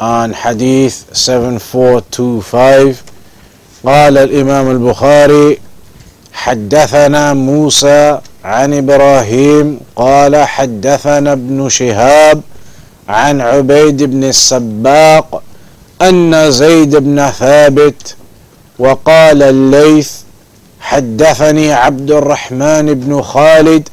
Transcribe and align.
on 0.00 0.32
Hadith 0.32 1.08
7425 1.12 2.94
قال 3.84 4.18
الإمام 4.18 4.70
البخاري 4.70 5.58
حدثنا 6.32 7.34
موسى 7.34 8.18
عن 8.44 8.74
إبراهيم 8.74 9.80
قال 9.96 10.36
حدثنا 10.36 11.32
ابن 11.32 11.68
شهاب 11.68 12.40
عن 13.08 13.40
عبيد 13.40 14.02
بن 14.02 14.24
السباق 14.24 15.42
أن 16.02 16.50
زيد 16.50 16.96
بن 16.96 17.30
ثابت 17.30 18.16
وقال 18.78 19.42
الليث 19.42 20.12
حدثني 20.80 21.72
عبد 21.72 22.10
الرحمن 22.10 22.94
بن 22.94 23.22
خالد 23.22 23.88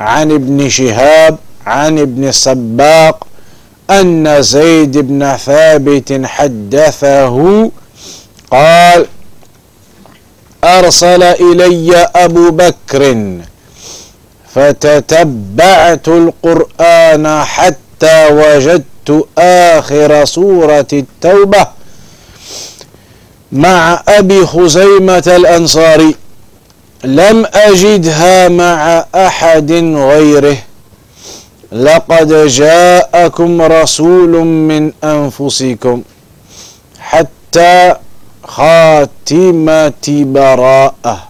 عن 0.00 0.32
ابن 0.32 0.68
شهاب 0.68 1.38
عن 1.66 1.98
ابن 1.98 2.24
السباق 2.28 3.26
أن 3.90 4.42
زيد 4.42 4.98
بن 4.98 5.36
ثابت 5.36 6.20
حدثه 6.24 7.70
قال 8.50 9.06
أرسل 10.64 11.22
إلي 11.22 11.96
أبو 12.16 12.50
بكر 12.50 13.16
فتتبعت 14.54 16.08
القرآن 16.08 17.44
حتى 17.44 18.28
وجدت 18.30 19.26
آخر 19.38 20.24
سورة 20.24 20.86
التوبة 20.92 21.66
مع 23.52 24.02
أبي 24.08 24.46
خزيمة 24.46 25.22
الأنصاري 25.26 26.14
لم 27.04 27.46
أجدها 27.54 28.48
مع 28.48 29.04
أحد 29.14 29.72
غيره. 29.96 30.56
لقد 31.76 32.46
جاءكم 32.46 33.62
رسول 33.62 34.32
من 34.44 34.92
أنفسكم 35.04 36.02
حتى 36.98 37.94
خاتمة 38.44 40.06
براءة. 40.08 41.28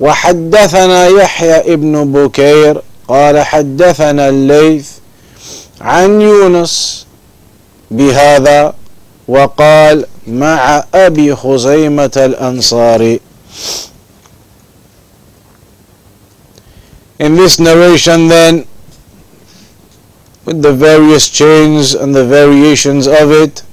وحدثنا 0.00 1.06
يحيى 1.06 1.74
ابن 1.74 2.12
بكير 2.12 2.82
قال 3.08 3.40
حدثنا 3.40 4.28
الليث 4.28 4.90
عن 5.80 6.20
يونس 6.20 7.06
بهذا 7.90 8.74
وقال 9.28 10.06
مع 10.26 10.84
أبي 10.94 11.36
خزيمة 11.36 12.16
الأنصاري. 12.16 13.20
In 17.20 17.36
this 17.36 17.60
narration 17.60 18.28
then 18.28 18.64
with 20.45 20.61
the 20.61 20.73
various 20.73 21.29
chains 21.29 21.93
and 21.93 22.13
the 22.15 22.25
variations 22.25 23.07
of 23.07 23.31
it, 23.31 23.63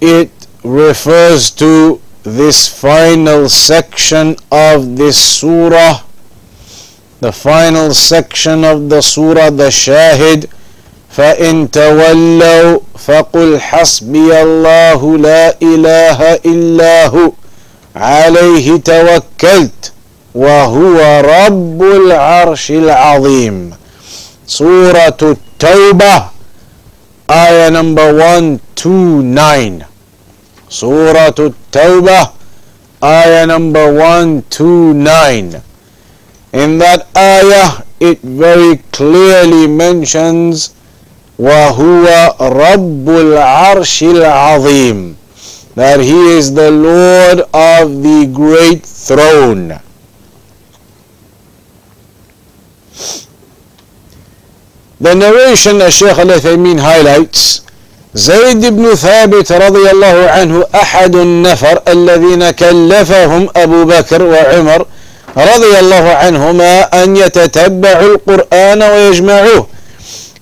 it 0.00 0.30
refers 0.62 1.50
to 1.50 2.00
this 2.22 2.68
final 2.68 3.48
section 3.48 4.36
of 4.52 4.96
this 4.96 5.18
surah, 5.18 6.02
the 7.20 7.32
final 7.32 7.92
section 7.92 8.64
of 8.64 8.88
the 8.88 9.00
surah, 9.00 9.50
the 9.50 9.70
shahid. 9.70 10.48
فإن 11.16 11.70
تولوا 11.70 12.78
فقل 12.98 13.60
حسبي 13.60 14.42
الله 14.42 15.18
لا 15.18 15.56
إله 15.62 16.34
إلا 16.34 17.06
هو 17.06 17.32
عليه 17.96 18.76
توكلت 18.76 19.92
وهو 20.34 21.20
رب 21.20 21.82
العرش 21.82 22.70
العظيم 22.70 23.70
سورة 24.46 25.16
التوبة 25.22 26.22
آية 27.30 27.68
number 27.70 28.12
129 28.12 29.82
سورة 30.70 31.34
التوبة 31.38 32.28
آية 33.04 33.46
number 33.46 33.92
129 33.92 35.60
In 36.52 36.78
that 36.78 37.06
ayah 37.16 37.82
it 38.00 38.18
very 38.22 38.78
clearly 38.92 39.66
mentions 39.68 40.70
وهو 41.38 42.34
رب 42.40 43.08
العرش 43.08 44.02
العظيم 44.02 45.16
that 45.76 46.00
he 46.00 46.36
is 46.38 46.52
the 46.54 46.70
Lord 46.70 47.40
of 47.54 48.02
the 48.02 48.26
great 48.26 48.82
throne 48.84 49.78
The 55.01 55.13
narration 55.13 55.81
as 55.81 55.93
Shaykh 55.93 56.17
al-Uthaymeen 56.17 56.79
highlights 56.79 57.61
زيد 58.15 58.65
بن 58.65 58.95
ثابت 58.95 59.51
رضي 59.51 59.91
الله 59.91 60.29
عنه 60.29 60.65
أحد 60.75 61.15
النفر 61.15 61.81
الذين 61.87 62.51
كلفهم 62.51 63.49
أبو 63.55 63.85
بكر 63.85 64.23
وعمر 64.23 64.85
رضي 65.37 65.79
الله 65.79 66.09
عنهما 66.09 67.03
أن 67.03 67.15
يتتبعوا 67.17 68.15
القرآن 68.15 68.83
ويجمعوه 68.83 69.67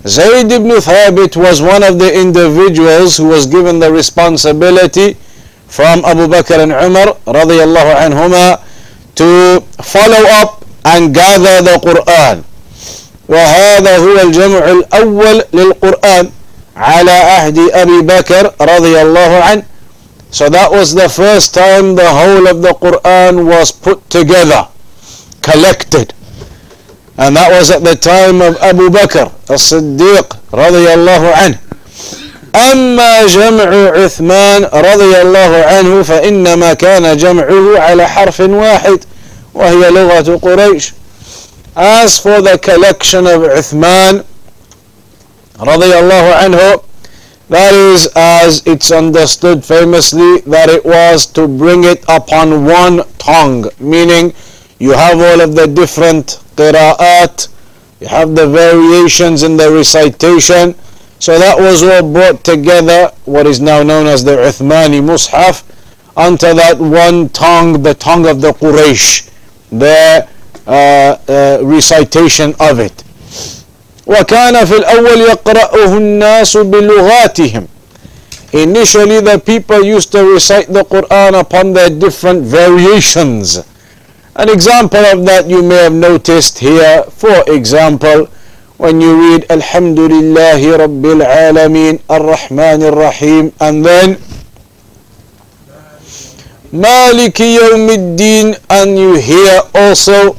Zayd 0.05 0.51
ibn 0.51 0.69
Thabit 0.81 1.35
was 1.37 1.61
one 1.61 1.81
of 1.81 1.97
the 1.97 2.11
individuals 2.13 3.17
who 3.17 3.25
was 3.27 3.45
given 3.47 3.79
the 3.79 3.89
responsibility 3.91 5.15
from 5.67 6.03
Abu 6.05 6.27
Bakr 6.27 6.59
and 6.61 6.73
Umar 6.73 7.15
رضي 7.27 7.63
الله 7.63 7.93
عنهما 7.95 8.57
to 9.15 9.63
follow 9.81 10.23
up 10.41 10.63
and 10.85 11.11
gather 11.15 11.61
the 11.63 11.79
Quran 11.81 12.43
وهذا 13.29 13.97
هو 13.97 14.19
الجمع 14.19 14.71
الأول 14.71 15.43
للقرآن 15.53 16.29
على 16.77 17.11
عهد 17.11 17.59
أبي 17.59 18.01
بكر 18.01 18.51
رضي 18.61 19.01
الله 19.01 19.43
عنه 19.43 19.63
So 20.31 20.49
that 20.49 20.71
was 20.71 20.95
the 20.95 21.09
first 21.09 21.53
time 21.53 21.95
the 21.95 22.09
whole 22.09 22.47
of 22.47 22.63
the 22.63 22.73
Quran 22.73 23.45
was 23.45 23.71
put 23.71 24.09
together, 24.09 24.67
collected. 25.43 26.15
And 27.19 27.37
that 27.37 27.51
was 27.51 27.69
at 27.69 27.83
the 27.83 27.95
time 27.95 28.41
of 28.41 28.57
Abu 28.57 28.89
Bakr 28.89 29.29
as-Siddiq 29.47 30.25
رضي 30.53 30.93
الله 30.93 31.33
عنه. 31.33 31.57
أما 32.55 33.25
جمع 33.25 33.89
عثمان 34.03 34.63
رضي 34.63 35.21
الله 35.21 35.63
عنه 35.65 36.03
فإنما 36.03 36.73
كان 36.73 37.17
جمعه 37.17 37.79
على 37.79 38.07
حرف 38.07 38.39
واحد 38.39 38.99
وهي 39.53 39.89
لغة 39.89 40.39
قريش. 40.41 40.93
As 41.75 42.19
for 42.19 42.39
the 42.41 42.59
collection 42.59 43.25
of 43.25 43.41
Uthman 43.41 44.25
radiallahu 45.57 46.33
anhu, 46.45 46.83
that 47.49 47.73
is 47.73 48.07
as 48.15 48.61
it's 48.67 48.91
understood 48.91 49.65
famously 49.65 50.41
that 50.41 50.69
it 50.69 50.85
was 50.85 51.25
to 51.25 51.47
bring 51.47 51.83
it 51.83 52.05
upon 52.07 52.65
one 52.65 53.01
tongue, 53.17 53.65
meaning 53.79 54.33
you 54.77 54.91
have 54.91 55.19
all 55.19 55.41
of 55.41 55.55
the 55.55 55.65
different 55.65 56.39
qira'at, 56.55 57.47
you 57.99 58.07
have 58.07 58.35
the 58.35 58.47
variations 58.47 59.41
in 59.41 59.57
the 59.57 59.71
recitation, 59.71 60.75
so 61.17 61.39
that 61.39 61.57
was 61.57 61.81
all 61.81 62.13
brought 62.13 62.43
together, 62.43 63.11
what 63.25 63.47
is 63.47 63.59
now 63.59 63.81
known 63.81 64.05
as 64.05 64.23
the 64.23 64.35
Uthmani 64.35 65.01
Mus'haf, 65.01 65.63
unto 66.15 66.53
that 66.53 66.77
one 66.77 67.29
tongue, 67.29 67.81
the 67.81 67.95
tongue 67.95 68.27
of 68.27 68.41
the 68.41 68.51
Quraysh, 68.51 69.31
the 69.71 70.27
uh, 70.27 70.27
recitation 71.62 72.54
of 72.60 72.78
it. 72.80 73.04
وكان 74.06 74.64
في 74.64 74.76
الأول 74.76 75.20
يقرأه 75.20 75.96
الناس 75.96 76.56
بلغاتهم 76.56 77.66
Initially 78.52 79.20
the 79.20 79.38
people 79.38 79.84
used 79.84 80.10
to 80.12 80.24
recite 80.24 80.72
the 80.72 80.82
Quran 80.82 81.38
upon 81.38 81.74
their 81.74 81.90
different 81.90 82.44
variations. 82.44 83.58
An 84.36 84.48
example 84.48 85.04
of 85.04 85.26
that 85.26 85.46
you 85.48 85.62
may 85.62 85.82
have 85.84 85.92
noticed 85.92 86.58
here, 86.58 87.02
for 87.10 87.44
example, 87.46 88.26
when 88.78 89.02
you 89.02 89.12
read 89.20 89.42
Alhamdulillahi 89.48 90.78
Rabbil 90.80 91.20
Alameen 91.26 92.00
Ar-Rahman 92.08 92.84
Ar-Rahim 92.84 93.52
and 93.60 93.84
then 93.84 94.16
Maliki 96.72 97.58
Yawmiddin 97.58 98.56
and 98.70 98.96
you 98.98 99.16
hear 99.16 99.60
also 99.74 100.38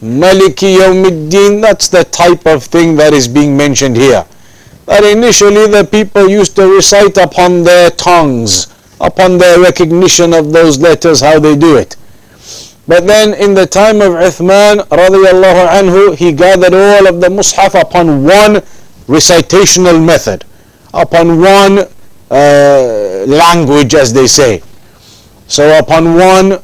Maliki 0.00 0.76
Yawmiddin, 0.78 1.60
that's 1.60 1.88
the 1.88 2.04
type 2.04 2.46
of 2.46 2.62
thing 2.64 2.96
that 2.96 3.12
is 3.12 3.26
being 3.28 3.56
mentioned 3.56 3.96
here. 3.96 4.24
that 4.88 5.04
initially 5.04 5.66
the 5.66 5.84
people 5.84 6.28
used 6.30 6.56
to 6.56 6.66
recite 6.66 7.18
upon 7.18 7.62
their 7.62 7.90
tongues, 7.90 8.68
upon 9.00 9.36
their 9.36 9.60
recognition 9.60 10.32
of 10.32 10.50
those 10.50 10.78
letters, 10.78 11.20
how 11.20 11.38
they 11.38 11.54
do 11.54 11.76
it. 11.76 11.96
But 12.86 13.06
then 13.06 13.34
in 13.34 13.52
the 13.52 13.66
time 13.66 14.00
of 14.00 14.12
Uthman 14.14 14.80
radiallahu 14.88 15.68
anhu, 15.68 16.16
he 16.16 16.32
gathered 16.32 16.72
all 16.72 17.06
of 17.06 17.20
the 17.20 17.28
mushaf 17.28 17.78
upon 17.78 18.24
one 18.24 18.62
recitational 19.06 20.00
method, 20.00 20.46
upon 20.94 21.38
one 21.38 21.80
uh, 22.30 23.24
language 23.28 23.94
as 23.94 24.14
they 24.14 24.26
say. 24.26 24.62
So 25.48 25.78
upon 25.78 26.14
one 26.14 26.62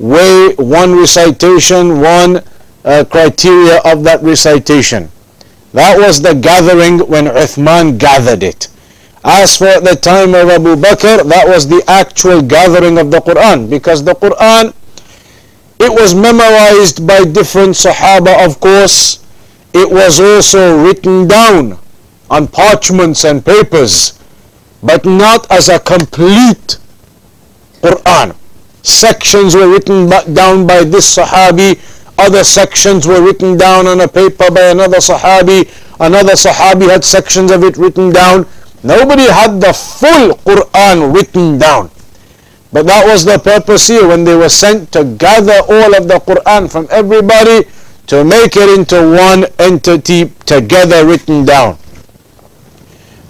way, 0.00 0.54
one 0.58 0.96
recitation, 0.98 2.00
one 2.00 2.42
uh, 2.84 3.04
criteria 3.10 3.80
of 3.84 4.04
that 4.04 4.22
recitation. 4.22 5.10
That 5.72 5.98
was 5.98 6.20
the 6.20 6.34
gathering 6.34 6.98
when 7.08 7.24
Uthman 7.26 7.98
gathered 7.98 8.42
it. 8.42 8.68
As 9.24 9.56
for 9.56 9.80
the 9.80 9.94
time 10.00 10.34
of 10.34 10.50
Abu 10.50 10.74
Bakr, 10.76 11.26
that 11.28 11.46
was 11.46 11.68
the 11.68 11.82
actual 11.86 12.42
gathering 12.42 12.98
of 12.98 13.10
the 13.10 13.20
Quran 13.20 13.70
because 13.70 14.04
the 14.04 14.14
Quran 14.14 14.74
it 15.78 15.90
was 15.90 16.14
memorized 16.14 17.06
by 17.06 17.24
different 17.24 17.74
Sahaba 17.74 18.44
of 18.44 18.60
course. 18.60 19.18
It 19.72 19.90
was 19.90 20.20
also 20.20 20.84
written 20.84 21.26
down 21.26 21.78
on 22.30 22.46
parchments 22.46 23.24
and 23.24 23.44
papers 23.44 24.18
but 24.82 25.04
not 25.04 25.50
as 25.50 25.68
a 25.68 25.78
complete 25.78 26.78
Quran. 27.80 28.34
Sections 28.82 29.54
were 29.54 29.68
written 29.70 30.08
down 30.34 30.66
by 30.66 30.82
this 30.82 31.16
Sahabi, 31.16 31.78
other 32.21 32.43
sections 32.43 33.07
were 33.07 33.21
written 33.21 33.57
down 33.57 33.87
on 33.87 34.01
a 34.01 34.07
paper 34.07 34.49
by 34.51 34.71
another 34.71 34.97
Sahabi, 34.97 35.69
another 35.99 36.33
Sahabi 36.33 36.89
had 36.89 37.05
sections 37.05 37.51
of 37.51 37.63
it 37.63 37.77
written 37.77 38.11
down. 38.11 38.45
Nobody 38.83 39.23
had 39.29 39.59
the 39.61 39.73
full 39.73 40.35
Quran 40.45 41.13
written 41.13 41.57
down. 41.57 41.91
But 42.71 42.85
that 42.87 43.05
was 43.05 43.23
the 43.23 43.39
purpose 43.39 43.87
here 43.87 44.07
when 44.07 44.23
they 44.23 44.35
were 44.35 44.49
sent 44.49 44.91
to 44.91 45.03
gather 45.03 45.59
all 45.69 45.95
of 45.95 46.07
the 46.07 46.19
Quran 46.19 46.69
from 46.69 46.87
everybody 46.91 47.65
to 48.07 48.23
make 48.23 48.55
it 48.55 48.69
into 48.77 48.97
one 49.15 49.45
entity 49.59 50.31
together 50.45 51.05
written 51.05 51.45
down. 51.45 51.77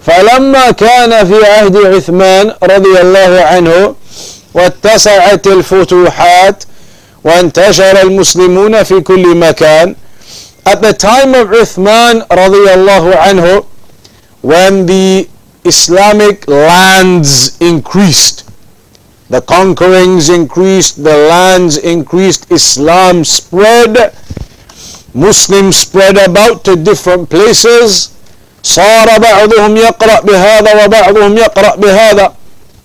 فلما 0.06 0.70
كان 0.70 1.26
في 1.26 1.44
عهد 1.46 1.76
عثمان 1.76 2.54
رضي 2.62 3.00
الله 3.00 3.40
عنه 3.42 3.94
واتسعت 4.54 5.46
الفتوحات 5.46 6.64
وانتشر 7.24 8.02
المسلمون 8.02 8.82
في 8.82 9.00
كل 9.00 9.34
مكان 9.36 9.94
at 10.68 10.82
the 10.82 10.92
time 10.92 11.34
of 11.34 11.50
Uthman 11.50 12.24
رضي 12.32 12.74
الله 12.74 13.16
عنه 13.16 13.64
when 14.42 14.86
the 14.86 15.28
Islamic 15.64 16.46
lands 16.48 17.56
increased 17.60 18.44
the 19.30 19.40
conquerings 19.42 20.30
increased 20.30 21.02
the 21.04 21.16
lands 21.32 21.76
increased 21.76 22.46
Islam 22.50 23.24
spread 23.24 24.12
Muslims 25.14 25.76
spread 25.76 26.16
about 26.18 26.64
to 26.64 26.76
different 26.76 27.28
places 27.30 28.10
صار 28.62 29.18
بعضهم 29.18 29.76
يقرأ 29.76 30.20
بهذا 30.20 30.84
وبعضهم 30.84 31.38
يقرأ 31.38 31.76
بهذا 31.76 32.32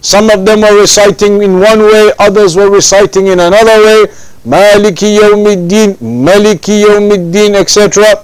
Some 0.04 0.30
of 0.30 0.44
them 0.46 0.60
were 0.62 0.82
reciting 0.82 1.42
in 1.42 1.62
one 1.62 1.80
way, 1.84 2.12
others 2.20 2.58
were 2.58 2.70
reciting 2.70 3.28
in 3.28 3.40
another 3.40 3.78
way. 3.86 4.06
Maliki 4.47 5.15
yawmiddin, 5.17 5.97
Maliki 6.01 6.81
yawmiddin, 6.83 7.55
etc. 7.55 8.15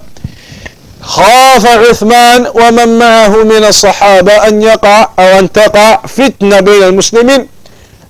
خاف 1.01 1.65
عثمان 1.65 2.47
ومن 2.55 2.99
معه 2.99 3.43
من 3.43 3.63
الصحابة 3.65 4.47
أن 4.47 4.61
يقع 4.61 5.09
أو 5.19 5.39
أن 5.39 5.51
تقع 5.51 6.01
فتنة 6.05 6.59
بين 6.59 6.83
المسلمين. 6.83 7.47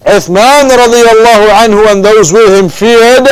Uthman 0.05 0.71
رضي 0.71 1.01
الله 1.11 1.51
عنه 1.51 1.91
and 1.91 2.05
those 2.05 2.31
with 2.31 2.53
him 2.53 2.69
feared 2.69 3.27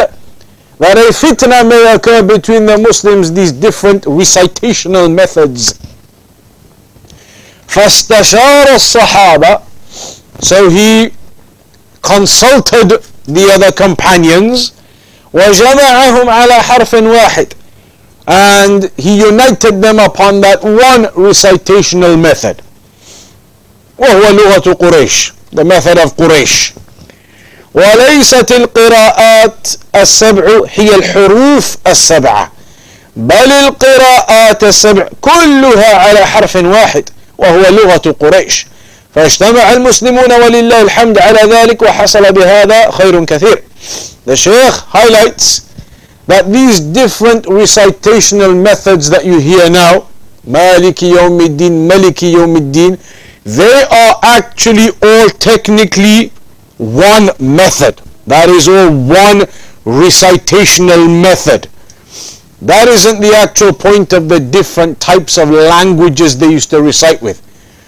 that 0.80 0.98
a 0.98 1.12
fitna 1.14 1.64
may 1.68 1.94
occur 1.94 2.22
between 2.24 2.66
the 2.66 2.78
Muslims, 2.78 3.32
these 3.32 3.52
different 3.52 4.04
recitational 4.08 5.08
methods. 5.08 5.76
فاستشار 7.68 8.76
الصحابة 8.76 9.62
so 10.42 10.70
he 10.70 11.12
consulted 12.02 13.02
the 13.28 13.52
other 13.52 13.72
companions 13.72 14.72
وجمعهم 15.34 16.30
على 16.30 16.54
حرف 16.64 16.94
واحد. 16.94 17.48
And 18.28 18.90
he 18.98 19.18
united 19.18 19.82
them 19.82 20.00
upon 20.00 20.42
that 20.42 20.64
one 20.64 21.10
recitational 21.16 22.16
method. 22.18 22.56
وهو 23.98 24.30
لغة 24.30 24.74
قريش 24.74 25.34
the 25.56 25.64
method 25.64 25.98
of 25.98 26.10
قريش. 26.18 26.74
وليست 27.74 28.52
القراءات 28.52 29.68
السبع 29.96 30.62
هي 30.74 30.96
الحروف 30.96 31.78
السبعة. 31.88 32.52
بل 33.16 33.52
القراءات 33.52 34.64
السبع 34.64 35.08
كلها 35.22 35.96
على 35.98 36.26
حرف 36.26 36.56
واحد 36.56 37.10
وهو 37.38 37.62
لغة 37.70 38.16
قريش. 38.20 38.68
فاجتمع 39.15 39.73
المسلمون 39.73 40.33
ولله 40.33 40.83
الحمد 40.83 41.19
على 41.19 41.41
ذلك 41.55 41.83
وحصل 41.83 42.33
بهذا 42.33 42.91
خير 42.91 43.25
كثير 43.25 43.63
The 44.27 44.37
Sheikh 44.37 44.75
highlights 44.93 45.63
that 46.27 46.53
these 46.53 46.81
different 46.81 47.47
recitational 47.49 48.55
methods 48.55 49.09
that 49.11 49.25
you 49.25 49.39
hear 49.41 49.71
now 49.71 50.09
Maliki 50.47 51.13
Yawmiddin, 51.17 51.89
Maliki 51.89 52.33
Yawmiddin 52.35 52.99
they 53.45 53.83
are 53.91 54.15
actually 54.23 54.89
all 55.03 55.29
technically 55.31 56.31
one 56.77 57.31
method 57.41 58.01
that 58.27 58.49
is 58.51 58.69
all 58.69 58.91
one 58.91 59.47
recitational 59.87 61.09
method 61.09 61.67
that 62.61 62.89
isn't 62.89 63.21
the 63.21 63.35
actual 63.35 63.73
point 63.73 64.13
of 64.13 64.29
the 64.29 64.41
different 64.41 65.01
types 65.01 65.39
of 65.39 65.49
languages 65.51 66.37
they 66.37 66.51
used 66.51 66.71
to 66.71 66.83
recite 66.83 67.23
with. 67.23 67.41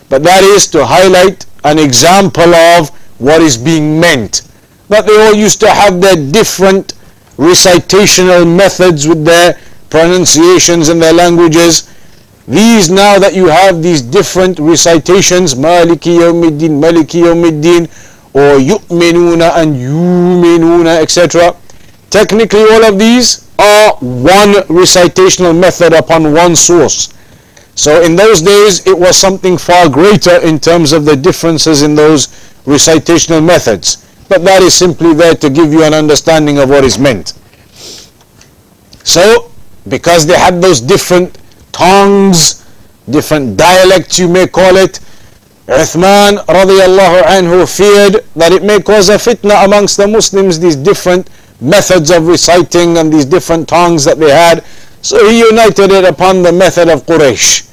But 0.10 0.24
that 0.24 0.44
is 0.44 0.68
to 0.68 0.86
highlight 0.86 1.46
an 1.64 1.80
example 1.80 2.54
of 2.54 2.90
what 3.18 3.42
is 3.42 3.58
being 3.58 4.00
meant. 4.00 4.42
That 4.90 5.06
they 5.06 5.18
all 5.26 5.34
used 5.34 5.60
to 5.62 5.70
have 5.70 6.00
their 6.02 6.16
different 6.16 6.94
recitational 7.38 8.46
methods 8.46 9.08
with 9.08 9.26
their 9.26 9.60
pronunciations 9.90 10.90
and 10.90 11.02
their 11.02 11.14
languages. 11.14 11.90
These 12.48 12.92
now 12.92 13.18
that 13.18 13.34
you 13.34 13.48
have 13.48 13.82
these 13.82 14.02
different 14.02 14.60
recitations, 14.60 15.56
Maliki 15.56 16.20
Yawmiddin, 16.20 16.80
Maliki 16.80 17.24
Yawmiddin, 17.26 17.90
or 18.36 18.60
Yu'minuna 18.60 19.56
and 19.56 19.76
Yuminuna, 19.76 21.02
etc. 21.02 21.56
Technically 22.10 22.62
all 22.62 22.86
of 22.86 23.00
these 23.00 23.50
are 23.58 23.94
one 24.02 24.56
recitational 24.70 25.54
method 25.54 25.94
upon 25.94 26.34
one 26.34 26.56
source. 26.56 27.15
So 27.76 28.02
in 28.02 28.16
those 28.16 28.42
days 28.42 28.88
it 28.88 28.98
was 28.98 29.18
something 29.18 29.58
far 29.58 29.90
greater 29.90 30.38
in 30.42 30.60
terms 30.60 30.94
of 30.94 31.06
the 31.06 31.16
differences 31.16 31.82
in 31.82 31.96
those 31.96 32.30
recitational 32.66 33.42
methods. 33.42 34.06
But 34.28 34.44
that 34.46 34.64
is 34.64 34.74
simply 34.74 35.14
there 35.14 35.36
to 35.36 35.50
give 35.50 35.72
you 35.72 35.84
an 35.84 35.94
understanding 35.94 36.58
of 36.58 36.70
what 36.70 36.84
is 36.84 36.98
meant. 36.98 37.34
So 39.04 39.52
because 39.88 40.26
they 40.26 40.38
had 40.38 40.62
those 40.62 40.82
different 40.82 41.38
tongues, 41.72 42.66
different 43.10 43.58
dialects 43.58 44.18
you 44.18 44.28
may 44.28 44.48
call 44.48 44.78
it, 44.78 45.00
Uthman 45.68 46.38
radiallahu 46.46 47.24
anhu 47.24 47.66
feared 47.66 48.24
that 48.36 48.52
it 48.52 48.64
may 48.64 48.82
cause 48.82 49.10
a 49.10 49.16
fitna 49.18 49.66
amongst 49.66 49.98
the 49.98 50.08
Muslims, 50.08 50.60
these 50.60 50.76
different 50.76 51.30
methods 51.60 52.12
of 52.12 52.28
reciting 52.28 52.98
and 52.98 53.12
these 53.12 53.26
different 53.26 53.68
tongues 53.68 54.06
that 54.06 54.20
they 54.20 54.30
had. 54.30 54.64
So 55.06 55.30
he 55.30 55.38
united 55.38 55.92
it 55.92 56.04
upon 56.04 56.42
the 56.42 56.52
method 56.52 56.90
of 56.90 57.06
Quraysh. 57.06 57.70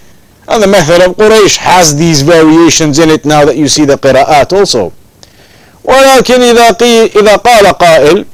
And 0.48 0.62
the 0.62 0.66
method 0.66 1.00
of 1.00 1.16
Quraysh 1.16 1.56
has 1.56 1.96
these 1.96 2.20
variations 2.20 2.98
in 2.98 3.08
it 3.08 3.24
now 3.24 3.46
that 3.46 3.56
you 3.56 3.68
see 3.68 3.86
the 3.86 3.96
qira'at 3.96 4.52
also. 4.52 4.92
ولكن 5.84 6.40
إذا, 6.42 6.76
إذا 7.16 7.36
قال 7.36 7.66
قائل 7.66 8.24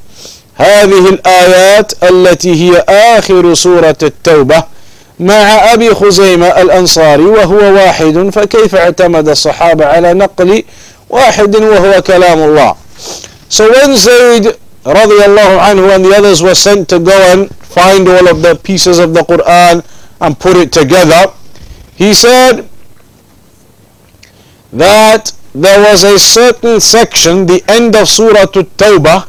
هذه 0.55 1.09
الآيات 1.09 1.93
التي 2.03 2.55
هي 2.55 2.85
آخر 2.89 3.55
سورة 3.55 3.97
التوبة 4.03 4.65
مع 5.21 5.73
أبي 5.73 5.95
خزيمة 5.95 6.47
الأنصاري 6.47 7.25
وهو 7.25 7.57
واحد 7.75 8.31
فكيف 8.33 8.75
اعتمد 8.75 9.29
الصحابة 9.29 9.87
على 9.87 10.15
نقل 10.15 10.65
واحد 11.11 11.57
وهو 11.57 12.03
كلام 12.03 12.39
الله 12.39 12.75
So 13.49 13.71
when 13.73 13.97
Zayd 13.97 14.59
radiallahu 14.85 15.57
anhu 15.71 15.95
and 15.95 16.05
the 16.05 16.15
others 16.17 16.43
were 16.43 16.55
sent 16.57 16.89
to 16.89 16.99
go 16.99 17.17
and 17.33 17.49
find 17.79 18.09
all 18.09 18.27
of 18.29 18.43
the 18.43 18.55
pieces 18.69 18.99
of 18.99 19.15
the 19.15 19.23
Quran 19.23 19.85
and 20.21 20.39
put 20.39 20.57
it 20.57 20.73
together, 20.73 21.33
he 21.95 22.13
said 22.13 22.69
that 24.73 25.33
there 25.55 25.81
was 25.91 26.05
a 26.05 26.19
certain 26.19 26.81
section, 26.81 27.47
the 27.47 27.63
end 27.69 27.95
of 27.95 28.09
Surah 28.09 28.43
At-Tawbah, 28.43 29.29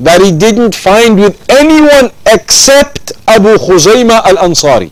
that 0.00 0.20
he 0.20 0.32
didn't 0.36 0.74
find 0.74 1.18
with 1.18 1.36
anyone 1.50 2.10
except 2.26 3.12
Abu 3.28 3.56
Khuzaymah 3.56 4.24
al-Ansari. 4.24 4.90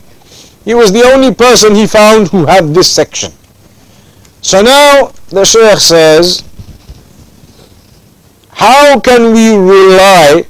He 0.64 0.74
was 0.74 0.92
the 0.92 1.02
only 1.02 1.34
person 1.34 1.74
he 1.74 1.86
found 1.86 2.28
who 2.28 2.44
had 2.44 2.74
this 2.74 2.92
section. 2.92 3.32
So 4.42 4.62
now 4.62 5.12
the 5.30 5.44
Shaykh 5.44 5.78
says, 5.78 6.44
how 8.50 9.00
can 9.00 9.32
we 9.32 9.56
rely 9.56 10.44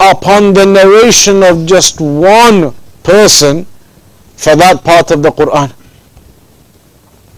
upon 0.00 0.52
the 0.52 0.64
narration 0.66 1.42
of 1.42 1.66
just 1.66 2.00
one 2.00 2.74
person 3.02 3.64
for 4.36 4.56
that 4.56 4.84
part 4.84 5.10
of 5.10 5.22
the 5.22 5.30
Quran? 5.30 5.72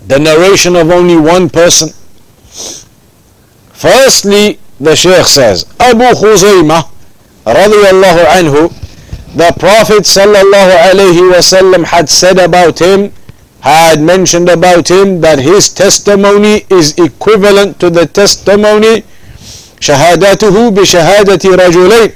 The 0.06 0.18
narration 0.18 0.76
of 0.76 0.90
only 0.90 1.16
one 1.16 1.48
person. 1.48 1.90
Firstly, 3.72 4.58
the 4.80 4.96
Shaykh 4.96 5.26
says, 5.26 5.64
Abu 5.78 6.04
Khuzaymah 6.04 6.88
radiallahu 7.44 8.24
anhu, 8.38 8.68
the 9.36 9.54
Prophet 9.58 10.02
sallallahu 10.04 10.90
alayhi 10.90 11.32
wasallam 11.32 11.84
had 11.84 12.08
said 12.08 12.38
about 12.38 12.78
him, 12.80 13.12
had 13.60 14.00
mentioned 14.00 14.48
about 14.48 14.88
him 14.90 15.20
that 15.20 15.38
his 15.38 15.68
testimony 15.68 16.64
is 16.70 16.96
equivalent 16.98 17.78
to 17.80 17.90
the 17.90 18.06
testimony 18.06 19.04
شهادته 19.80 20.70
بشهادة 20.70 21.44
رجلين 21.56 22.10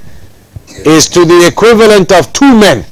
is 0.85 1.07
to 1.07 1.25
the 1.25 1.47
equivalent 1.47 2.11
of 2.11 2.31
two 2.33 2.53
men 2.57 2.85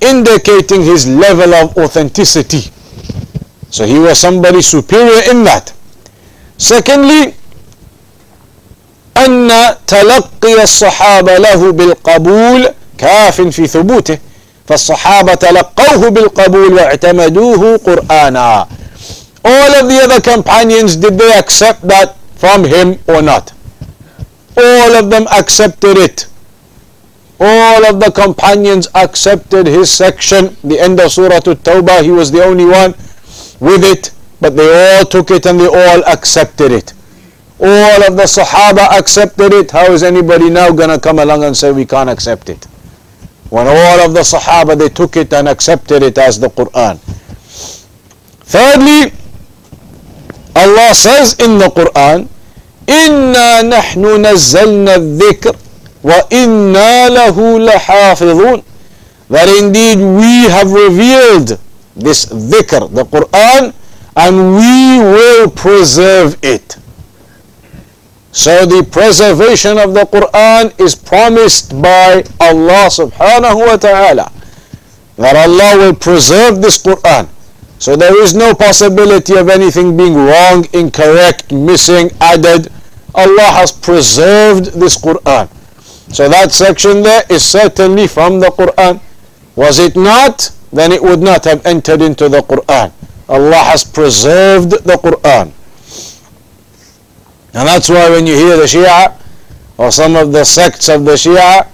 indicating 0.00 0.82
his 0.82 1.06
level 1.06 1.54
of 1.54 1.76
authenticity 1.78 2.70
so 3.70 3.84
he 3.86 3.98
was 3.98 4.18
somebody 4.18 4.60
superior 4.62 5.30
in 5.30 5.44
that 5.44 5.72
secondly 6.58 7.34
أن 9.16 9.50
تلقي 9.86 10.62
الصحابة 10.62 11.38
له 11.38 11.72
بالقبول 11.72 12.68
كاف 12.98 13.40
في 13.40 13.66
ثبوته 13.66 14.18
فالصحابة 14.68 15.34
تلقوه 15.34 16.08
بالقبول 16.08 16.72
واعتمدوه 16.74 17.76
قرآنا 17.76 18.66
all 19.44 19.72
of 19.80 19.88
the 19.88 19.98
other 20.04 20.20
companions 20.20 20.96
did 20.96 21.18
they 21.18 21.32
accept 21.38 21.82
that 21.86 22.16
from 22.36 22.64
him 22.64 22.98
or 23.06 23.22
not 23.22 23.52
all 24.56 24.94
of 24.94 25.10
them 25.10 25.26
accepted 25.30 25.98
it 25.98 26.26
all 27.41 27.85
of 27.85 27.99
the 27.99 28.11
companions 28.11 28.87
accepted 28.95 29.67
his 29.67 29.91
section 29.91 30.55
the 30.63 30.79
end 30.79 30.99
of 30.99 31.11
surah 31.11 31.35
at-tawbah 31.35 32.01
he 32.03 32.11
was 32.11 32.31
the 32.31 32.43
only 32.43 32.65
one 32.65 32.91
with 33.59 33.83
it 33.83 34.11
but 34.41 34.55
they 34.55 34.97
all 34.97 35.05
took 35.05 35.29
it 35.31 35.45
and 35.45 35.59
they 35.59 35.67
all 35.67 36.03
accepted 36.05 36.71
it 36.71 36.93
all 37.59 38.03
of 38.07 38.15
the 38.15 38.23
Sahaba 38.23 38.97
accepted 38.99 39.51
it. 39.53 39.71
How 39.71 39.91
is 39.91 40.03
anybody 40.03 40.49
now 40.49 40.71
going 40.71 40.89
to 40.89 40.99
come 40.99 41.19
along 41.19 41.43
and 41.43 41.57
say 41.57 41.71
we 41.71 41.85
can't 41.85 42.09
accept 42.09 42.49
it? 42.49 42.65
When 43.49 43.65
all 43.65 43.99
of 44.05 44.13
the 44.13 44.21
Sahaba 44.21 44.77
they 44.77 44.89
took 44.89 45.17
it 45.17 45.33
and 45.33 45.47
accepted 45.47 46.03
it 46.03 46.17
as 46.17 46.39
the 46.39 46.49
Quran. 46.49 46.99
Thirdly, 48.45 49.11
Allah 50.55 50.93
says 50.93 51.33
in 51.39 51.57
the 51.57 51.67
Quran, 51.67 52.27
إِنَّا 52.85 53.63
نَحْنُ 53.71 54.03
نَزَّلْنَا 54.23 54.95
الذِّكْرِ 54.95 55.60
وَإِنَّا 56.03 57.09
لَهُ 57.09 57.35
لَحَافِظُونَ 57.69 58.63
That 59.29 59.49
indeed 59.59 59.97
we 59.97 60.49
have 60.49 60.71
revealed 60.71 61.59
this 61.95 62.25
dhikr, 62.27 62.93
the 62.93 63.03
Quran, 63.03 63.73
and 64.15 64.55
we 64.55 64.99
will 65.03 65.49
preserve 65.49 66.37
it. 66.43 66.77
So 68.31 68.65
the 68.65 68.83
preservation 68.89 69.77
of 69.79 69.93
the 69.93 70.03
Quran 70.05 70.79
is 70.79 70.93
promised 70.95 71.81
by 71.81 72.23
Allah 72.39 72.85
subhanahu 72.93 73.65
wa 73.65 73.77
ta'ala. 73.77 74.31
That 75.17 75.35
Allah 75.35 75.77
will 75.77 75.95
preserve 75.95 76.61
this 76.61 76.77
Quran. 76.81 77.27
So 77.79 77.95
there 77.95 78.13
is 78.21 78.35
no 78.35 78.53
possibility 78.53 79.35
of 79.35 79.49
anything 79.49 79.97
being 79.97 80.13
wrong, 80.15 80.65
incorrect, 80.73 81.51
missing, 81.51 82.11
added. 82.21 82.69
Allah 83.15 83.49
has 83.57 83.71
preserved 83.71 84.73
this 84.79 84.97
Quran. 85.01 85.49
So 86.12 86.28
that 86.28 86.52
section 86.52 87.02
there 87.02 87.22
is 87.30 87.42
certainly 87.42 88.06
from 88.06 88.38
the 88.38 88.48
Quran. 88.48 89.00
Was 89.56 89.78
it 89.78 89.96
not? 89.96 90.50
Then 90.70 90.92
it 90.92 91.02
would 91.02 91.20
not 91.20 91.44
have 91.44 91.64
entered 91.64 92.02
into 92.02 92.28
the 92.28 92.40
Quran. 92.42 92.92
Allah 93.28 93.64
has 93.72 93.82
preserved 93.82 94.72
the 94.84 94.96
Quran. 95.00 95.52
And 97.54 97.68
that's 97.68 97.88
why 97.88 98.10
when 98.10 98.26
you 98.26 98.34
hear 98.36 98.56
the 98.58 98.64
Shia 98.64 99.16
or 99.78 99.90
some 99.90 100.16
of 100.16 100.32
the 100.32 100.44
sects 100.44 100.90
of 100.90 101.04
the 101.06 101.12
Shia, 101.12 101.66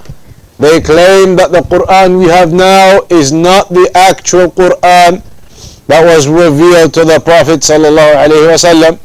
they 0.59 0.81
claim 0.81 1.35
that 1.37 1.51
the 1.51 1.61
Quran 1.61 2.19
we 2.19 2.27
have 2.27 2.53
now 2.53 3.01
is 3.11 3.33
not 3.33 3.69
the 3.71 3.91
actual 3.95 4.51
Quran 4.51 5.23
that 5.87 6.05
was 6.05 6.29
revealed 6.29 6.95
to 6.95 7.05
the 7.05 7.19
Prophet 7.19 7.61
sallallahu 7.61 8.99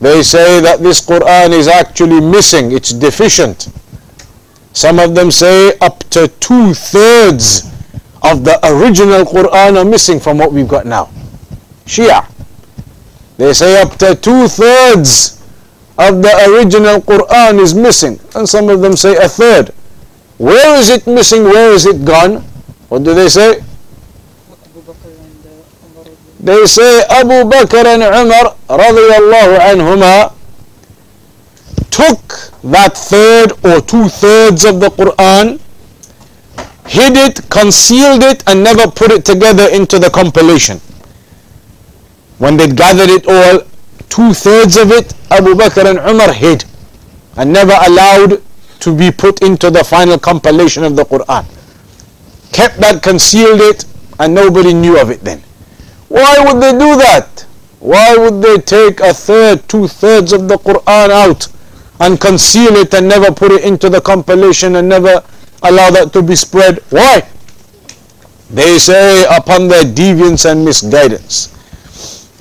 They 0.00 0.22
say 0.22 0.60
that 0.60 0.80
this 0.80 1.04
Quran 1.04 1.50
is 1.50 1.68
actually 1.68 2.20
missing, 2.20 2.72
it's 2.72 2.92
deficient. 2.92 3.68
Some 4.72 4.98
of 4.98 5.14
them 5.14 5.30
say 5.30 5.76
up 5.78 6.00
to 6.10 6.28
two 6.40 6.74
thirds 6.74 7.70
of 8.22 8.44
the 8.44 8.58
original 8.64 9.24
Quran 9.24 9.76
are 9.76 9.84
missing 9.84 10.18
from 10.18 10.38
what 10.38 10.52
we've 10.52 10.68
got 10.68 10.86
now. 10.86 11.10
Shia. 11.84 12.26
They 13.36 13.52
say 13.52 13.80
up 13.80 13.96
to 13.98 14.14
two 14.14 14.48
thirds 14.48 15.42
of 15.98 16.22
the 16.22 16.32
original 16.48 17.00
Quran 17.00 17.60
is 17.60 17.74
missing. 17.74 18.18
And 18.34 18.48
some 18.48 18.68
of 18.68 18.80
them 18.80 18.96
say 18.96 19.16
a 19.16 19.28
third. 19.28 19.74
Where 20.38 20.78
is 20.78 20.90
it 20.90 21.06
missing? 21.06 21.44
Where 21.44 21.72
is 21.72 21.86
it 21.86 22.04
gone? 22.04 22.42
What 22.88 23.04
do 23.04 23.14
they 23.14 23.28
say? 23.28 23.62
They 26.40 26.66
say 26.66 27.04
Abu 27.08 27.44
Bakr 27.46 27.86
and 27.86 28.02
Umar 28.02 28.56
took 31.92 32.50
that 32.64 32.96
third 32.96 33.52
or 33.64 33.80
two 33.82 34.08
thirds 34.08 34.64
of 34.64 34.80
the 34.80 34.88
Quran, 34.88 35.60
hid 36.88 37.16
it, 37.16 37.48
concealed 37.50 38.22
it, 38.24 38.42
and 38.48 38.64
never 38.64 38.90
put 38.90 39.12
it 39.12 39.24
together 39.24 39.68
into 39.70 39.98
the 39.98 40.10
compilation. 40.10 40.80
When 42.38 42.56
they 42.56 42.66
gathered 42.66 43.10
it 43.10 43.26
all, 43.28 43.60
two 44.08 44.34
thirds 44.34 44.76
of 44.76 44.90
it 44.90 45.14
Abu 45.30 45.54
Bakr 45.54 45.88
and 45.88 45.98
Umar 45.98 46.32
hid 46.32 46.64
and 47.36 47.52
never 47.52 47.74
allowed 47.86 48.42
to 48.80 48.96
be 48.96 49.10
put 49.10 49.42
into 49.42 49.70
the 49.70 49.84
final 49.84 50.18
compilation 50.18 50.82
of 50.84 50.96
the 50.96 51.04
Quran. 51.04 51.44
Kept 52.52 52.78
that, 52.78 53.02
concealed 53.02 53.60
it, 53.60 53.84
and 54.18 54.34
nobody 54.34 54.74
knew 54.74 54.98
of 55.00 55.10
it 55.10 55.20
then. 55.20 55.42
Why 56.08 56.36
would 56.44 56.60
they 56.60 56.72
do 56.72 56.96
that? 56.96 57.46
Why 57.80 58.16
would 58.16 58.42
they 58.42 58.58
take 58.58 59.00
a 59.00 59.14
third, 59.14 59.68
two 59.68 59.88
thirds 59.88 60.32
of 60.32 60.48
the 60.48 60.56
Quran 60.56 61.10
out 61.10 61.48
and 62.00 62.20
conceal 62.20 62.76
it 62.76 62.92
and 62.94 63.08
never 63.08 63.30
put 63.32 63.52
it 63.52 63.64
into 63.64 63.88
the 63.88 64.00
compilation 64.00 64.76
and 64.76 64.88
never 64.88 65.22
allow 65.62 65.90
that 65.90 66.12
to 66.12 66.22
be 66.22 66.34
spread? 66.34 66.78
Why? 66.90 67.26
They 68.50 68.78
say 68.78 69.24
upon 69.30 69.68
their 69.68 69.84
deviance 69.84 70.50
and 70.50 70.64
misguidance 70.64 71.48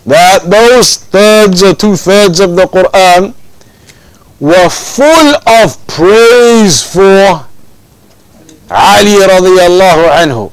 that 0.05 0.50
those 0.50 0.98
thirds 0.98 1.63
or 1.63 1.74
two 1.75 1.96
thirds 1.96 2.39
of 2.39 2.55
the 2.55 2.65
Quran 2.65 3.34
were 4.39 4.70
full 4.70 5.29
of 5.48 5.77
praise 5.88 6.81
for 6.81 7.46
Ali 8.72 9.15
radiallahu 9.22 10.03
anhu. 10.10 10.51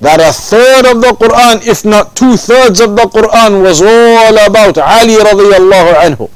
That 0.00 0.20
a 0.20 0.32
third 0.32 0.84
of 0.92 1.00
the 1.00 1.12
Quran, 1.16 1.64
if 1.66 1.84
not 1.84 2.16
two 2.16 2.36
thirds 2.36 2.80
of 2.80 2.96
the 2.96 3.06
Quran, 3.08 3.62
was 3.62 3.80
all 3.80 4.34
about 4.44 4.76
Ali 4.76 5.16
radiallahu 5.16 5.92
anhu. 6.04 6.30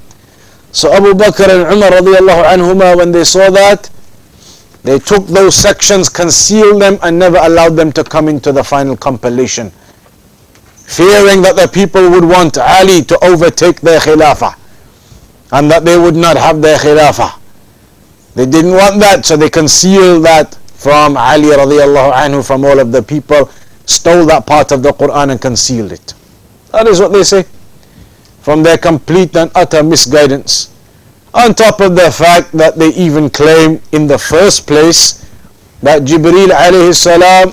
So 0.73 0.93
Abu 0.93 1.15
Bakr 1.15 1.49
and 1.49 1.73
Umar 1.73 1.91
radiallahu 1.91 2.45
anhuma, 2.45 2.97
when 2.97 3.13
they 3.13 3.25
saw 3.25 3.51
that, 3.51 3.91
they 4.83 4.99
took 4.99 5.27
those 5.27 5.55
sections, 5.57 6.09
concealed 6.09 6.81
them, 6.81 6.99
and 7.03 7.19
never 7.19 7.37
allowed 7.37 7.77
them 7.77 7.93
to 7.93 8.05
come 8.05 8.29
into 8.29 8.53
the 8.53 8.65
final 8.65 8.97
compilation 8.97 9.73
fearing 10.91 11.41
that 11.43 11.55
the 11.55 11.69
people 11.69 12.11
would 12.11 12.25
want 12.25 12.59
Ali 12.59 13.03
to 13.05 13.17
overtake 13.25 13.81
their 13.81 14.01
Khilafah 14.01 14.57
and 15.53 15.71
that 15.71 15.85
they 15.85 15.97
would 15.97 16.17
not 16.17 16.37
have 16.37 16.61
their 16.61 16.79
Khilafah. 16.79 17.39
They 18.35 18.45
didn't 18.47 18.73
want 18.73 18.99
that, 18.99 19.25
so 19.25 19.37
they 19.37 19.51
concealed 19.51 20.25
that 20.25 20.57
from 20.75 21.17
Ali 21.17 21.55
radiallahu 21.55 22.13
anhu, 22.13 22.45
from 22.45 22.65
all 22.65 22.81
of 22.81 22.91
the 22.91 23.03
people, 23.03 23.49
stole 23.87 24.27
that 24.27 24.47
part 24.49 24.73
of 24.73 24.83
the 24.83 24.91
Quran 24.91 25.31
and 25.31 25.41
concealed 25.41 25.93
it. 25.93 26.15
That 26.73 26.89
is 26.89 26.99
what 26.99 27.13
they 27.13 27.23
say. 27.23 27.45
From 28.51 28.65
their 28.65 28.79
complete 28.79 29.37
and 29.37 29.49
utter 29.55 29.81
misguidance. 29.85 30.75
On 31.33 31.55
top 31.55 31.79
of 31.79 31.95
the 31.95 32.11
fact 32.11 32.51
that 32.51 32.75
they 32.77 32.89
even 32.89 33.31
claim 33.31 33.81
in 33.93 34.09
the 34.09 34.19
first 34.19 34.67
place 34.67 35.25
that 35.85 36.03
Jibreel 36.03 36.49
alayhi 36.51 36.93
salam 36.93 37.53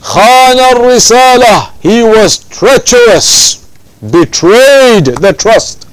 Khan 0.00 0.56
al-Risala, 0.58 1.70
he 1.82 2.02
was 2.02 2.38
treacherous, 2.48 3.68
betrayed 4.00 5.20
the 5.20 5.34
trust. 5.36 5.86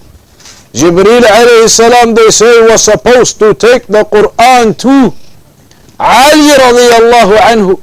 Jibreel 0.72 1.28
alayhi 1.28 1.68
salam, 1.68 2.16
they 2.16 2.30
say, 2.30 2.62
was 2.62 2.82
supposed 2.82 3.40
to 3.40 3.54
take 3.56 3.88
the 3.88 4.06
Quran 4.06 4.72
to 4.88 5.14
Ali 6.00 6.48
radiallahu 6.64 7.36
anhu. 7.52 7.76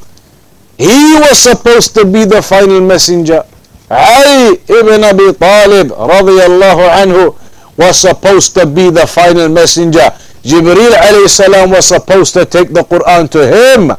He 0.78 1.20
was 1.20 1.38
supposed 1.38 1.92
to 1.96 2.06
be 2.06 2.24
the 2.24 2.40
final 2.40 2.80
messenger. 2.80 3.44
Ali 3.92 4.56
ibn 4.72 5.04
Abi 5.04 5.36
Talib 5.36 5.92
radiallahu 5.92 6.84
anhu 7.04 7.36
was 7.76 8.00
supposed 8.00 8.54
to 8.56 8.64
be 8.64 8.88
the 8.88 9.06
final 9.06 9.48
messenger. 9.52 10.08
Jibreel 10.42 10.96
alayhi 10.96 11.28
salam 11.28 11.70
was 11.70 11.86
supposed 11.92 12.32
to 12.34 12.44
take 12.48 12.72
the 12.72 12.82
Quran 12.88 13.28
to 13.30 13.44
him 13.46 13.92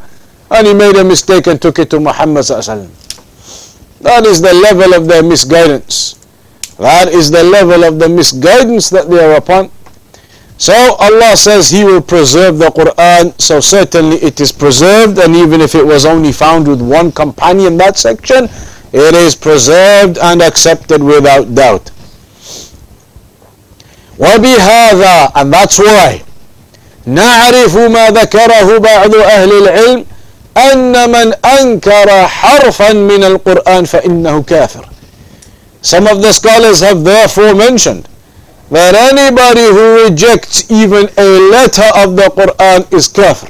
and 0.49 0.67
he 0.67 0.73
made 0.73 0.95
a 0.97 1.03
mistake 1.03 1.45
and 1.47 1.61
took 1.61 1.77
it 1.77 1.89
to 1.91 1.99
Muhammad 1.99 2.43
That 2.45 4.25
is 4.25 4.41
the 4.41 4.53
level 4.53 4.93
of 4.97 5.07
their 5.07 5.21
misguidance. 5.23 6.15
That 6.77 7.09
is 7.13 7.29
the 7.29 7.43
level 7.43 7.83
of 7.83 7.99
the 7.99 8.09
misguidance 8.09 8.89
that 8.89 9.09
they 9.09 9.23
are 9.23 9.37
upon. 9.37 9.69
So 10.57 10.73
Allah 10.99 11.35
says 11.37 11.69
He 11.69 11.83
will 11.83 12.01
preserve 12.01 12.57
the 12.57 12.69
Quran, 12.69 13.39
so 13.39 13.59
certainly 13.59 14.17
it 14.17 14.39
is 14.41 14.51
preserved, 14.51 15.17
and 15.19 15.35
even 15.35 15.61
if 15.61 15.75
it 15.75 15.85
was 15.85 16.05
only 16.05 16.31
found 16.31 16.67
with 16.67 16.81
one 16.81 17.11
companion, 17.11 17.77
that 17.77 17.97
section, 17.97 18.47
it 18.92 19.14
is 19.14 19.34
preserved 19.34 20.18
and 20.18 20.42
accepted 20.42 21.02
without 21.02 21.54
doubt. 21.54 21.90
وبهذا 24.18 25.32
and 25.36 25.52
that's 25.52 25.78
why 25.78 26.22
نعرف 27.06 27.76
ما 27.76 28.10
ذكره 28.10 28.78
بعض 28.78 29.14
أهل 29.14 29.52
العلم 29.52 30.04
أن 30.56 31.10
من 31.10 31.34
أنكر 31.44 32.26
حرفا 32.28 32.92
من 32.92 33.24
القرآن 33.24 33.84
فإنه 33.84 34.42
كافر 34.42 34.84
Some 35.80 36.06
of 36.08 36.20
the 36.22 36.32
scholars 36.32 36.80
have 36.80 37.04
therefore 37.04 37.54
mentioned 37.54 38.08
that 38.70 38.94
anybody 38.94 39.62
who 39.62 40.04
rejects 40.04 40.70
even 40.70 41.08
a 41.16 41.28
letter 41.50 41.88
of 41.94 42.16
the 42.16 42.28
Quran 42.36 42.92
is 42.92 43.06
kafir. 43.08 43.48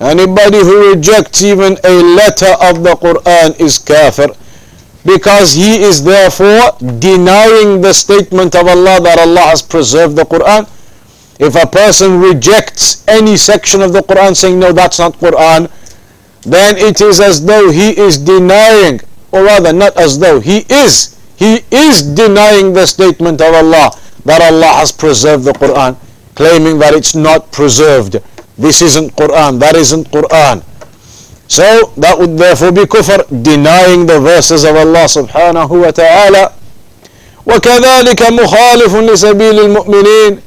Anybody 0.00 0.58
who 0.58 0.94
rejects 0.94 1.42
even 1.42 1.76
a 1.84 1.92
letter 2.02 2.52
of 2.62 2.82
the 2.82 2.94
Quran 2.96 3.60
is 3.60 3.78
kafir 3.78 4.28
because 5.04 5.52
he 5.52 5.82
is 5.82 6.02
therefore 6.02 6.72
denying 6.98 7.80
the 7.82 7.92
statement 7.92 8.54
of 8.54 8.66
Allah 8.66 9.00
that 9.02 9.18
Allah 9.18 9.52
has 9.52 9.60
preserved 9.60 10.16
the 10.16 10.24
Quran. 10.24 10.64
If 11.38 11.54
a 11.54 11.66
person 11.66 12.20
rejects 12.20 13.06
any 13.08 13.36
section 13.36 13.82
of 13.82 13.92
the 13.92 14.00
Quran 14.00 14.34
saying, 14.34 14.58
no, 14.58 14.72
that's 14.72 14.98
not 14.98 15.14
Quran, 15.14 15.70
then 16.42 16.76
it 16.78 17.00
is 17.00 17.20
as 17.20 17.44
though 17.44 17.70
he 17.70 17.98
is 17.98 18.16
denying, 18.16 19.00
or 19.32 19.44
rather 19.44 19.72
not 19.72 19.96
as 19.98 20.18
though, 20.18 20.40
he 20.40 20.64
is, 20.70 21.18
he 21.36 21.60
is 21.70 22.02
denying 22.02 22.72
the 22.72 22.86
statement 22.86 23.40
of 23.40 23.54
Allah 23.54 23.90
that 24.24 24.40
Allah 24.42 24.80
has 24.80 24.92
preserved 24.92 25.44
the 25.44 25.52
Quran, 25.52 25.96
claiming 26.34 26.78
that 26.78 26.94
it's 26.94 27.14
not 27.14 27.52
preserved. 27.52 28.16
This 28.59 28.81
isn't 28.81 29.15
Quran, 29.15 29.59
that 29.59 29.75
isn't 29.75 30.09
Quran. 30.11 30.63
So 31.47 31.93
that 31.97 32.17
would 32.17 32.37
therefore 32.37 32.71
be 32.71 32.81
kufr, 32.83 33.25
denying 33.43 34.05
the 34.05 34.19
verses 34.19 34.63
of 34.63 34.75
Allah 34.75 35.05
subhanahu 35.05 35.81
wa 35.83 35.91
ta'ala. 35.91 36.53
وكذلك 37.45 38.21
مخالف 38.21 38.95
لسبيل 38.95 39.59
المؤمنين 39.59 40.41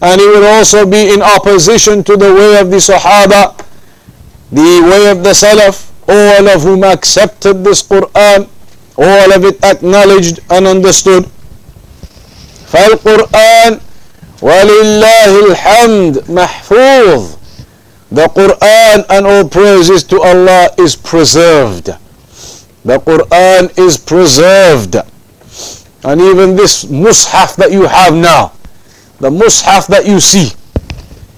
and 0.00 0.20
he 0.20 0.26
would 0.28 0.44
also 0.44 0.84
be 0.86 1.12
in 1.12 1.22
opposition 1.22 2.04
to 2.04 2.16
the 2.16 2.32
way 2.32 2.60
of 2.60 2.70
the 2.70 2.76
Sahaba, 2.76 3.56
the 4.52 4.80
way 4.84 5.10
of 5.10 5.24
the 5.24 5.30
Salaf, 5.30 5.90
all 6.06 6.48
of 6.48 6.62
whom 6.62 6.84
accepted 6.84 7.64
this 7.64 7.82
Quran, 7.82 8.48
all 8.98 9.32
of 9.32 9.44
it 9.44 9.62
acknowledged 9.64 10.40
and 10.50 10.66
understood. 10.66 11.26
فالقرآن 12.72 13.80
ولله 14.42 15.32
الحمد 15.50 16.24
محفوظ 16.30 17.22
the 18.11 18.27
Quran 18.27 19.05
and 19.09 19.25
all 19.25 19.47
praises 19.47 20.03
to 20.03 20.21
Allah 20.21 20.69
is 20.77 20.97
preserved. 20.97 21.85
The 22.83 22.97
Quran 22.99 23.77
is 23.79 23.97
preserved. 23.97 24.97
And 26.03 26.19
even 26.19 26.55
this 26.55 26.83
mushaf 26.85 27.55
that 27.55 27.71
you 27.71 27.85
have 27.85 28.13
now, 28.13 28.51
the 29.19 29.29
mushaf 29.29 29.87
that 29.87 30.05
you 30.05 30.19
see, 30.19 30.51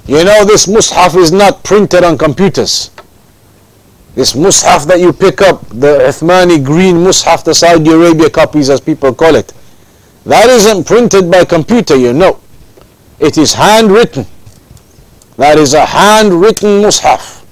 you 0.07 0.23
know 0.23 0.45
this 0.45 0.65
mushaf 0.65 1.15
is 1.15 1.31
not 1.31 1.63
printed 1.63 2.03
on 2.03 2.17
computers. 2.17 2.89
This 4.15 4.33
mushaf 4.33 4.87
that 4.87 4.99
you 4.99 5.13
pick 5.13 5.41
up, 5.41 5.67
the 5.69 5.99
Uthmani 6.07 6.63
green 6.63 6.95
mushaf, 6.95 7.43
the 7.43 7.53
Saudi 7.53 7.91
Arabia 7.91 8.29
copies 8.29 8.69
as 8.69 8.79
people 8.79 9.13
call 9.13 9.35
it, 9.35 9.53
that 10.25 10.49
isn't 10.49 10.85
printed 10.87 11.29
by 11.29 11.45
computer, 11.45 11.95
you 11.95 12.13
know. 12.13 12.39
It 13.19 13.37
is 13.37 13.53
handwritten. 13.53 14.25
That 15.36 15.58
is 15.58 15.74
a 15.74 15.86
handwritten 15.86 16.82
mushaf. 16.82 17.44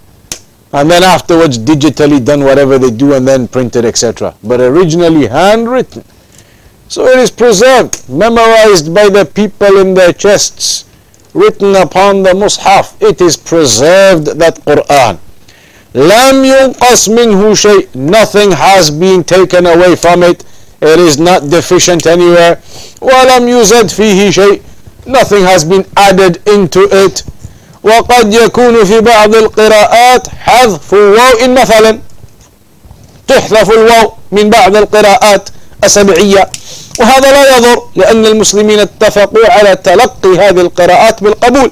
And 0.72 0.90
then 0.90 1.02
afterwards 1.02 1.58
digitally 1.58 2.24
done 2.24 2.44
whatever 2.44 2.78
they 2.78 2.90
do 2.90 3.14
and 3.14 3.26
then 3.26 3.48
printed 3.48 3.84
etc. 3.84 4.34
But 4.42 4.60
originally 4.60 5.26
handwritten. 5.26 6.04
So 6.88 7.06
it 7.06 7.18
is 7.18 7.30
preserved, 7.30 8.08
memorized 8.08 8.94
by 8.94 9.08
the 9.08 9.24
people 9.24 9.78
in 9.78 9.94
their 9.94 10.12
chests, 10.12 10.84
written 11.34 11.74
upon 11.74 12.22
the 12.22 12.30
mushaf. 12.30 13.00
It 13.00 13.20
is 13.20 13.36
preserved, 13.36 14.38
that 14.38 14.56
Quran. 14.64 15.18
لم 15.94 16.44
ينقص 16.44 17.08
منه 17.08 17.54
شيء. 17.54 17.88
Nothing 17.94 18.52
has 18.52 18.90
been 18.90 19.24
taken 19.24 19.66
away 19.66 19.96
from 19.96 20.22
it. 20.22 20.44
It 20.80 20.98
is 20.98 21.18
not 21.18 21.48
deficient 21.48 22.06
anywhere. 22.06 22.60
ولم 23.00 23.48
يزد 23.48 23.88
فيه 23.88 24.30
شيء. 24.30 24.62
Nothing 25.06 25.42
has 25.42 25.64
been 25.64 25.86
added 25.96 26.46
into 26.46 26.86
it. 26.92 27.22
وقد 27.83 28.33
يكون 28.33 28.83
في 28.83 28.99
بعض 28.99 29.35
القراءات 29.35 30.27
حذف 30.27 30.93
واو 30.93 31.47
مثلا 31.47 31.99
تحذف 33.27 33.71
الواو 33.71 34.13
من 34.31 34.49
بعض 34.49 34.75
القراءات 34.75 35.49
السبعية. 35.83 36.49
وهذا 36.99 37.31
لا 37.31 37.57
يضر 37.57 37.83
لأن 37.95 38.25
المسلمين 38.25 38.79
اتفقوا 38.79 39.51
على 39.51 39.75
تلقي 39.75 40.29
هذه 40.37 40.61
القراءات 40.61 41.23
بالقبول. 41.23 41.71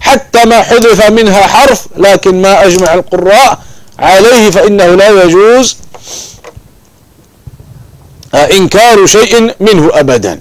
حتى 0.00 0.44
ما 0.44 0.62
حذف 0.62 1.10
منها 1.10 1.46
حرف 1.46 1.86
لكن 1.96 2.42
ما 2.42 2.64
أجمع 2.66 2.94
القراء 2.94 3.58
عليه 3.98 4.50
فإنه 4.50 4.86
لا 4.86 5.22
يجوز 5.22 5.76
إنكار 8.34 9.06
شيء 9.06 9.54
منه 9.60 9.90
أبدا. 9.94 10.40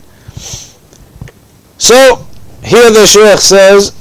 So 1.80 2.20
here 2.64 2.90
the 2.92 3.08
Shaykh 3.08 3.40
says 3.40 3.92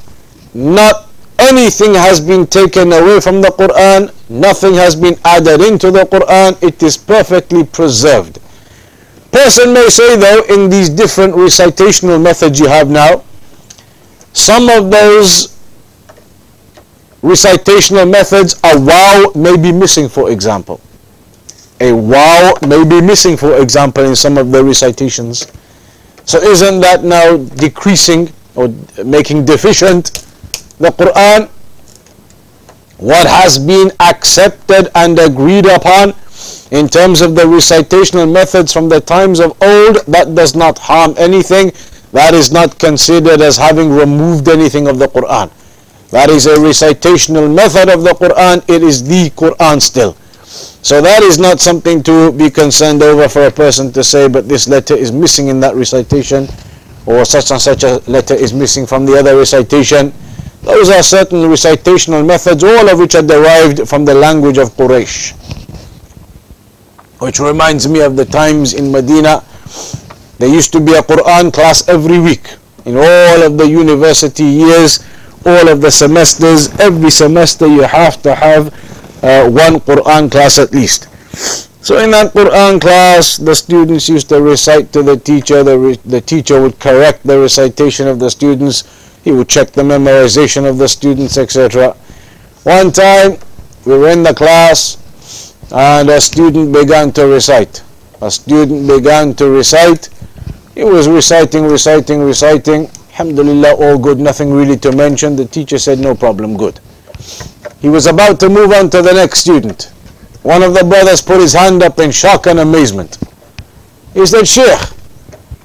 not 0.54 1.08
anything 1.38 1.94
has 1.94 2.20
been 2.20 2.46
taken 2.46 2.92
away 2.92 3.20
from 3.20 3.40
the 3.40 3.48
Quran, 3.48 4.12
nothing 4.30 4.74
has 4.74 4.94
been 4.94 5.16
added 5.24 5.60
into 5.60 5.90
the 5.90 6.04
Quran, 6.04 6.60
it 6.62 6.82
is 6.82 6.96
perfectly 6.96 7.64
preserved. 7.64 8.38
Person 9.32 9.74
may 9.74 9.88
say 9.88 10.16
though, 10.16 10.42
in 10.44 10.70
these 10.70 10.88
different 10.88 11.34
recitational 11.34 12.18
methods 12.18 12.60
you 12.60 12.66
have 12.68 12.88
now, 12.88 13.24
some 14.32 14.68
of 14.68 14.90
those 14.90 15.58
recitational 17.22 18.06
methods, 18.06 18.60
a 18.64 18.78
waw 18.78 19.32
may 19.34 19.56
be 19.56 19.72
missing 19.72 20.08
for 20.08 20.30
example. 20.30 20.80
A 21.80 21.92
waw 21.92 22.52
may 22.66 22.84
be 22.84 23.00
missing 23.00 23.36
for 23.36 23.56
example 23.60 24.04
in 24.04 24.14
some 24.14 24.38
of 24.38 24.52
the 24.52 24.62
recitations. 24.62 25.50
So 26.26 26.38
isn't 26.38 26.80
that 26.80 27.02
now 27.04 27.36
decreasing 27.36 28.32
or 28.54 28.68
making 29.04 29.44
deficient 29.44 30.23
the 30.84 30.92
Quran, 30.92 31.48
what 32.98 33.26
has 33.26 33.58
been 33.58 33.90
accepted 34.00 34.90
and 34.94 35.18
agreed 35.18 35.66
upon 35.66 36.14
in 36.70 36.88
terms 36.88 37.20
of 37.20 37.34
the 37.34 37.46
recitational 37.46 38.26
methods 38.26 38.72
from 38.72 38.88
the 38.88 39.00
times 39.00 39.40
of 39.40 39.50
old, 39.62 39.96
that 40.06 40.34
does 40.34 40.54
not 40.54 40.78
harm 40.78 41.14
anything. 41.16 41.72
That 42.12 42.34
is 42.34 42.52
not 42.52 42.78
considered 42.78 43.40
as 43.40 43.56
having 43.56 43.90
removed 43.90 44.48
anything 44.48 44.86
of 44.88 44.98
the 44.98 45.08
Quran. 45.08 45.50
That 46.10 46.30
is 46.30 46.46
a 46.46 46.60
recitational 46.60 47.48
method 47.48 47.88
of 47.88 48.04
the 48.04 48.14
Quran. 48.14 48.62
It 48.68 48.82
is 48.82 49.02
the 49.02 49.30
Quran 49.30 49.82
still. 49.82 50.14
So 50.84 51.00
that 51.00 51.22
is 51.22 51.38
not 51.38 51.60
something 51.60 52.02
to 52.04 52.30
be 52.30 52.50
concerned 52.50 53.02
over 53.02 53.28
for 53.28 53.46
a 53.46 53.50
person 53.50 53.92
to 53.92 54.04
say, 54.04 54.28
but 54.28 54.48
this 54.48 54.68
letter 54.68 54.94
is 54.94 55.10
missing 55.10 55.48
in 55.48 55.58
that 55.60 55.74
recitation, 55.74 56.46
or 57.06 57.24
such 57.24 57.50
and 57.50 57.60
such 57.60 57.82
a 57.82 57.98
letter 58.06 58.34
is 58.34 58.52
missing 58.52 58.86
from 58.86 59.06
the 59.06 59.18
other 59.18 59.36
recitation. 59.36 60.12
Those 60.64 60.88
are 60.88 61.02
certain 61.02 61.48
recitational 61.48 62.22
methods, 62.24 62.64
all 62.64 62.88
of 62.88 62.98
which 62.98 63.14
are 63.14 63.22
derived 63.22 63.86
from 63.88 64.04
the 64.04 64.14
language 64.14 64.56
of 64.56 64.70
Quraysh. 64.70 65.32
Which 67.20 67.38
reminds 67.38 67.86
me 67.86 68.00
of 68.00 68.16
the 68.16 68.24
times 68.24 68.72
in 68.72 68.90
Medina, 68.90 69.44
there 70.38 70.48
used 70.48 70.72
to 70.72 70.80
be 70.80 70.94
a 70.94 71.02
Quran 71.02 71.52
class 71.52 71.86
every 71.88 72.18
week. 72.18 72.48
In 72.86 72.96
all 72.96 73.42
of 73.42 73.58
the 73.58 73.68
university 73.68 74.44
years, 74.44 75.04
all 75.44 75.68
of 75.68 75.80
the 75.80 75.90
semesters, 75.90 76.68
every 76.80 77.10
semester 77.10 77.66
you 77.66 77.82
have 77.82 78.20
to 78.22 78.34
have 78.34 78.68
uh, 79.22 79.48
one 79.48 79.80
Quran 79.80 80.30
class 80.30 80.58
at 80.58 80.72
least. 80.72 81.08
So 81.84 81.98
in 81.98 82.10
that 82.12 82.32
Quran 82.32 82.80
class, 82.80 83.36
the 83.36 83.54
students 83.54 84.08
used 84.08 84.30
to 84.30 84.40
recite 84.40 84.92
to 84.94 85.02
the 85.02 85.18
teacher, 85.18 85.62
the, 85.62 85.78
re- 85.78 86.00
the 86.06 86.20
teacher 86.20 86.60
would 86.60 86.80
correct 86.80 87.22
the 87.24 87.38
recitation 87.38 88.08
of 88.08 88.18
the 88.18 88.30
students, 88.30 89.03
he 89.24 89.32
would 89.32 89.48
check 89.48 89.70
the 89.70 89.82
memorization 89.82 90.68
of 90.68 90.76
the 90.76 90.86
students, 90.86 91.38
etc. 91.38 91.96
One 92.64 92.92
time, 92.92 93.38
we 93.86 93.96
were 93.96 94.10
in 94.10 94.22
the 94.22 94.34
class, 94.34 94.98
and 95.72 96.10
a 96.10 96.20
student 96.20 96.74
began 96.74 97.10
to 97.12 97.26
recite. 97.26 97.82
A 98.20 98.30
student 98.30 98.86
began 98.86 99.34
to 99.36 99.48
recite. 99.48 100.10
He 100.74 100.84
was 100.84 101.08
reciting, 101.08 101.64
reciting, 101.64 102.20
reciting. 102.20 102.90
Alhamdulillah, 103.12 103.76
all 103.76 103.98
good, 103.98 104.18
nothing 104.18 104.52
really 104.52 104.76
to 104.78 104.92
mention. 104.92 105.36
The 105.36 105.46
teacher 105.46 105.78
said, 105.78 105.98
No 105.98 106.14
problem, 106.14 106.58
good. 106.58 106.78
He 107.80 107.88
was 107.88 108.06
about 108.06 108.40
to 108.40 108.50
move 108.50 108.72
on 108.72 108.90
to 108.90 109.00
the 109.00 109.14
next 109.14 109.40
student. 109.40 109.84
One 110.42 110.62
of 110.62 110.74
the 110.74 110.84
brothers 110.84 111.22
put 111.22 111.40
his 111.40 111.54
hand 111.54 111.82
up 111.82 111.98
in 111.98 112.10
shock 112.10 112.46
and 112.46 112.60
amazement. 112.60 113.16
He 114.12 114.26
said, 114.26 114.46
Sheikh, 114.46 114.80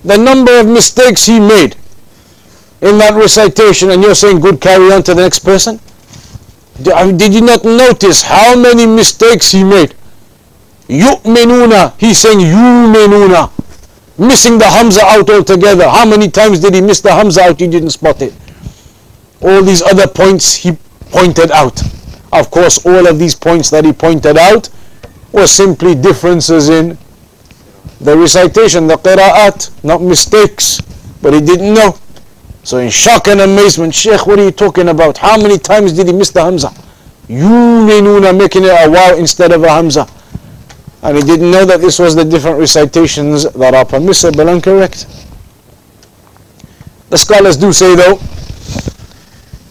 the 0.05 0.17
number 0.17 0.61
of 0.61 0.67
mistakes 0.67 1.25
he 1.25 1.41
made 1.41 1.75
in 2.81 2.97
that 2.97 3.13
recitation, 3.15 3.91
and 3.91 4.01
you're 4.01 4.15
saying, 4.15 4.39
Good, 4.39 4.61
carry 4.61 4.91
on 4.91 5.03
to 5.03 5.13
the 5.13 5.21
next 5.21 5.39
person? 5.39 5.79
Did 6.81 7.33
you 7.33 7.41
not 7.41 7.65
notice 7.65 8.21
how 8.21 8.55
many 8.55 8.85
mistakes 8.85 9.51
he 9.51 9.63
made? 9.63 9.95
Yu'minuna, 10.87 11.93
he's 11.99 12.17
saying 12.17 12.39
yu'minuna. 12.39 13.51
Missing 14.17 14.57
the 14.57 14.65
Hamza 14.65 15.01
out 15.05 15.29
altogether. 15.29 15.87
How 15.87 16.05
many 16.05 16.29
times 16.29 16.59
did 16.59 16.73
he 16.73 16.81
miss 16.81 16.99
the 16.99 17.11
Hamza 17.11 17.41
out? 17.43 17.61
You 17.61 17.67
didn't 17.67 17.91
spot 17.91 18.21
it. 18.21 18.33
All 19.41 19.61
these 19.61 19.81
other 19.81 20.07
points 20.07 20.55
he 20.55 20.77
pointed 21.11 21.51
out. 21.51 21.81
Of 22.31 22.51
course, 22.51 22.85
all 22.85 23.07
of 23.07 23.19
these 23.19 23.35
points 23.35 23.69
that 23.69 23.85
he 23.85 23.93
pointed 23.93 24.37
out 24.37 24.69
were 25.31 25.47
simply 25.47 25.95
differences 25.95 26.69
in 26.69 26.97
the 28.01 28.17
recitation, 28.17 28.87
the 28.87 28.95
qira'at, 28.95 29.83
not 29.83 30.01
mistakes. 30.01 30.81
But 31.21 31.33
he 31.33 31.41
didn't 31.41 31.73
know. 31.73 31.97
So 32.69 32.77
in 32.77 32.91
shock 32.91 33.27
and 33.27 33.41
amazement, 33.41 33.95
Sheikh, 33.95 34.27
what 34.27 34.37
are 34.37 34.43
you 34.43 34.51
talking 34.51 34.89
about? 34.89 35.17
How 35.17 35.41
many 35.41 35.57
times 35.57 35.91
did 35.93 36.05
he 36.05 36.13
miss 36.13 36.29
the 36.29 36.43
Hamza? 36.43 36.67
Yuminuna, 37.27 38.37
making 38.37 38.63
it 38.63 38.67
a 38.67 38.87
waw 38.87 39.15
instead 39.15 39.51
of 39.51 39.63
a 39.63 39.69
Hamza. 39.69 40.07
And 41.01 41.17
he 41.17 41.23
didn't 41.23 41.49
know 41.49 41.65
that 41.65 41.81
this 41.81 41.97
was 41.97 42.13
the 42.13 42.23
different 42.23 42.59
recitations 42.59 43.51
that 43.53 43.73
are 43.73 43.85
permissible 43.85 44.47
and 44.47 44.61
correct. 44.61 45.07
The 47.09 47.17
scholars 47.17 47.57
do 47.57 47.73
say 47.73 47.95
though, 47.95 48.19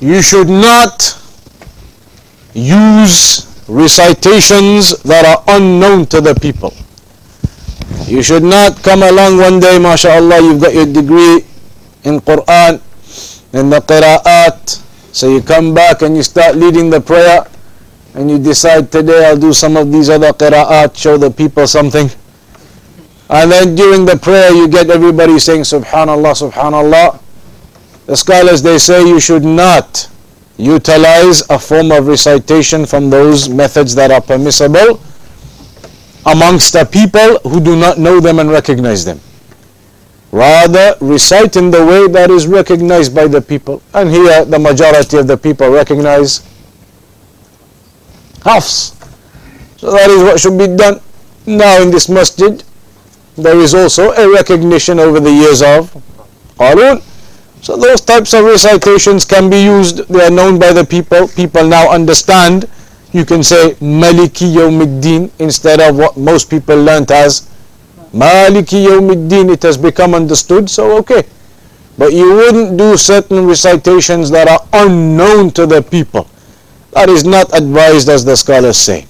you 0.00 0.20
should 0.20 0.48
not 0.48 1.22
use 2.52 3.62
recitations 3.68 5.00
that 5.04 5.24
are 5.24 5.44
unknown 5.56 6.06
to 6.06 6.20
the 6.20 6.34
people. 6.34 6.74
You 8.12 8.24
should 8.24 8.42
not 8.42 8.82
come 8.82 9.04
along 9.04 9.36
one 9.36 9.60
day, 9.60 9.78
mashallah, 9.78 10.40
you've 10.40 10.60
got 10.60 10.74
your 10.74 10.86
degree 10.86 11.44
in 12.02 12.18
Quran, 12.20 12.82
in 13.52 13.70
the 13.70 13.80
qira'at, 13.80 14.82
so 15.12 15.30
you 15.30 15.42
come 15.42 15.74
back 15.74 16.02
and 16.02 16.16
you 16.16 16.22
start 16.22 16.56
leading 16.56 16.90
the 16.90 17.00
prayer 17.00 17.46
and 18.14 18.30
you 18.30 18.38
decide 18.38 18.90
today 18.92 19.26
I'll 19.26 19.38
do 19.38 19.52
some 19.52 19.76
of 19.76 19.90
these 19.92 20.10
other 20.10 20.32
qira'at, 20.32 20.96
show 20.96 21.16
the 21.16 21.30
people 21.30 21.66
something. 21.66 22.10
And 23.30 23.52
then 23.52 23.74
during 23.74 24.04
the 24.04 24.16
prayer 24.16 24.52
you 24.52 24.68
get 24.68 24.90
everybody 24.90 25.38
saying 25.38 25.62
subhanallah, 25.62 26.50
subhanallah. 26.50 27.20
The 28.06 28.16
scholars 28.16 28.62
they 28.62 28.78
say 28.78 29.06
you 29.06 29.20
should 29.20 29.44
not 29.44 30.08
utilize 30.56 31.42
a 31.50 31.58
form 31.58 31.92
of 31.92 32.06
recitation 32.06 32.84
from 32.86 33.10
those 33.10 33.48
methods 33.48 33.94
that 33.94 34.10
are 34.10 34.20
permissible 34.20 35.00
amongst 36.26 36.72
the 36.72 36.84
people 36.84 37.38
who 37.48 37.60
do 37.60 37.78
not 37.78 37.98
know 37.98 38.20
them 38.20 38.38
and 38.38 38.50
recognize 38.50 39.04
them. 39.04 39.20
Rather, 40.30 40.94
recite 41.00 41.56
in 41.56 41.70
the 41.70 41.84
way 41.84 42.06
that 42.08 42.30
is 42.30 42.46
recognized 42.46 43.14
by 43.14 43.26
the 43.26 43.40
people. 43.40 43.82
And 43.94 44.10
here, 44.10 44.44
the 44.44 44.58
majority 44.58 45.16
of 45.16 45.26
the 45.26 45.36
people 45.36 45.70
recognize 45.70 46.46
Hafs. 48.42 48.94
So 49.78 49.90
that 49.92 50.10
is 50.10 50.22
what 50.22 50.40
should 50.40 50.58
be 50.58 50.66
done. 50.66 51.00
Now 51.46 51.80
in 51.80 51.90
this 51.90 52.08
masjid, 52.08 52.62
there 53.36 53.56
is 53.58 53.74
also 53.74 54.12
a 54.12 54.30
recognition 54.30 54.98
over 54.98 55.20
the 55.20 55.30
years 55.30 55.62
of 55.62 55.92
Qalun. 56.58 57.02
So 57.62 57.76
those 57.76 58.00
types 58.00 58.34
of 58.34 58.44
recitations 58.44 59.24
can 59.24 59.48
be 59.48 59.62
used. 59.64 60.08
They 60.08 60.24
are 60.26 60.30
known 60.30 60.58
by 60.58 60.72
the 60.72 60.84
people. 60.84 61.28
People 61.28 61.66
now 61.66 61.90
understand. 61.90 62.68
You 63.12 63.24
can 63.24 63.42
say 63.42 63.74
Maliki 63.80 64.52
Yawmiddin 64.54 65.30
instead 65.38 65.80
of 65.80 65.96
what 65.96 66.16
most 66.16 66.50
people 66.50 66.76
learnt 66.76 67.10
as 67.10 67.48
Maliki 68.12 68.86
Yawmiddin. 68.86 69.52
It 69.52 69.62
has 69.62 69.76
become 69.76 70.14
understood. 70.14 70.68
So 70.70 70.96
okay. 70.98 71.24
But 71.96 72.12
you 72.12 72.32
wouldn't 72.34 72.76
do 72.78 72.96
certain 72.96 73.46
recitations 73.46 74.30
that 74.30 74.46
are 74.48 74.62
unknown 74.72 75.50
to 75.52 75.66
the 75.66 75.82
people. 75.82 76.28
That 76.92 77.08
is 77.08 77.24
not 77.24 77.52
advised 77.56 78.08
as 78.08 78.24
the 78.24 78.36
scholars 78.36 78.78
say. 78.78 79.06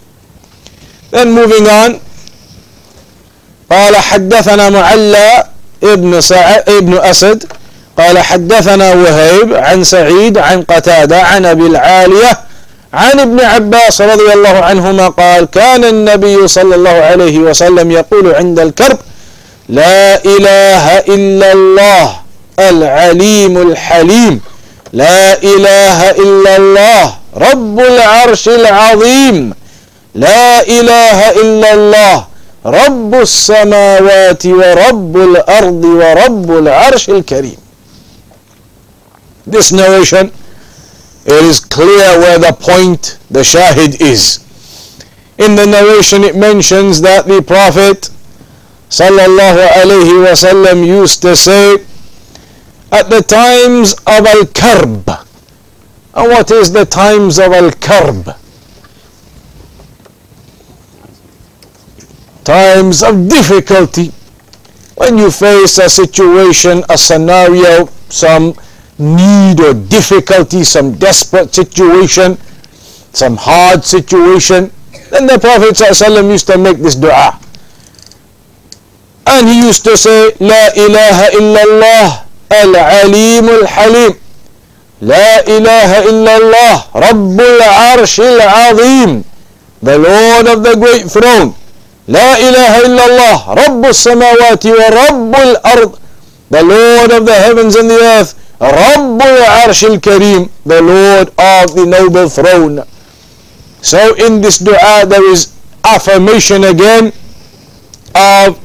Then 1.11 1.32
moving 1.32 1.66
on. 1.66 2.00
قال 3.70 3.96
حدثنا 3.96 4.70
معلى 4.70 5.44
ابن 5.84 6.20
ابن 6.68 6.94
أسد 6.98 7.44
قال 7.98 8.18
حدثنا 8.18 8.92
وهيب 8.94 9.54
عن 9.54 9.84
سعيد 9.84 10.38
عن 10.38 10.62
قتادة 10.62 11.22
عن 11.22 11.44
أبي 11.46 11.66
العالية 11.66 12.38
عن 12.94 13.20
ابن 13.20 13.40
عباس 13.40 14.01
رضي 14.01 14.33
الله 14.33 14.48
عنهما 14.64 15.09
قال 15.09 15.44
كان 15.44 15.85
النبي 15.85 16.48
صلى 16.48 16.74
الله 16.74 16.90
عليه 16.90 17.38
وسلم 17.38 17.90
يقول 17.90 18.35
عند 18.35 18.59
الكرب 18.61 18.98
لا 19.68 20.24
إله 20.24 20.98
إلا 20.98 21.53
الله 21.53 22.16
العليم 22.59 23.59
الحليم 23.70 24.40
لا 24.92 25.42
إله 25.42 26.11
إلا 26.11 26.57
الله 26.57 27.14
رب 27.37 27.81
العرش 27.81 28.48
العظيم 28.48 29.55
لا 30.14 30.62
إله 30.62 31.31
إلا 31.31 31.74
الله 31.74 32.27
رب 32.66 33.14
السماوات 33.14 34.46
ورب 34.46 35.16
الأرض 35.16 35.85
ورب 35.85 36.59
العرش 36.59 37.11
الكريم. 37.11 37.59
This 39.46 39.72
narration 39.72 40.33
it 41.28 41.44
is 41.44 41.60
clear 41.60 42.18
where 42.18 42.38
the 42.38 42.52
point 42.58 43.18
the 43.30 43.40
shahid 43.40 44.00
is 44.00 44.44
in 45.38 45.54
the 45.54 45.66
narration 45.66 46.24
it 46.24 46.34
mentions 46.36 47.00
that 47.00 47.26
the 47.26 47.40
prophet 47.42 48.10
sallallahu 48.90 49.68
alaihi 49.82 50.18
wasallam 50.26 50.86
used 50.86 51.22
to 51.22 51.36
say 51.36 51.74
at 52.90 53.10
the 53.10 53.20
times 53.22 53.92
of 54.06 54.26
al-karb 54.26 55.28
and 56.18 56.30
what 56.32 56.50
is 56.50 56.72
the 56.72 56.84
times 56.84 57.38
of 57.38 57.52
al-karb? 57.52 58.34
Times 62.42 63.02
of 63.04 63.28
difficulty. 63.28 64.10
When 64.96 65.16
you 65.16 65.30
face 65.30 65.78
a 65.78 65.88
situation, 65.88 66.82
a 66.90 66.98
scenario, 66.98 67.86
some 68.08 68.54
need 68.98 69.61
or 69.61 69.74
difficulty, 69.74 70.64
some 70.64 70.94
desperate 70.94 71.54
situation, 71.54 72.37
some 73.12 73.37
hard 73.37 73.84
situation, 73.84 74.70
then 75.11 75.26
the 75.26 75.38
Prophet 75.38 75.74
ﷺ 75.74 76.30
used 76.30 76.46
to 76.48 76.58
make 76.58 76.78
this 76.78 76.94
dua. 76.94 77.40
And 79.26 79.48
he 79.48 79.66
used 79.66 79.84
to 79.84 79.96
say, 79.96 80.32
La 80.40 80.72
ilaha 80.76 81.26
illallah 81.37 82.06
al-alim 82.50 83.44
al-halim. 83.48 84.12
La 85.00 85.40
ilaha 85.46 85.98
illallah 86.11 86.76
Rabbul 86.92 87.61
arsh 87.61 88.18
al-azim. 88.18 89.24
The 89.80 89.96
Lord 89.98 90.46
of 90.48 90.64
the 90.64 90.74
great 90.74 91.06
throne. 91.06 91.54
La 92.08 92.34
ilaha 92.40 92.78
illallah 92.88 93.37
Rabbul 93.62 93.94
samawati 93.94 94.72
wa 94.74 94.87
Rabbul 94.90 95.54
ard. 95.62 95.92
The 96.50 96.62
Lord 96.64 97.11
of 97.12 97.26
the 97.26 97.34
heavens 97.34 97.76
and 97.76 97.88
the 97.90 98.00
earth. 98.00 98.34
Rabbul 98.61 99.38
Arshil 99.64 99.99
Kareem, 100.03 100.51
the 100.66 100.83
Lord 100.83 101.29
of 101.38 101.75
the 101.75 101.87
Noble 101.87 102.29
Throne. 102.29 102.83
So 103.81 104.14
in 104.14 104.40
this 104.40 104.59
dua 104.59 105.07
there 105.07 105.25
is 105.31 105.55
affirmation 105.85 106.64
again 106.64 107.12
of 108.14 108.59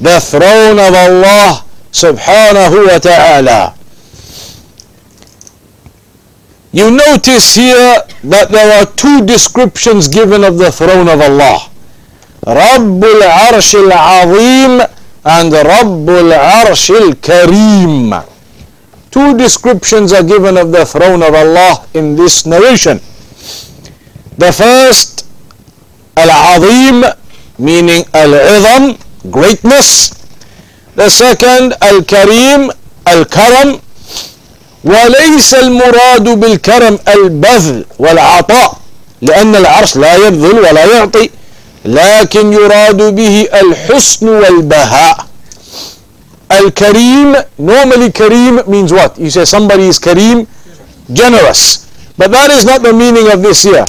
the 0.00 0.18
throne 0.20 0.78
of 0.82 0.92
Allah 0.92 1.64
subhanahu 1.94 2.90
wa 2.90 2.98
ta'ala. 2.98 3.74
You 6.72 6.90
notice 6.90 7.54
here 7.54 8.02
that 8.24 8.50
there 8.50 8.82
are 8.82 8.86
two 8.98 9.24
descriptions 9.24 10.08
given 10.08 10.44
of 10.44 10.58
the 10.58 10.72
throne 10.72 11.08
of 11.08 11.20
Allah. 11.22 11.70
Rabbul 12.44 13.22
Arshil 13.22 13.88
Azim 13.94 14.82
and 15.24 15.52
Rabbul 15.54 16.34
Arshil 16.34 17.14
Kareem. 17.14 18.35
Two 19.16 19.34
descriptions 19.34 20.12
are 20.12 20.22
given 20.22 20.58
of 20.58 20.72
the 20.72 20.84
throne 20.84 21.22
of 21.22 21.32
Allah 21.34 21.86
in 21.94 22.16
this 22.16 22.44
narration. 22.44 22.98
The 24.36 24.52
first, 24.52 25.24
Al-Azim, 26.18 27.00
meaning 27.58 28.04
Al-Izam, 28.12 29.00
greatness. 29.32 30.10
The 30.96 31.08
second, 31.08 31.72
Al-Kareem, 31.80 32.68
Al-Karam, 33.06 33.80
وليس 34.84 35.54
المراد 35.54 36.28
بالكرم 36.28 36.98
البذل 37.08 37.84
والعطاء 37.98 38.78
لأن 39.22 39.56
العرش 39.56 39.96
لا 39.96 40.14
يبذل 40.16 40.58
ولا 40.58 40.84
يعطي 40.84 41.30
لكن 41.84 42.52
يراد 42.52 43.02
به 43.14 43.48
الحسن 43.54 44.28
والبهاء 44.28 45.25
Al-Kareem, 46.48 47.58
normally 47.58 48.08
Kareem 48.10 48.66
means 48.68 48.92
what? 48.92 49.18
You 49.18 49.30
say 49.30 49.44
somebody 49.44 49.84
is 49.84 49.98
Kareem, 49.98 50.46
generous. 51.12 51.86
But 52.16 52.30
that 52.30 52.50
is 52.50 52.64
not 52.64 52.82
the 52.82 52.92
meaning 52.92 53.30
of 53.32 53.42
this 53.42 53.62
here. 53.62 53.84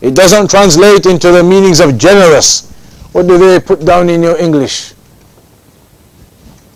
It 0.00 0.14
doesn't 0.14 0.50
translate 0.50 1.06
into 1.06 1.32
the 1.32 1.42
meanings 1.42 1.80
of 1.80 1.96
generous. 1.96 2.70
What 3.12 3.26
do 3.26 3.38
they 3.38 3.60
put 3.60 3.84
down 3.84 4.10
in 4.10 4.22
your 4.22 4.36
English? 4.36 4.92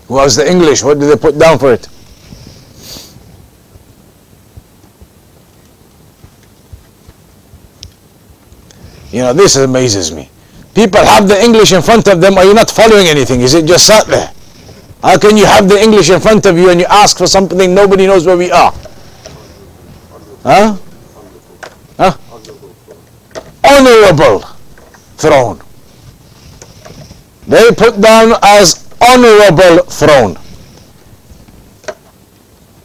What's 0.09 0.37
the 0.37 0.51
English? 0.51 0.83
What 0.83 0.99
do 0.99 1.07
they 1.07 1.17
put 1.17 1.39
down 1.39 1.59
for 1.59 1.73
it? 1.73 1.87
You 9.13 9.23
know, 9.23 9.33
this 9.33 9.57
amazes 9.57 10.13
me. 10.13 10.31
People 10.75 11.05
have 11.05 11.29
the 11.29 11.43
English 11.43 11.73
in 11.73 11.83
front 11.83 12.09
of 12.09 12.21
them. 12.21 12.39
Are 12.39 12.45
you 12.45 12.55
not 12.55 12.71
following 12.71 13.07
anything? 13.07 13.41
Is 13.41 13.55
it 13.55 13.67
just 13.67 13.87
sat 13.87 14.07
there? 14.07 14.33
How 15.03 15.19
can 15.19 15.37
you 15.37 15.47
have 15.47 15.69
the 15.69 15.81
English 15.81 16.11
in 16.11 16.21
front 16.21 16.45
of 16.47 16.59
you 16.59 16.71
and 16.71 16.81
you 16.81 16.87
ask 16.89 17.17
for 17.17 17.27
something 17.27 17.75
nobody 17.75 18.07
knows 18.07 18.27
where 18.27 18.37
we 18.37 18.51
are? 18.51 18.73
Huh? 20.43 20.77
Huh? 21.97 22.17
Honorable 23.65 24.41
throne. 25.17 25.61
They 27.47 27.71
put 27.73 28.01
down 28.01 28.35
as 28.43 28.89
honorable 29.01 29.85
throne. 29.85 30.37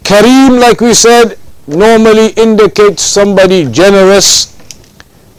Kareem, 0.04 0.60
like 0.60 0.82
we 0.82 0.94
said, 0.94 1.38
normally 1.68 2.30
indicates 2.38 3.04
somebody 3.04 3.66
generous, 3.70 4.56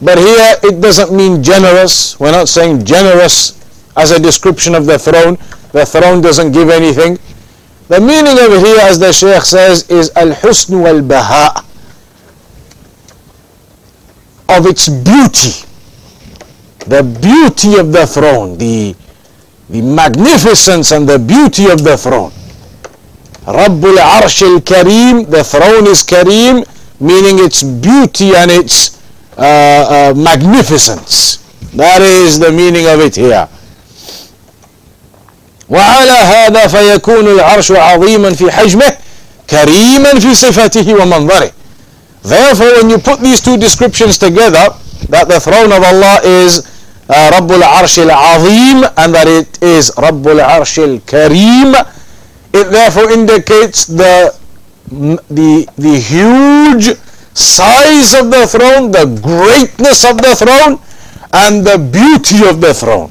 but 0.01 0.17
here 0.17 0.55
it 0.63 0.81
doesn't 0.81 1.15
mean 1.15 1.41
generous. 1.41 2.19
We're 2.19 2.31
not 2.31 2.49
saying 2.49 2.85
generous 2.85 3.57
as 3.95 4.11
a 4.11 4.19
description 4.19 4.75
of 4.75 4.85
the 4.85 4.99
throne. 4.99 5.37
The 5.77 5.85
throne 5.85 6.21
doesn't 6.21 6.53
give 6.53 6.69
anything. 6.71 7.19
The 7.87 7.99
meaning 8.01 8.33
of 8.33 8.51
it 8.51 8.65
here, 8.65 8.79
as 8.81 8.97
the 8.97 9.13
Shaykh 9.13 9.43
says, 9.43 9.87
is 9.91 10.09
al-husn 10.15 10.81
wal-baha 10.81 11.63
of 14.49 14.65
its 14.65 14.89
beauty. 14.89 15.53
The 16.87 17.03
beauty 17.21 17.77
of 17.77 17.91
the 17.91 18.07
throne, 18.07 18.57
the, 18.57 18.95
the 19.69 19.81
magnificence 19.83 20.91
and 20.91 21.07
the 21.07 21.19
beauty 21.19 21.69
of 21.69 21.83
the 21.83 21.95
throne. 21.95 22.31
Rabbul 23.45 23.97
Arsh 23.97 24.41
al-Kareem, 24.41 25.29
the 25.29 25.43
throne 25.43 25.85
is 25.85 26.01
Kareem, 26.01 26.65
meaning 26.99 27.45
its 27.45 27.61
beauty 27.61 28.35
and 28.35 28.49
its 28.49 28.99
uh, 29.37 29.43
uh, 29.43 30.13
magnificence. 30.17 31.37
That 31.75 32.01
is 32.01 32.39
the 32.39 32.51
meaning 32.51 32.87
of 32.87 32.99
it 32.99 33.15
here. 33.15 33.47
وعلى 35.68 36.10
هذا 36.12 36.66
فيكون 36.66 37.26
العرش 37.28 37.72
عظيما 37.72 38.34
في 38.34 38.52
حجمه 38.52 38.92
كريما 39.50 40.18
في 40.20 40.34
صفته 40.34 40.94
ومنظره 40.94 41.50
Therefore 42.24 42.72
when 42.78 42.90
you 42.90 42.98
put 42.98 43.20
these 43.20 43.40
two 43.40 43.56
descriptions 43.56 44.18
together 44.18 44.68
that 45.08 45.26
the 45.28 45.40
throne 45.40 45.72
of 45.72 45.82
Allah 45.82 46.20
is 46.24 46.62
uh, 47.08 47.30
رب 47.32 47.52
العرش 47.52 47.98
العظيم 47.98 48.84
and 48.96 49.14
that 49.14 49.26
it 49.26 49.58
is 49.62 49.90
رب 49.98 50.28
العرش 50.28 50.78
الكريم 50.78 51.74
it 52.54 52.70
therefore 52.70 53.10
indicates 53.10 53.86
the 53.86 54.34
the 55.30 55.66
the 55.78 55.96
huge 55.98 56.94
size 57.34 58.14
of 58.14 58.30
the 58.30 58.46
throne 58.46 58.90
the 58.92 59.06
greatness 59.22 60.04
of 60.04 60.18
the 60.18 60.34
throne 60.36 60.78
and 61.32 61.64
the 61.64 61.78
beauty 61.78 62.46
of 62.48 62.60
the 62.60 62.74
throne 62.74 63.08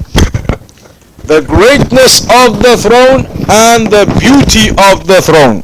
the 1.27 1.41
greatness 1.41 2.23
of 2.31 2.63
the 2.63 2.77
throne 2.79 3.27
and 3.51 3.87
the 3.87 4.07
beauty 4.17 4.69
of 4.91 5.05
the 5.05 5.21
throne. 5.21 5.59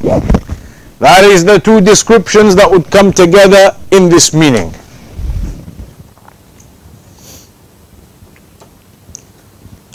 That 0.98 1.24
is 1.24 1.44
the 1.44 1.58
two 1.58 1.80
descriptions 1.80 2.54
that 2.56 2.70
would 2.70 2.90
come 2.90 3.12
together 3.12 3.74
in 3.90 4.10
this 4.10 4.34
meaning. 4.34 4.74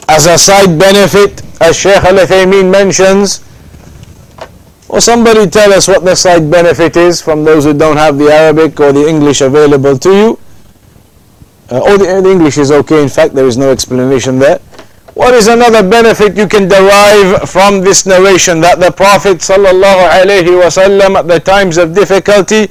As 0.10 0.26
a 0.26 0.38
side 0.40 0.78
benefit, 0.80 1.44
as 1.62 1.78
Shaykh 1.78 2.04
Al-Uthaymeen 2.04 2.72
mentions, 2.72 3.46
or 4.90 5.00
somebody 5.00 5.48
tell 5.48 5.72
us 5.72 5.88
what 5.88 6.04
the 6.04 6.16
side 6.16 6.50
benefit 6.50 6.98
is 6.98 7.22
from 7.22 7.44
those 7.44 7.64
who 7.64 7.78
don't 7.78 7.98
have 7.98 8.18
the 8.18 8.34
Arabic 8.34 8.80
or 8.80 8.92
the 8.92 9.08
English 9.08 9.42
available 9.42 10.00
to 10.00 10.10
you. 10.10 10.40
Uh, 11.70 11.80
or 11.82 12.00
the, 12.00 12.22
the 12.24 12.32
English 12.32 12.58
is 12.58 12.72
okay, 12.72 13.04
in 13.04 13.10
fact, 13.10 13.36
there 13.36 13.46
is 13.46 13.56
no 13.56 13.70
explanation 13.70 14.40
there. 14.40 14.60
What 15.15 15.33
is 15.35 15.47
another 15.47 15.83
benefit 15.87 16.37
you 16.37 16.49
can 16.49 16.67
derive 16.67 17.49
from 17.49 17.83
this 17.83 18.05
narration 18.05 18.61
that 18.63 18.81
the 18.81 18.91
Prophet 18.91 19.39
wasallam 19.39 21.15
at 21.17 21.29
the 21.29 21.39
times 21.39 21.79
of 21.79 21.95
difficulty 21.95 22.69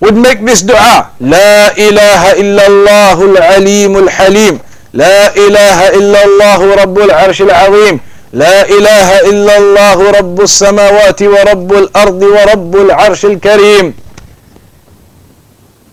would 0.00 0.16
make 0.16 0.42
this 0.44 0.62
dua 0.62 1.14
لا 1.20 1.70
إله 1.78 2.22
إلا 2.42 2.66
الله 2.66 3.16
العليم 3.22 3.92
الحليم 3.96 4.54
لا 4.92 5.30
إله 5.36 5.78
إلا 5.94 6.20
الله 6.24 6.74
رب 6.74 6.98
العرش 6.98 7.42
العظيم 7.42 8.00
لا 8.32 8.66
إله 8.66 9.08
إلا 9.30 9.54
الله 9.58 9.98
رب 10.10 10.40
السماوات 10.40 11.22
ورب 11.22 11.70
الأرض 11.72 12.22
ورب 12.22 12.76
العرش 12.76 13.24
الكريم 13.24 13.94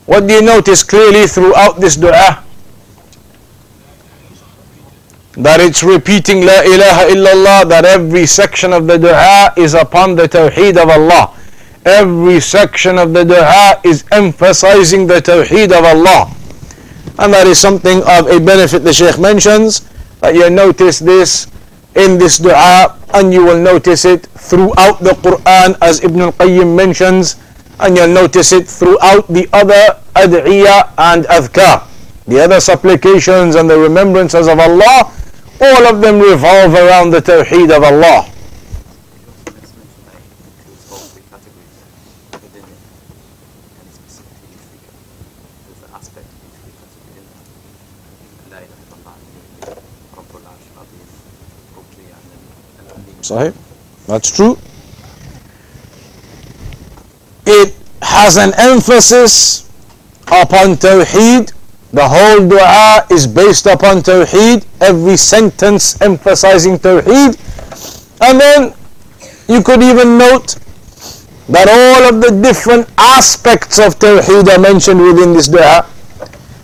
What 0.07 0.25
do 0.25 0.33
you 0.33 0.41
notice 0.41 0.81
clearly 0.83 1.27
throughout 1.27 1.77
this 1.83 1.97
dua? 1.99 2.41
That 5.36 5.60
it's 5.60 5.82
repeating 5.82 6.44
La 6.44 6.60
ilaha 6.60 7.08
illallah, 7.08 7.68
that 7.68 7.84
every 7.84 8.26
section 8.26 8.72
of 8.72 8.86
the 8.86 8.98
dua 8.98 9.52
is 9.56 9.74
upon 9.74 10.14
the 10.14 10.28
tawheed 10.28 10.76
of 10.76 10.90
Allah. 10.90 11.34
Every 11.84 12.38
section 12.40 12.98
of 12.98 13.12
the 13.12 13.24
dua 13.24 13.80
is 13.82 14.04
emphasizing 14.12 15.06
the 15.06 15.20
tawheed 15.20 15.72
of 15.72 15.84
Allah. 15.84 16.30
And 17.18 17.32
that 17.32 17.46
is 17.46 17.58
something 17.58 18.02
of 18.04 18.28
a 18.28 18.40
benefit 18.40 18.80
the 18.84 18.92
Shaykh 18.92 19.18
mentions, 19.18 19.88
that 20.20 20.34
you 20.34 20.50
notice 20.50 20.98
this 20.98 21.46
in 21.96 22.18
this 22.18 22.38
dua, 22.38 22.98
and 23.14 23.32
you 23.32 23.44
will 23.44 23.60
notice 23.60 24.04
it 24.04 24.26
throughout 24.36 25.00
the 25.00 25.16
Quran 25.24 25.76
as 25.80 26.04
Ibn 26.04 26.20
al-Qayyim 26.20 26.76
mentions, 26.76 27.36
and 27.80 27.96
you'll 27.96 28.12
notice 28.12 28.52
it 28.52 28.68
throughout 28.68 29.26
the 29.28 29.48
other 29.52 29.96
ad'iyah 30.14 30.92
and 30.98 31.24
adhkar. 31.24 31.88
The 32.26 32.38
other 32.38 32.60
supplications 32.60 33.56
and 33.56 33.68
the 33.68 33.78
remembrances 33.78 34.46
of 34.46 34.60
Allah 34.60 35.10
all 35.62 35.86
of 35.86 36.00
them 36.00 36.18
revolve 36.18 36.74
around 36.74 37.10
the 37.10 37.20
Tawheed 37.20 37.70
of 37.70 37.84
Allah. 37.84 38.28
Sahih, 53.22 53.54
that's 54.08 54.34
true. 54.34 54.58
It 57.46 57.76
has 58.02 58.36
an 58.36 58.52
emphasis 58.58 59.70
upon 60.26 60.74
Tawheed 60.74 61.52
the 61.92 62.08
whole 62.08 62.48
dua 62.48 63.04
is 63.10 63.26
based 63.26 63.66
upon 63.66 64.00
Tawheed, 64.00 64.64
every 64.80 65.16
sentence 65.18 66.00
emphasizing 66.00 66.78
Tawheed. 66.78 67.36
And 68.22 68.40
then 68.40 68.74
you 69.46 69.62
could 69.62 69.82
even 69.82 70.16
note 70.16 70.56
that 71.48 71.68
all 71.68 72.08
of 72.08 72.22
the 72.22 72.40
different 72.42 72.88
aspects 72.96 73.78
of 73.78 73.98
Tawheed 73.98 74.48
are 74.48 74.58
mentioned 74.58 75.02
within 75.02 75.34
this 75.34 75.48
dua. 75.48 75.84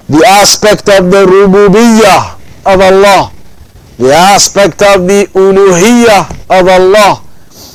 The 0.09 0.25
aspect 0.27 0.89
of 0.89 1.11
the 1.11 1.27
rububiyyah 1.27 2.39
of 2.65 2.81
Allah, 2.81 3.31
the 3.99 4.15
aspect 4.15 4.81
of 4.81 5.07
the 5.07 5.29
uluhiyyah 5.35 6.25
of 6.49 6.69
Allah, 6.69 7.23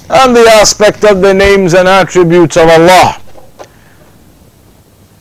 and 0.10 0.36
the 0.36 0.50
aspect 0.50 1.06
of 1.06 1.22
the 1.22 1.34
names 1.36 1.76
and 1.76 1.88
attributes 1.88 2.58
of 2.58 2.68
Allah. 2.68 3.22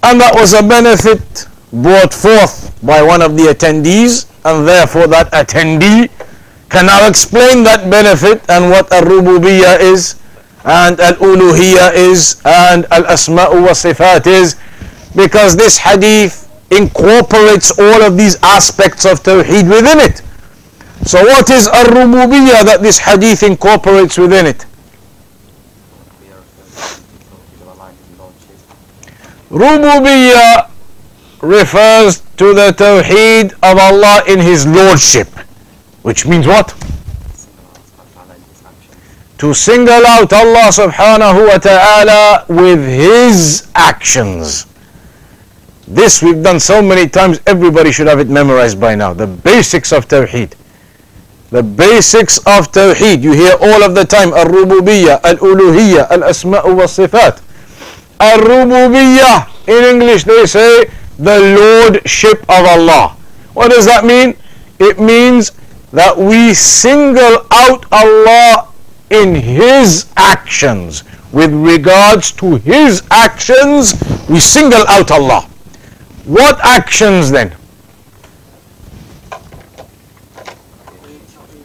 And 0.02 0.18
that 0.20 0.34
was 0.34 0.54
a 0.54 0.62
benefit 0.62 1.46
brought 1.72 2.12
forth 2.12 2.74
by 2.84 3.02
one 3.02 3.22
of 3.22 3.36
the 3.36 3.44
attendees 3.44 4.28
and 4.44 4.68
therefore 4.68 5.06
that 5.06 5.30
attendee 5.32 6.10
can 6.68 6.86
now 6.86 7.08
explain 7.08 7.64
that 7.64 7.90
benefit 7.90 8.44
and 8.48 8.70
what 8.70 8.90
al-rububiyyah 8.92 9.80
is 9.80 10.16
and 10.64 11.00
al-uluhiyyah 11.00 11.92
is 11.94 12.40
and 12.44 12.86
al-asma'u 12.90 13.62
wa 13.64 13.72
sifat 13.72 14.26
is 14.26 14.56
because 15.16 15.56
this 15.56 15.78
hadith 15.78 16.48
incorporates 16.70 17.78
all 17.78 18.02
of 18.02 18.16
these 18.16 18.36
aspects 18.42 19.04
of 19.04 19.22
tawheed 19.22 19.68
within 19.68 20.00
it. 20.00 20.22
So 21.04 21.22
what 21.22 21.50
is 21.50 21.68
al-rububiyyah 21.68 22.64
that 22.64 22.80
this 22.80 22.98
hadith 22.98 23.42
incorporates 23.42 24.16
within 24.16 24.46
it? 24.46 24.64
Rububiyyah 29.50 30.70
refers 31.42 32.20
to 32.38 32.54
the 32.54 32.72
Tawheed 32.72 33.52
of 33.62 33.76
Allah 33.76 34.22
in 34.26 34.38
His 34.38 34.64
Lordship. 34.66 35.28
Which 36.02 36.24
means 36.24 36.46
what? 36.46 36.70
To 39.38 39.52
single 39.52 40.06
out 40.06 40.32
Allah 40.32 40.70
subhanahu 40.70 41.50
wa 41.50 41.58
ta'ala 41.58 42.46
with 42.48 42.78
His 42.86 43.68
actions. 43.74 44.66
This 45.88 46.22
we've 46.22 46.42
done 46.42 46.60
so 46.60 46.80
many 46.80 47.08
times, 47.08 47.40
everybody 47.46 47.90
should 47.90 48.06
have 48.06 48.20
it 48.20 48.28
memorized 48.28 48.80
by 48.80 48.94
now. 48.94 49.12
The 49.12 49.26
basics 49.26 49.92
of 49.92 50.06
Tawheed. 50.06 50.54
The 51.50 51.62
basics 51.62 52.38
of 52.38 52.70
Tawheed. 52.70 53.20
You 53.20 53.32
hear 53.32 53.54
all 53.60 53.82
of 53.82 53.94
the 53.94 54.04
time. 54.04 54.32
Al-Rububiyyah, 54.32 55.20
Al-Uluhiyyah, 55.24 56.08
Al-Asma'u 56.08 56.76
wa 56.76 56.86
Sifat. 56.86 57.42
Al-Rububiyyah. 58.20 59.50
In 59.68 59.84
English 59.84 60.24
they 60.24 60.46
say 60.46 60.86
the 61.22 61.38
Lordship 61.56 62.42
of 62.48 62.66
Allah. 62.66 63.16
What 63.54 63.70
does 63.70 63.86
that 63.86 64.04
mean? 64.04 64.34
It 64.80 64.98
means 64.98 65.52
that 65.92 66.16
we 66.16 66.52
single 66.52 67.46
out 67.52 67.86
Allah 67.92 68.68
in 69.10 69.34
His 69.36 70.10
actions. 70.16 71.04
With 71.32 71.52
regards 71.52 72.32
to 72.32 72.56
His 72.56 73.02
actions, 73.10 73.94
we 74.28 74.40
single 74.40 74.84
out 74.88 75.10
Allah. 75.12 75.42
What 76.24 76.58
actions 76.64 77.30
then? 77.30 77.54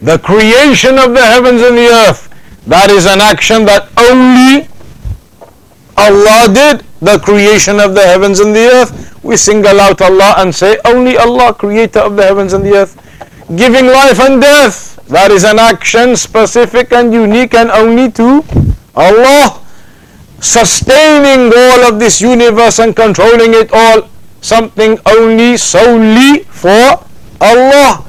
The 0.00 0.18
creation 0.18 0.98
of 0.98 1.14
the 1.14 1.24
heavens 1.24 1.62
and 1.62 1.76
the 1.76 1.88
earth. 1.88 2.30
That 2.66 2.90
is 2.90 3.06
an 3.06 3.20
action 3.20 3.64
that 3.64 3.88
only 3.98 4.68
Allah 5.96 6.46
did. 6.54 6.86
The 7.00 7.18
creation 7.18 7.80
of 7.80 7.94
the 7.94 8.02
heavens 8.02 8.38
and 8.38 8.54
the 8.54 8.68
earth. 8.68 9.07
We 9.28 9.36
single 9.36 9.78
out 9.78 10.00
Allah 10.00 10.36
and 10.38 10.54
say, 10.54 10.78
only 10.86 11.18
Allah, 11.18 11.52
creator 11.52 11.98
of 12.00 12.16
the 12.16 12.22
heavens 12.22 12.54
and 12.54 12.64
the 12.64 12.76
earth. 12.76 12.96
Giving 13.54 13.84
life 13.84 14.18
and 14.20 14.40
death. 14.40 14.96
That 15.08 15.30
is 15.30 15.44
an 15.44 15.58
action 15.58 16.16
specific 16.16 16.94
and 16.94 17.12
unique 17.12 17.52
and 17.52 17.70
only 17.70 18.10
to 18.12 18.42
Allah. 18.96 19.60
Sustaining 20.40 21.52
all 21.54 21.80
of 21.92 22.00
this 22.00 22.22
universe 22.22 22.78
and 22.78 22.96
controlling 22.96 23.52
it 23.52 23.68
all 23.70 24.08
something 24.40 24.98
only 25.04 25.58
solely 25.58 26.44
for 26.44 27.04
Allah 27.42 28.06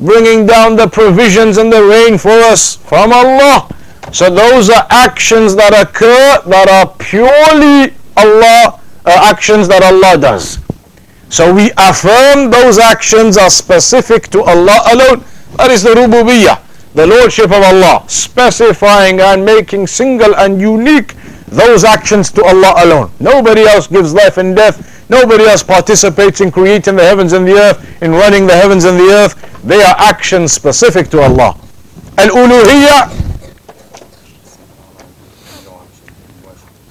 bringing 0.00 0.46
down 0.46 0.76
the 0.76 0.88
provisions 0.88 1.58
and 1.58 1.70
the 1.72 1.82
rain 1.82 2.16
for 2.16 2.30
us 2.30 2.76
from 2.76 3.12
Allah 3.12 3.68
so 4.12 4.30
those 4.30 4.70
are 4.70 4.86
actions 4.88 5.56
that 5.56 5.74
occur 5.74 6.38
that 6.48 6.68
are 6.68 6.94
purely 6.98 7.92
Allah 8.16 8.80
uh, 9.04 9.30
actions 9.30 9.68
that 9.68 9.82
Allah 9.82 10.18
does 10.20 10.58
so 11.28 11.52
we 11.52 11.70
affirm 11.76 12.50
those 12.50 12.78
actions 12.78 13.36
are 13.36 13.50
specific 13.50 14.28
to 14.28 14.42
Allah 14.42 14.80
alone 14.92 15.24
that 15.56 15.70
is 15.70 15.82
the 15.82 15.90
rububiyyah 15.90 16.60
the 16.94 17.06
lordship 17.06 17.46
of 17.46 17.62
Allah 17.62 18.04
specifying 18.08 19.20
and 19.20 19.44
making 19.44 19.86
single 19.86 20.34
and 20.36 20.60
unique 20.60 21.14
those 21.46 21.84
actions 21.84 22.30
to 22.32 22.44
Allah 22.44 22.74
alone 22.84 23.10
nobody 23.20 23.62
else 23.62 23.86
gives 23.86 24.14
life 24.14 24.38
and 24.38 24.56
death 24.56 24.94
Nobody 25.08 25.44
else 25.44 25.62
participates 25.62 26.40
in 26.40 26.50
creating 26.50 26.96
the 26.96 27.02
heavens 27.02 27.34
and 27.34 27.46
the 27.46 27.52
earth, 27.52 28.02
in 28.02 28.12
running 28.12 28.46
the 28.46 28.54
heavens 28.54 28.84
and 28.84 28.98
the 28.98 29.10
earth. 29.12 29.34
They 29.62 29.82
are 29.82 29.94
actions 29.98 30.52
specific 30.52 31.08
to 31.10 31.20
Allah. 31.20 31.56
Al-uluhiyya. 32.16 33.33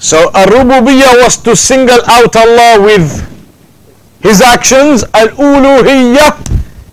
So 0.03 0.19
al-rububiyya 0.35 1.23
was 1.23 1.37
to 1.47 1.55
single 1.55 2.03
out 2.11 2.35
Allah 2.35 2.83
with 2.83 3.07
His 4.19 4.41
actions. 4.41 5.05
Al-uluhiyya 5.15 6.27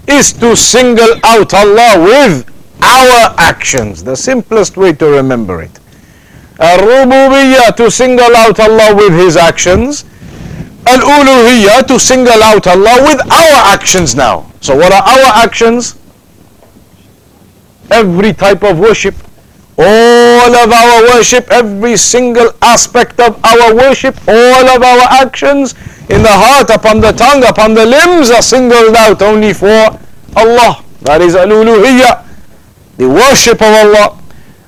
is 0.06 0.32
to 0.38 0.54
single 0.54 1.18
out 1.24 1.52
Allah 1.52 1.98
with 1.98 2.46
our 2.82 3.34
actions. 3.36 4.04
The 4.04 4.14
simplest 4.14 4.76
way 4.76 4.92
to 5.02 5.06
remember 5.10 5.60
it. 5.60 5.74
Al-rububiyya 6.60 7.74
to 7.82 7.90
single 7.90 8.30
out 8.36 8.60
Allah 8.60 8.94
with 8.94 9.12
His 9.12 9.36
actions 9.36 10.04
al-uluhiyya 10.86 11.86
to 11.86 11.98
single 11.98 12.42
out 12.42 12.66
Allah 12.66 12.96
with 13.02 13.20
our 13.20 13.58
actions 13.74 14.14
now. 14.14 14.50
So 14.60 14.76
what 14.76 14.92
are 14.92 15.02
our 15.02 15.44
actions? 15.44 15.96
Every 17.90 18.32
type 18.32 18.62
of 18.62 18.78
worship. 18.78 19.14
All 19.80 20.54
of 20.54 20.70
our 20.70 21.02
worship, 21.14 21.50
every 21.50 21.96
single 21.96 22.52
aspect 22.60 23.18
of 23.18 23.42
our 23.42 23.74
worship, 23.74 24.16
all 24.28 24.68
of 24.68 24.82
our 24.82 25.06
actions 25.24 25.74
in 26.10 26.22
the 26.22 26.32
heart, 26.32 26.68
upon 26.68 27.00
the 27.00 27.12
tongue, 27.12 27.44
upon 27.44 27.72
the 27.72 27.86
limbs 27.86 28.30
are 28.30 28.42
singled 28.42 28.94
out 28.94 29.22
only 29.22 29.54
for 29.54 29.98
Allah. 30.36 30.84
That 31.02 31.22
is 31.22 31.34
al-uluhiyya, 31.34 32.26
the 32.98 33.08
worship 33.08 33.62
of 33.62 33.72
Allah. 33.72 34.18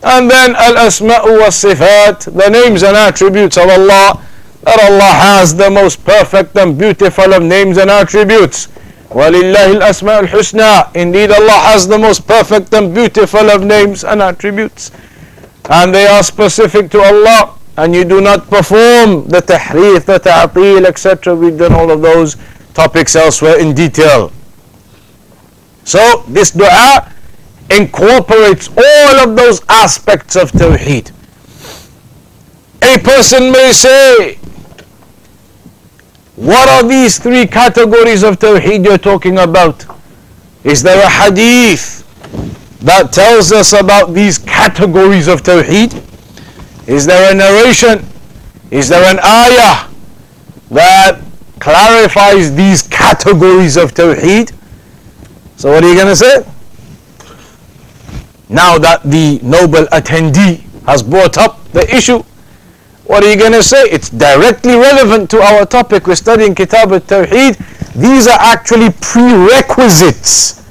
And 0.03 0.31
then 0.31 0.57
al-asma'u 0.57 1.41
wa-sifat, 1.41 2.33
the 2.33 2.49
names 2.49 2.83
and 2.83 2.97
attributes 2.97 3.59
of 3.59 3.69
Allah 3.69 4.19
that 4.63 4.79
Allah 4.79 5.13
has 5.13 5.55
the 5.55 5.71
most 5.71 6.05
perfect 6.05 6.57
and 6.57 6.79
beautiful 6.79 7.35
of 7.35 7.43
names 7.43 7.79
and 7.79 7.91
attributes. 7.91 8.69
وَلِلَّهِ 9.12 9.80
الْأَسْمَاءُ 9.80 10.28
الْحُسْنَى 10.28 10.96
Indeed, 10.96 11.32
Allah 11.32 11.60
has 11.72 11.88
the 11.88 11.98
most 11.98 12.28
perfect 12.28 12.74
and 12.74 12.94
beautiful 12.94 13.50
of 13.50 13.64
names 13.64 14.04
and 14.04 14.22
attributes. 14.22 14.92
And 15.70 15.94
they 15.96 16.08
are 16.08 16.24
specific 16.24 16.92
to 16.92 17.02
Allah. 17.02 17.56
And 17.78 17.94
you 17.94 18.04
do 18.04 18.22
not 18.22 18.50
perform 18.50 19.28
the 19.28 19.42
tahrif, 19.42 20.06
the 20.06 20.20
ta'atil, 20.20 20.86
etc. 20.86 21.36
We've 21.36 21.58
done 21.58 21.74
all 21.74 21.92
of 21.92 22.02
those 22.02 22.36
topics 22.74 23.16
elsewhere 23.16 23.60
in 23.60 23.74
detail. 23.74 24.32
So, 25.84 26.26
this 26.28 26.52
dua 26.52 27.14
incorporates 27.70 28.70
all 28.70 29.16
of 29.24 29.36
those 29.38 29.62
aspects 29.70 30.36
of 30.36 30.52
Tawheed. 30.52 31.12
A 32.82 32.98
person 33.00 33.52
may 33.52 33.72
say, 33.72 34.40
what 36.43 36.69
are 36.69 36.89
these 36.89 37.21
three 37.21 37.47
categories 37.47 38.25
of 38.25 38.37
Tawheed 38.37 38.85
you're 38.85 38.99
talking 38.99 39.39
about? 39.39 39.87
Is 40.65 40.83
there 40.83 41.01
a 41.05 41.09
hadith 41.09 42.03
that 42.81 43.13
tells 43.13 43.53
us 43.53 43.73
about 43.73 44.13
these 44.13 44.39
categories 44.39 45.29
of 45.29 45.43
Tawheed? 45.43 46.03
Is 46.89 47.07
there 47.07 47.31
a 47.31 47.35
narration? 47.35 48.05
Is 48.73 48.89
there 48.89 49.05
an 49.09 49.21
ayah 49.23 49.89
that 50.71 51.21
clarifies 51.61 52.53
these 52.57 52.83
categories 52.83 53.77
of 53.77 53.95
Tawheed? 53.95 54.53
So 55.57 55.71
what 55.71 55.85
are 55.85 55.89
you 55.89 55.95
going 55.95 56.09
to 56.09 56.17
say? 56.17 56.45
Now 58.49 58.79
that 58.79 59.05
the 59.05 59.39
noble 59.45 59.85
attendee 59.93 60.59
has 60.87 61.05
brought 61.05 61.39
up 61.39 61.63
the 61.71 61.89
issue, 61.95 62.25
what 63.05 63.25
are 63.25 63.31
you 63.31 63.37
going 63.37 63.53
to 63.53 63.63
say? 63.63 63.83
It's 63.91 64.11
directly 64.11 64.75
relevant 64.75 65.31
to 65.31 65.41
our 65.43 65.67
topic. 65.67 66.07
We're 66.07 66.15
studying 66.15 66.55
Kitab 66.55 66.93
al-Tawheed. 66.93 67.59
These 67.95 68.27
are 68.29 68.39
actually 68.41 68.91
prerequisites 69.01 70.63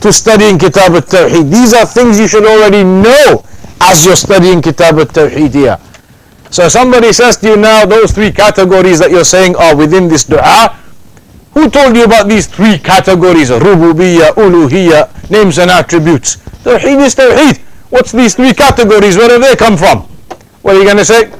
to 0.00 0.12
studying 0.12 0.58
Kitab 0.58 0.92
al-Tawheed. 0.92 1.50
These 1.50 1.74
are 1.74 1.84
things 1.84 2.18
you 2.18 2.28
should 2.28 2.46
already 2.46 2.84
know 2.84 3.44
as 3.80 4.04
you're 4.04 4.16
studying 4.16 4.62
Kitab 4.62 4.98
al-Tawheed 4.98 5.52
here. 5.52 5.78
So 6.50 6.68
somebody 6.68 7.12
says 7.12 7.36
to 7.38 7.50
you 7.50 7.56
now, 7.56 7.86
those 7.86 8.12
three 8.12 8.30
categories 8.32 8.98
that 8.98 9.10
you're 9.10 9.24
saying 9.24 9.56
are 9.56 9.76
within 9.76 10.08
this 10.08 10.24
dua. 10.24 10.76
Who 11.54 11.68
told 11.68 11.96
you 11.96 12.04
about 12.04 12.28
these 12.28 12.46
three 12.46 12.78
categories? 12.78 13.50
Rububiyyah, 13.50 14.34
Uluhiyyah, 14.34 15.30
names 15.30 15.58
and 15.58 15.70
attributes. 15.70 16.36
Tawheed 16.62 17.04
is 17.04 17.14
Tawheed. 17.14 17.58
What's 17.90 18.12
these 18.12 18.36
three 18.36 18.54
categories? 18.54 19.16
Where 19.16 19.30
have 19.30 19.42
they 19.42 19.56
come 19.56 19.76
from? 19.76 20.02
What 20.62 20.76
are 20.76 20.78
you 20.78 20.84
going 20.84 20.98
to 20.98 21.04
say? 21.04 21.32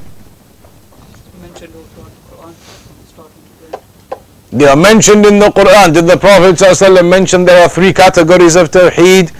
They 4.52 4.66
are 4.66 4.76
mentioned 4.76 5.26
in 5.26 5.38
the 5.38 5.48
Quran. 5.48 5.94
Did 5.94 6.06
the 6.06 6.16
Prophet 6.16 6.56
ﷺ 6.56 7.08
mention 7.08 7.44
there 7.44 7.62
are 7.62 7.68
three 7.68 7.92
categories 7.92 8.56
of 8.56 8.70
Tawheed? 8.70 9.32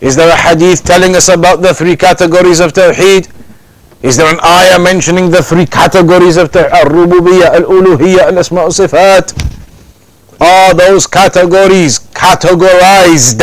Is 0.00 0.16
there 0.16 0.28
a 0.28 0.36
hadith 0.36 0.84
telling 0.84 1.14
us 1.14 1.28
about 1.28 1.62
the 1.62 1.72
three 1.72 1.96
categories 1.96 2.58
of 2.58 2.72
Tawheed? 2.72 3.30
Is 4.02 4.16
there 4.16 4.32
an 4.32 4.40
ayah 4.44 4.78
mentioning 4.80 5.30
the 5.30 5.42
three 5.42 5.64
categories 5.64 6.36
of 6.36 6.50
Tawheed? 6.50 6.70
Al-Rububiyyah, 6.70 7.54
Al-Uluhiyyah, 7.54 8.32
Al-Asma' 8.32 8.66
Sifat. 8.66 9.32
Are 10.40 10.74
those 10.74 11.06
categories 11.06 12.00
categorized 12.10 13.40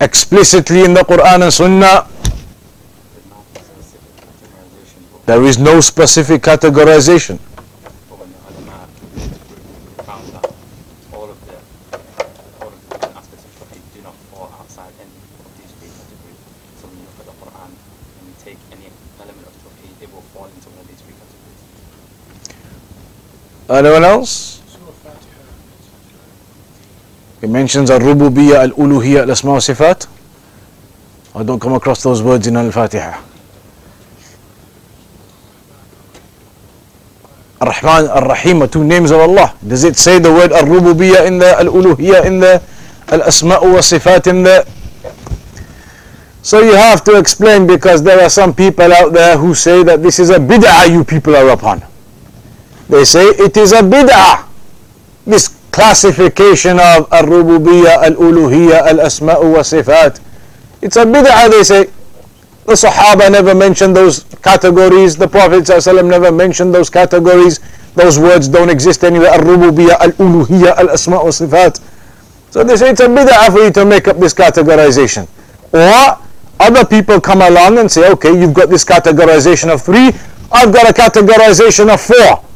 explicitly 0.00 0.84
in 0.84 0.94
the 0.94 1.02
Quran 1.02 1.42
and 1.42 1.52
Sunnah? 1.52 2.08
There 5.26 5.42
is 5.42 5.58
no 5.58 5.80
specific 5.80 6.42
categorization. 6.42 7.38
Anyone 23.72 24.04
else? 24.04 24.60
It 27.40 27.48
mentions 27.48 27.90
al-rububiyyah, 27.90 28.70
al-uluhiyyah, 28.70 29.22
al-asma 29.22 29.56
sifat. 29.58 30.06
I 31.34 31.42
don't 31.42 31.58
come 31.58 31.72
across 31.72 32.02
those 32.02 32.22
words 32.22 32.46
in 32.46 32.56
Al-Fatiha. 32.56 33.18
Ar-Rahman, 37.62 38.10
Ar-Rahim 38.10 38.62
are 38.62 38.68
two 38.68 38.84
names 38.84 39.10
of 39.10 39.20
Allah. 39.20 39.56
Does 39.66 39.84
it 39.84 39.96
say 39.96 40.18
the 40.18 40.30
word 40.30 40.52
Ar-Rububiyyah 40.52 41.26
in 41.26 41.38
the 41.38 41.56
Al-Uluhiyyah 41.58 42.26
in 42.26 42.40
the 42.40 42.62
Al-Asma'u 43.08 43.72
wa 43.72 43.80
Sifat 43.80 44.26
in 44.26 44.42
the 44.42 44.66
so 46.42 46.60
you 46.60 46.74
have 46.74 47.04
to 47.04 47.18
explain 47.18 47.68
because 47.68 48.02
there 48.02 48.20
are 48.20 48.28
some 48.28 48.52
people 48.52 48.92
out 48.92 49.12
there 49.12 49.38
who 49.38 49.54
say 49.54 49.84
that 49.84 50.02
this 50.02 50.18
is 50.18 50.30
a 50.30 50.38
bid'ah 50.38 50.90
you 50.90 51.04
people 51.04 51.36
are 51.36 51.48
upon. 51.50 51.84
They 52.92 53.06
say 53.06 53.24
it 53.24 53.56
is 53.56 53.72
a 53.72 53.80
bid'ah. 53.80 54.44
This 55.24 55.48
classification 55.72 56.78
of 56.78 57.08
al-rububiyyah, 57.10 58.04
al-uluhiyyah, 58.12 58.84
al-asma'u 58.92 59.48
wa 59.48 59.64
sifat. 59.64 60.20
It's 60.82 60.96
a 60.96 61.06
bid'ah 61.06 61.48
they 61.50 61.64
say. 61.64 61.90
The 62.66 62.74
Sahaba 62.74 63.32
never 63.32 63.54
mentioned 63.54 63.96
those 63.96 64.24
categories. 64.44 65.16
The 65.16 65.26
Prophet 65.26 65.64
never 66.04 66.30
mentioned 66.30 66.74
those 66.74 66.90
categories. 66.90 67.60
Those 67.94 68.18
words 68.18 68.46
don't 68.46 68.68
exist 68.68 69.04
anywhere. 69.04 69.30
Al-rububiyyah, 69.30 69.96
al-uluhiyyah, 70.12 70.76
al-asma' 70.76 71.24
wa 71.24 71.32
sifat. 71.32 71.80
So 72.50 72.62
they 72.62 72.76
say 72.76 72.90
it's 72.90 73.00
a 73.00 73.08
bid'ah 73.08 73.50
for 73.50 73.64
you 73.64 73.70
to 73.72 73.86
make 73.86 74.06
up 74.06 74.18
this 74.18 74.34
categorization. 74.34 75.26
Or 75.72 76.20
other 76.60 76.84
people 76.84 77.22
come 77.22 77.40
along 77.40 77.78
and 77.78 77.90
say, 77.90 78.10
okay, 78.12 78.38
you've 78.38 78.52
got 78.52 78.68
this 78.68 78.84
categorization 78.84 79.72
of 79.72 79.80
three, 79.80 80.12
I've 80.52 80.74
got 80.74 80.84
a 80.84 80.92
categorization 80.92 81.88
of 81.88 81.98
four. 81.98 82.51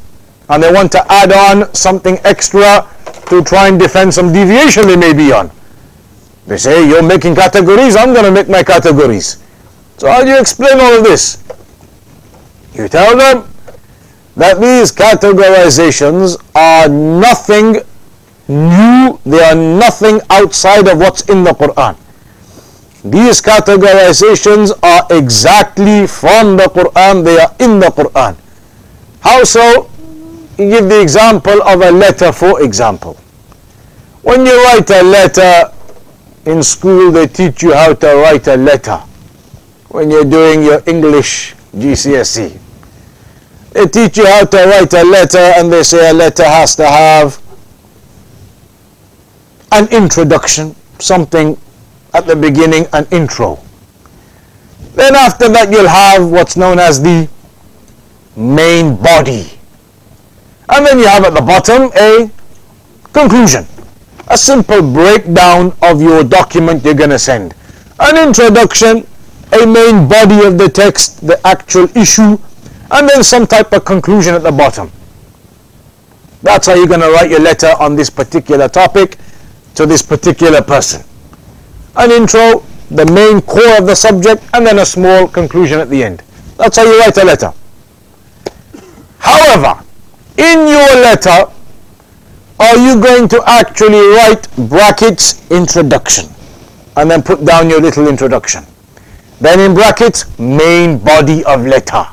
And 0.49 0.63
they 0.63 0.73
want 0.73 0.93
to 0.93 1.13
add 1.13 1.33
on 1.33 1.73
something 1.75 2.19
extra 2.25 2.87
to 3.29 3.43
try 3.43 3.69
and 3.69 3.79
defend 3.79 4.15
some 4.15 4.33
deviation 4.33 4.87
they 4.87 4.97
may 4.97 5.13
be 5.13 5.33
on. 5.33 5.51
They 6.47 6.57
say, 6.57 6.89
you're 6.89 7.03
making 7.03 7.35
categories, 7.35 7.97
I'm 7.97 8.13
going 8.13 8.25
to 8.25 8.31
make 8.31 8.49
my 8.49 8.63
categories. 8.63 9.43
So 9.99 10.09
how 10.09 10.23
do 10.23 10.31
you 10.31 10.39
explain 10.39 10.79
all 10.81 10.99
of 10.99 11.03
this? 11.03 11.43
You 12.75 12.89
tell 12.89 13.17
them 13.17 13.49
that 14.37 14.61
these 14.61 14.93
categorizations 14.93 16.37
are 16.55 16.89
nothing 16.89 17.81
new, 18.47 19.19
they 19.25 19.43
are 19.43 19.55
nothing 19.55 20.21
outside 20.31 20.87
of 20.87 20.99
what's 20.99 21.23
in 21.29 21.43
the 21.43 21.53
Quran. 21.53 21.97
These 23.03 23.41
categorizations 23.41 24.73
are 24.83 25.07
exactly 25.11 26.07
from 26.07 26.57
the 26.57 26.65
Quran, 26.65 27.25
they 27.25 27.39
are 27.39 27.55
in 27.59 27.81
the 27.81 27.87
Quran. 27.87 28.37
How 29.21 29.43
so? 29.43 29.91
You 30.59 30.71
give 30.71 30.89
the 30.89 31.01
example 31.03 31.63
of 31.63 31.83
a 31.83 31.91
letter, 31.91 32.33
for 32.33 32.63
example. 32.63 33.15
When 34.23 34.47
you 34.47 34.57
write 34.65 34.89
a 34.91 35.03
letter 35.03 35.71
in 36.47 36.63
school, 36.63 37.13
they 37.13 37.27
teach 37.27 37.63
you 37.63 37.75
how 37.75 37.93
to 37.95 38.07
write 38.17 38.47
a 38.49 38.57
letter. 38.57 38.97
When 39.89 40.11
you're 40.11 40.25
doing 40.25 40.63
your 40.63 40.83
English 40.87 41.55
GCSE, 41.77 42.59
they 43.73 43.87
teach 43.87 44.17
you 44.17 44.27
how 44.27 44.45
to 44.47 44.57
write 44.65 44.93
a 44.95 45.05
letter, 45.05 45.39
and 45.39 45.71
they 45.71 45.83
say 45.83 46.11
a 46.11 46.13
letter 46.13 46.45
has 46.45 46.75
to 46.77 46.87
have 46.87 47.41
an 49.73 49.89
introduction, 49.89 50.75
something 50.99 51.59
at 52.15 52.27
the 52.27 52.35
beginning 52.35 52.87
an 52.95 53.07
intro. 53.11 53.59
Then 54.95 55.15
after 55.15 55.51
that 55.51 55.71
you'll 55.71 55.87
have 55.89 56.31
what's 56.31 56.57
known 56.57 56.79
as 56.79 57.03
the 57.03 57.29
main 58.35 58.97
body. 58.97 59.56
And 60.69 60.85
then 60.87 60.99
you 60.99 61.07
have 61.07 61.25
at 61.25 61.35
the 61.35 61.41
bottom 61.41 61.91
a 61.97 62.31
conclusion. 63.13 63.67
A 64.29 64.37
simple 64.37 64.83
breakdown 64.83 65.77
of 65.83 66.03
your 66.03 66.25
document 66.25 66.85
you're 66.85 66.95
going 66.95 67.11
to 67.11 67.19
send. 67.19 67.55
An 68.01 68.27
introduction, 68.27 69.07
a 69.53 69.67
main 69.67 70.09
body 70.09 70.45
of 70.45 70.59
the 70.59 70.69
text, 70.69 71.27
the 71.27 71.41
actual 71.47 71.89
issue, 71.97 72.39
and 72.91 73.09
then 73.09 73.23
some 73.23 73.47
type 73.47 73.73
of 73.73 73.85
conclusion 73.85 74.35
at 74.35 74.43
the 74.43 74.53
bottom. 74.53 74.91
That's 76.43 76.67
how 76.67 76.75
you're 76.75 76.89
going 76.89 77.01
to 77.01 77.11
write 77.11 77.31
your 77.31 77.41
letter 77.41 77.73
on 77.79 77.97
this 77.97 78.11
particular 78.11 78.69
topic 78.69 79.19
to 79.77 79.87
this 79.87 80.03
particular 80.03 80.63
person 80.63 81.05
an 81.97 82.11
intro, 82.11 82.65
the 82.91 83.07
main 83.07 83.41
core 83.43 83.79
of 83.79 83.87
the 83.87 83.95
subject, 83.95 84.43
and 84.53 84.67
then 84.67 84.79
a 84.79 84.87
small 84.87 85.27
conclusion 85.27 85.81
at 85.81 85.89
the 85.89 86.05
end. 86.05 86.23
That's 86.57 86.77
how 86.77 86.85
you 86.85 86.99
write 87.01 87.17
a 87.17 87.25
letter. 87.25 87.53
However, 89.19 89.83
in 90.39 90.69
your 90.69 91.03
letter, 91.03 91.51
are 92.59 92.79
you 92.79 93.01
going 93.01 93.29
to 93.29 93.43
actually 93.47 94.01
write 94.17 94.49
brackets 94.69 95.51
introduction 95.51 96.27
and 96.97 97.11
then 97.11 97.23
put 97.23 97.45
down 97.45 97.69
your 97.69 97.81
little 97.81 98.09
introduction? 98.09 98.65
Then 99.41 99.61
in 99.61 99.75
brackets, 99.75 100.39
main 100.39 100.99
body 100.99 101.45
of 101.45 101.67
letter. 101.67 102.05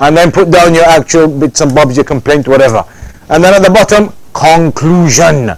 And 0.00 0.16
then 0.16 0.30
put 0.30 0.50
down 0.50 0.74
your 0.74 0.84
actual 0.84 1.26
bits 1.26 1.60
and 1.60 1.74
bobs, 1.74 1.96
your 1.96 2.04
complaint, 2.04 2.46
whatever. 2.46 2.84
And 3.30 3.42
then 3.42 3.54
at 3.54 3.62
the 3.62 3.70
bottom, 3.70 4.12
conclusion. 4.34 5.50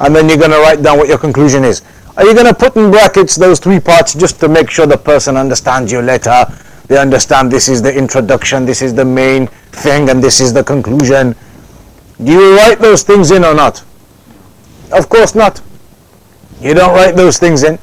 And 0.00 0.16
then 0.16 0.28
you're 0.28 0.38
going 0.38 0.50
to 0.50 0.58
write 0.58 0.82
down 0.82 0.98
what 0.98 1.08
your 1.08 1.18
conclusion 1.18 1.64
is. 1.64 1.82
Are 2.16 2.24
you 2.24 2.32
going 2.32 2.46
to 2.46 2.54
put 2.54 2.76
in 2.76 2.90
brackets 2.90 3.36
those 3.36 3.60
three 3.60 3.80
parts 3.80 4.14
just 4.14 4.40
to 4.40 4.48
make 4.48 4.70
sure 4.70 4.86
the 4.86 4.96
person 4.96 5.36
understands 5.36 5.92
your 5.92 6.02
letter? 6.02 6.46
They 6.86 6.98
understand 6.98 7.50
this 7.50 7.68
is 7.68 7.82
the 7.82 7.94
introduction, 7.94 8.64
this 8.64 8.82
is 8.82 8.94
the 8.94 9.04
main 9.04 9.46
thing, 9.72 10.10
and 10.10 10.22
this 10.22 10.40
is 10.40 10.52
the 10.52 10.62
conclusion. 10.62 11.34
Do 12.22 12.32
you 12.32 12.56
write 12.56 12.78
those 12.78 13.02
things 13.02 13.30
in 13.30 13.44
or 13.44 13.54
not? 13.54 13.82
Of 14.92 15.08
course 15.08 15.34
not. 15.34 15.60
You 16.60 16.74
don't 16.74 16.94
write 16.94 17.16
those 17.16 17.38
things 17.38 17.64
in. 17.64 17.78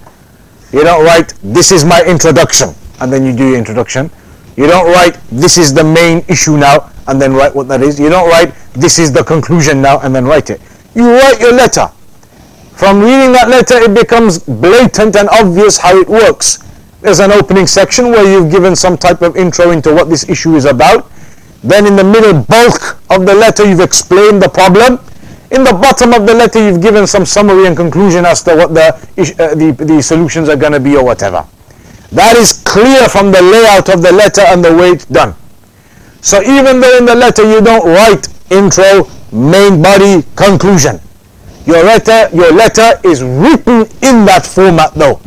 You 0.71 0.83
don't 0.83 1.03
write, 1.03 1.33
this 1.43 1.71
is 1.71 1.83
my 1.83 2.01
introduction, 2.03 2.69
and 3.01 3.11
then 3.11 3.25
you 3.25 3.35
do 3.35 3.49
your 3.49 3.57
introduction. 3.57 4.09
You 4.55 4.67
don't 4.67 4.91
write, 4.91 5.19
this 5.31 5.57
is 5.57 5.73
the 5.73 5.83
main 5.83 6.23
issue 6.29 6.57
now, 6.57 6.91
and 7.07 7.21
then 7.21 7.33
write 7.33 7.53
what 7.53 7.67
that 7.67 7.81
is. 7.81 7.99
You 7.99 8.09
don't 8.09 8.29
write, 8.29 8.53
this 8.73 8.99
is 8.99 9.11
the 9.11 9.23
conclusion 9.23 9.81
now, 9.81 9.99
and 9.99 10.15
then 10.15 10.25
write 10.25 10.49
it. 10.49 10.61
You 10.95 11.11
write 11.11 11.39
your 11.41 11.51
letter. 11.51 11.87
From 12.75 13.01
reading 13.01 13.33
that 13.33 13.49
letter, 13.49 13.75
it 13.75 13.93
becomes 13.93 14.39
blatant 14.39 15.15
and 15.17 15.27
obvious 15.29 15.77
how 15.77 15.97
it 15.97 16.07
works. 16.07 16.59
There's 17.01 17.19
an 17.19 17.31
opening 17.31 17.67
section 17.67 18.11
where 18.11 18.23
you've 18.23 18.51
given 18.51 18.75
some 18.75 18.97
type 18.97 19.21
of 19.21 19.35
intro 19.35 19.71
into 19.71 19.93
what 19.93 20.09
this 20.09 20.29
issue 20.29 20.55
is 20.55 20.65
about. 20.65 21.10
Then 21.63 21.85
in 21.85 21.95
the 21.95 22.03
middle 22.03 22.41
bulk 22.43 22.97
of 23.09 23.25
the 23.25 23.35
letter, 23.35 23.67
you've 23.67 23.79
explained 23.81 24.41
the 24.41 24.49
problem. 24.49 24.99
In 25.51 25.63
the 25.63 25.73
bottom 25.73 26.13
of 26.13 26.25
the 26.25 26.33
letter, 26.33 26.59
you've 26.65 26.81
given 26.81 27.05
some 27.05 27.25
summary 27.25 27.67
and 27.67 27.75
conclusion 27.75 28.25
as 28.25 28.41
to 28.43 28.55
what 28.55 28.73
the, 28.73 28.87
uh, 28.89 29.53
the, 29.55 29.75
the 29.77 30.01
solutions 30.01 30.49
are 30.49 30.55
going 30.55 30.71
to 30.71 30.79
be 30.79 30.95
or 30.95 31.03
whatever. 31.03 31.45
That 32.11 32.35
is 32.35 32.61
clear 32.65 33.07
from 33.07 33.31
the 33.31 33.41
layout 33.41 33.89
of 33.89 34.01
the 34.01 34.11
letter 34.11 34.41
and 34.41 34.63
the 34.63 34.75
way 34.75 34.89
it's 34.89 35.05
done. 35.05 35.35
So 36.21 36.41
even 36.41 36.79
though 36.79 36.97
in 36.97 37.05
the 37.05 37.15
letter 37.15 37.43
you 37.43 37.61
don't 37.61 37.85
write 37.85 38.27
intro, 38.51 39.07
main 39.31 39.81
body, 39.81 40.23
conclusion. 40.35 40.99
Your 41.65 41.83
letter, 41.83 42.29
your 42.33 42.51
letter 42.51 42.99
is 43.03 43.23
written 43.23 43.81
in 44.01 44.25
that 44.25 44.45
format 44.45 44.93
though. 44.93 45.21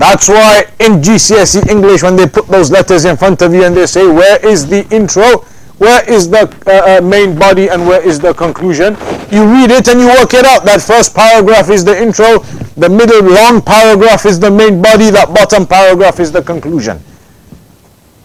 That's 0.00 0.30
why 0.30 0.64
in 0.78 1.02
GCSE 1.02 1.68
English, 1.68 2.02
when 2.02 2.16
they 2.16 2.26
put 2.26 2.46
those 2.46 2.70
letters 2.70 3.04
in 3.04 3.18
front 3.18 3.42
of 3.42 3.52
you 3.52 3.64
and 3.64 3.76
they 3.76 3.84
say, 3.84 4.06
where 4.06 4.42
is 4.42 4.66
the 4.66 4.88
intro, 4.88 5.44
where 5.76 6.08
is 6.10 6.30
the 6.30 6.48
uh, 6.66 6.96
uh, 6.96 7.00
main 7.02 7.38
body, 7.38 7.68
and 7.68 7.86
where 7.86 8.00
is 8.00 8.18
the 8.18 8.32
conclusion, 8.32 8.94
you 9.30 9.44
read 9.44 9.70
it 9.70 9.88
and 9.88 10.00
you 10.00 10.06
work 10.06 10.32
it 10.32 10.46
out. 10.46 10.64
That 10.64 10.80
first 10.80 11.14
paragraph 11.14 11.68
is 11.68 11.84
the 11.84 11.92
intro, 12.00 12.38
the 12.80 12.88
middle 12.88 13.22
long 13.22 13.60
paragraph 13.60 14.24
is 14.24 14.40
the 14.40 14.50
main 14.50 14.80
body, 14.80 15.10
that 15.10 15.34
bottom 15.34 15.66
paragraph 15.66 16.18
is 16.18 16.32
the 16.32 16.40
conclusion. 16.40 16.98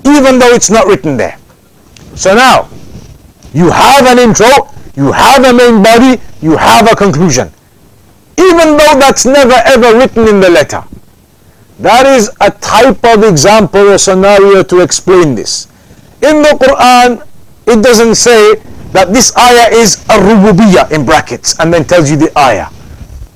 Even 0.05 0.39
though 0.39 0.53
it's 0.55 0.69
not 0.69 0.87
written 0.87 1.17
there. 1.17 1.37
So 2.15 2.35
now, 2.35 2.69
you 3.53 3.69
have 3.69 4.05
an 4.05 4.17
intro, 4.17 4.47
you 4.95 5.11
have 5.11 5.43
a 5.43 5.51
main 5.51 5.83
body, 5.83 6.21
you 6.41 6.55
have 6.55 6.89
a 6.89 6.95
conclusion. 6.95 7.51
Even 8.39 8.77
though 8.77 8.95
that's 8.97 9.25
never 9.25 9.59
ever 9.65 9.97
written 9.97 10.25
in 10.29 10.39
the 10.39 10.49
letter. 10.49 10.81
That 11.79 12.05
is 12.05 12.31
a 12.39 12.51
type 12.51 13.03
of 13.03 13.23
example 13.23 13.91
or 13.91 13.97
scenario 13.97 14.63
to 14.63 14.79
explain 14.79 15.35
this. 15.35 15.67
In 16.21 16.41
the 16.41 16.55
Quran, 16.55 17.19
it 17.67 17.83
doesn't 17.83 18.15
say 18.15 18.55
that 18.95 19.11
this 19.11 19.35
ayah 19.35 19.75
is 19.75 19.99
a 20.07 20.15
rububiyyah 20.15 20.91
in 20.91 21.05
brackets 21.05 21.59
and 21.59 21.73
then 21.73 21.83
tells 21.83 22.09
you 22.09 22.15
the 22.15 22.31
ayah. 22.39 22.71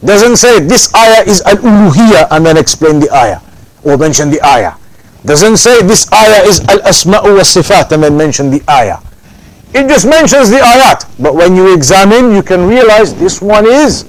Doesn't 0.03 0.37
say 0.37 0.63
this 0.63 0.87
ayah 0.95 1.27
is 1.27 1.41
al 1.43 1.59
uluhiyyah 1.59 2.31
and 2.31 2.45
then 2.45 2.55
explain 2.55 2.99
the 3.03 3.11
ayah 3.11 3.43
or 3.83 3.97
mention 3.97 4.31
the 4.31 4.39
ayah. 4.41 4.79
Doesn't 5.25 5.57
say 5.57 5.83
this 5.83 6.07
ayah 6.15 6.47
is 6.47 6.63
al 6.71 6.79
asma'u 6.87 7.35
wa 7.35 7.43
sifat 7.43 7.91
and 7.91 8.03
then 8.07 8.15
mention 8.15 8.49
the 8.49 8.63
ayah. 8.71 9.03
It 9.73 9.85
just 9.87 10.07
mentions 10.07 10.49
the 10.49 10.57
ayat. 10.57 11.05
But 11.21 11.35
when 11.35 11.55
you 11.55 11.73
examine, 11.73 12.33
you 12.33 12.41
can 12.41 12.65
realize 12.65 13.13
this 13.13 13.41
one 13.41 13.67
is 13.67 14.01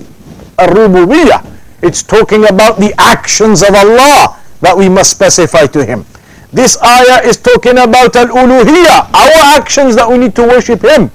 a 0.57 0.65
rububiyyah. 0.65 1.45
It's 1.83 2.03
talking 2.03 2.45
about 2.49 2.79
the 2.79 2.93
actions 2.99 3.63
of 3.63 3.75
Allah 3.75 4.39
that 4.61 4.77
we 4.77 4.89
must 4.89 5.11
specify 5.11 5.67
to 5.67 5.85
Him. 5.85 6.05
This 6.53 6.77
ayah 6.83 7.23
is 7.25 7.37
talking 7.37 7.79
about 7.79 8.17
al-uluhiyyah, 8.17 9.15
our 9.15 9.37
actions 9.57 9.95
that 9.97 10.09
we 10.09 10.19
need 10.19 10.35
to 10.37 10.43
worship 10.43 10.83
Him. 10.83 11.11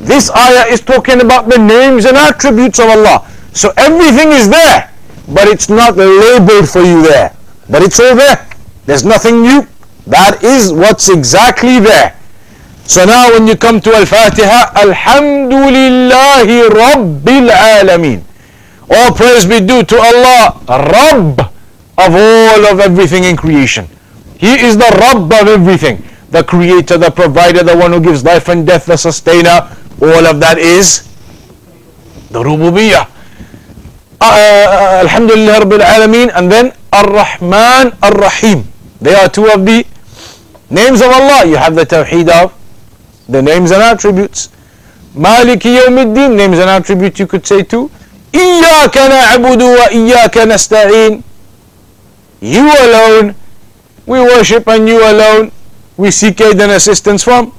This 0.00 0.30
ayah 0.32 0.66
is 0.66 0.80
talking 0.80 1.20
about 1.20 1.48
the 1.48 1.58
names 1.58 2.06
and 2.06 2.16
attributes 2.16 2.78
of 2.80 2.88
Allah. 2.88 3.28
So 3.52 3.72
everything 3.76 4.32
is 4.32 4.48
there, 4.48 4.90
but 5.28 5.46
it's 5.46 5.68
not 5.68 5.96
labeled 5.96 6.68
for 6.68 6.80
you 6.80 7.02
there. 7.02 7.36
But 7.68 7.82
it's 7.82 8.00
all 8.00 8.16
there. 8.16 8.48
There's 8.86 9.04
nothing 9.04 9.42
new. 9.42 9.68
That 10.06 10.42
is 10.42 10.72
what's 10.72 11.08
exactly 11.08 11.78
there. 11.78 12.16
So 12.84 13.04
now 13.04 13.30
when 13.30 13.46
you 13.46 13.56
come 13.56 13.80
to 13.82 13.94
Al-Fatiha, 13.94 14.72
Alhamdulillahi 14.74 16.70
Rabbil 16.70 17.50
Alameen. 17.52 18.24
All 18.90 19.14
praise 19.14 19.46
be 19.46 19.60
due 19.60 19.84
to 19.84 19.96
Allah, 19.96 20.60
Rabb 20.66 21.40
of 21.96 22.10
all 22.14 22.60
of 22.66 22.80
everything 22.80 23.24
in 23.24 23.36
creation. 23.36 23.86
He 24.38 24.58
is 24.58 24.76
the 24.76 24.90
Rabb 24.98 25.30
of 25.32 25.48
everything. 25.48 26.02
The 26.30 26.42
creator, 26.42 26.98
the 26.98 27.10
provider, 27.10 27.62
the 27.62 27.76
one 27.76 27.92
who 27.92 28.00
gives 28.00 28.24
life 28.24 28.48
and 28.48 28.66
death, 28.66 28.86
the 28.86 28.96
sustainer. 28.96 29.68
All 30.02 30.26
of 30.26 30.40
that 30.40 30.58
is 30.58 31.06
the 32.30 32.42
Rububiyyah. 32.42 33.06
Uh, 34.20 34.24
uh, 34.24 35.00
Alhamdulillah 35.04 35.60
Rabbil 35.60 35.84
Alameen. 35.84 36.30
And 36.34 36.50
then 36.50 36.72
Ar-Rahman 36.92 37.92
Ar-Rahim. 38.02 38.64
They 39.00 39.14
are 39.14 39.28
two 39.28 39.46
of 39.50 39.64
the 39.66 39.86
names 40.70 41.00
of 41.00 41.08
Allah. 41.08 41.46
You 41.46 41.56
have 41.56 41.74
the 41.74 41.84
Tawheed 41.84 42.28
of 42.28 42.54
the 43.28 43.42
names 43.42 43.70
and 43.70 43.82
attributes. 43.82 44.48
Maliki 45.14 45.78
Yawmiddin, 45.78 46.36
names 46.36 46.58
and 46.58 46.70
attributes 46.70 47.18
you 47.18 47.26
could 47.26 47.46
say 47.46 47.62
too. 47.62 47.90
إياك 48.35 48.97
نعبد 48.97 49.61
وإياك 49.63 50.37
نستعين 50.37 51.23
You 52.41 52.69
alone 52.85 53.33
we 54.05 54.19
worship 54.21 54.67
and 54.67 54.87
you 54.87 55.01
alone 55.01 55.51
we 55.97 56.11
seek 56.11 56.41
aid 56.41 56.59
and 56.59 56.71
assistance 56.71 57.23
from. 57.23 57.53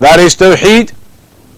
That 0.00 0.18
is 0.18 0.34
Tawheed. 0.36 0.92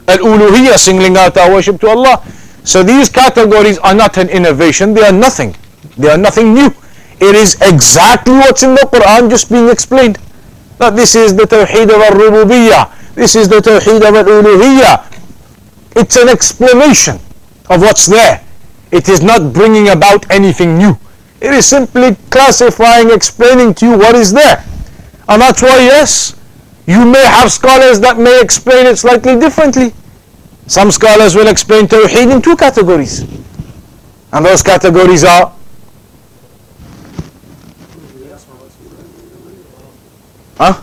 Al-Uluhiyya, 0.07 0.77
singling 0.77 1.17
out 1.17 1.37
our 1.37 1.51
worship 1.51 1.81
to 1.81 1.89
Allah. 1.89 2.23
So 2.63 2.83
these 2.83 3.09
categories 3.09 3.79
are 3.79 3.95
not 3.95 4.19
an 4.19 4.29
innovation, 4.29 4.93
they 4.95 5.03
are 5.03 5.13
nothing. 5.13 5.57
They 5.97 6.11
are 6.11 6.19
nothing 6.19 6.53
new. 6.55 6.71
It 7.21 7.35
is 7.35 7.57
exactly 7.63 8.35
what's 8.35 8.63
in 8.63 8.75
the 8.75 8.87
Quran 8.93 9.31
just 9.31 9.51
being 9.51 9.69
explained. 9.69 10.19
That 10.79 10.95
this 10.95 11.15
is 11.15 11.35
the 11.35 11.45
Tawheed 11.45 11.89
of 11.89 12.03
Al-Rububiyyah. 12.03 13.15
This 13.15 13.35
is 13.35 13.49
the 13.49 13.61
Tawheed 13.61 14.07
of 14.07 14.15
Al-Uluhiyyah. 14.15 15.11
It's 15.97 16.17
an 16.17 16.29
explanation 16.29 17.19
of 17.70 17.82
what's 17.82 18.06
there. 18.06 18.44
It 18.92 19.08
is 19.08 19.22
not 19.22 19.54
bringing 19.54 19.90
about 19.90 20.30
anything 20.32 20.78
new. 20.78 20.98
It 21.42 21.54
is 21.54 21.66
simply 21.66 22.16
classifying, 22.30 23.12
explaining 23.12 23.74
to 23.76 23.86
you 23.86 23.98
what 23.98 24.16
is 24.16 24.34
there. 24.34 24.66
And 25.28 25.42
that's 25.42 25.62
why, 25.62 25.78
yes, 25.78 26.36
you 26.88 27.06
may 27.06 27.24
have 27.24 27.52
scholars 27.52 28.00
that 28.02 28.18
may 28.18 28.42
explain 28.42 28.88
it 28.88 28.98
slightly 28.98 29.40
differently. 29.40 29.94
Some 30.68 30.92
scholars 30.92 31.36
will 31.36 31.48
explain 31.48 31.86
Tawheed 31.86 32.34
in 32.34 32.42
two 32.42 32.56
categories. 32.56 33.22
And 34.32 34.46
those 34.46 34.62
categories 34.62 35.24
are 35.24 35.54
Huh? 40.58 40.74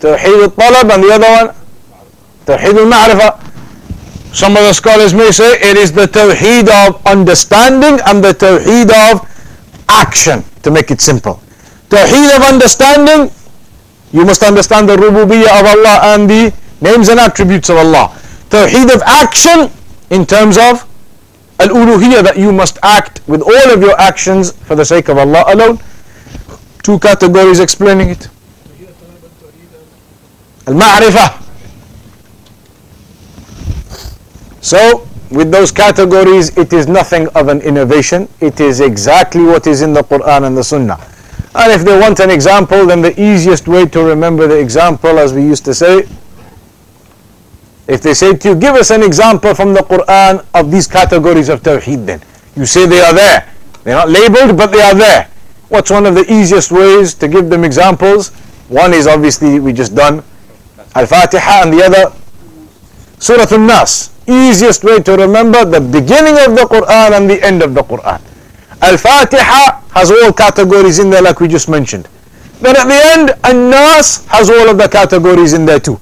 Tawheed 0.00 0.42
al-Talab 0.42 0.90
and 0.92 1.02
the 1.02 1.12
other 1.14 1.46
one 1.46 1.54
Tawheed 2.44 2.76
al-Ma'rifah. 2.76 3.51
Some 4.32 4.56
of 4.56 4.62
the 4.62 4.72
scholars 4.72 5.12
may 5.12 5.30
say 5.30 5.60
it 5.60 5.76
is 5.76 5.92
the 5.92 6.06
Tawheed 6.06 6.68
of 6.88 7.04
understanding 7.06 8.00
and 8.06 8.24
the 8.24 8.32
Tawheed 8.32 8.88
of 9.12 9.28
action 9.90 10.42
to 10.62 10.70
make 10.70 10.90
it 10.90 11.02
simple. 11.02 11.42
Tawheed 11.90 12.34
of 12.36 12.42
understanding, 12.42 13.30
you 14.10 14.24
must 14.24 14.42
understand 14.42 14.88
the 14.88 14.96
rububiyyah 14.96 15.60
of 15.60 15.66
Allah 15.66 16.00
and 16.14 16.30
the 16.30 16.54
names 16.80 17.10
and 17.10 17.20
attributes 17.20 17.68
of 17.68 17.76
Allah. 17.76 18.08
Tawheed 18.48 18.94
of 18.94 19.02
action 19.02 19.70
in 20.08 20.24
terms 20.24 20.56
of 20.56 20.88
al-uluhiyyah 21.60 22.24
that 22.24 22.38
you 22.38 22.52
must 22.52 22.78
act 22.82 23.20
with 23.28 23.42
all 23.42 23.70
of 23.70 23.82
your 23.82 24.00
actions 24.00 24.52
for 24.52 24.74
the 24.74 24.84
sake 24.84 25.08
of 25.08 25.18
Allah 25.18 25.44
alone. 25.48 25.78
Two 26.82 26.98
categories 26.98 27.60
explaining 27.60 28.08
it. 28.08 28.28
Al-ma'rifah 30.66 31.41
So, 34.62 35.08
with 35.30 35.50
those 35.50 35.72
categories, 35.72 36.56
it 36.56 36.72
is 36.72 36.86
nothing 36.86 37.26
of 37.34 37.48
an 37.48 37.60
innovation. 37.62 38.28
It 38.40 38.60
is 38.60 38.80
exactly 38.80 39.42
what 39.42 39.66
is 39.66 39.82
in 39.82 39.92
the 39.92 40.02
Quran 40.02 40.46
and 40.46 40.56
the 40.56 40.62
Sunnah. 40.62 41.00
And 41.54 41.72
if 41.72 41.84
they 41.84 41.98
want 41.98 42.20
an 42.20 42.30
example, 42.30 42.86
then 42.86 43.02
the 43.02 43.20
easiest 43.20 43.66
way 43.66 43.86
to 43.86 44.04
remember 44.04 44.46
the 44.46 44.58
example, 44.58 45.18
as 45.18 45.34
we 45.34 45.42
used 45.42 45.64
to 45.64 45.74
say, 45.74 46.06
if 47.88 48.02
they 48.02 48.14
say 48.14 48.34
to 48.34 48.50
you, 48.50 48.54
give 48.54 48.76
us 48.76 48.90
an 48.90 49.02
example 49.02 49.52
from 49.52 49.74
the 49.74 49.80
Quran 49.80 50.46
of 50.54 50.70
these 50.70 50.86
categories 50.86 51.48
of 51.48 51.60
Tawheed 51.62 52.06
then. 52.06 52.22
You 52.54 52.64
say 52.64 52.86
they 52.86 53.00
are 53.00 53.12
there. 53.12 53.52
They're 53.82 53.96
not 53.96 54.08
labeled, 54.08 54.56
but 54.56 54.68
they 54.70 54.80
are 54.80 54.94
there. 54.94 55.28
What's 55.70 55.90
one 55.90 56.06
of 56.06 56.14
the 56.14 56.32
easiest 56.32 56.70
ways 56.70 57.14
to 57.14 57.26
give 57.26 57.50
them 57.50 57.64
examples? 57.64 58.28
One 58.68 58.94
is 58.94 59.08
obviously 59.08 59.58
we 59.58 59.72
just 59.72 59.96
done 59.96 60.22
Al-Fatiha 60.94 61.62
and 61.64 61.72
the 61.72 61.82
other 61.82 62.16
Surah 63.18 63.46
Al-Nas 63.50 64.11
easiest 64.27 64.83
way 64.83 64.97
to 65.07 65.11
remember 65.25 65.63
the 65.65 65.81
beginning 65.97 66.37
of 66.45 66.51
the 66.59 66.65
Quran 66.73 67.09
and 67.17 67.29
the 67.29 67.39
end 67.49 67.61
of 67.63 67.73
the 67.73 67.83
Quran. 67.91 68.19
Al-Fatiha 68.81 69.63
has 69.97 70.11
all 70.11 70.31
categories 70.33 70.99
in 70.99 71.09
there 71.09 71.21
like 71.21 71.39
we 71.39 71.47
just 71.47 71.69
mentioned. 71.69 72.07
Then 72.61 72.75
at 72.75 72.87
the 72.93 72.99
end, 73.15 73.27
An-Nas 73.43 74.25
has 74.27 74.49
all 74.49 74.69
of 74.69 74.77
the 74.77 74.87
categories 74.87 75.53
in 75.53 75.65
there 75.65 75.79
too. 75.79 75.99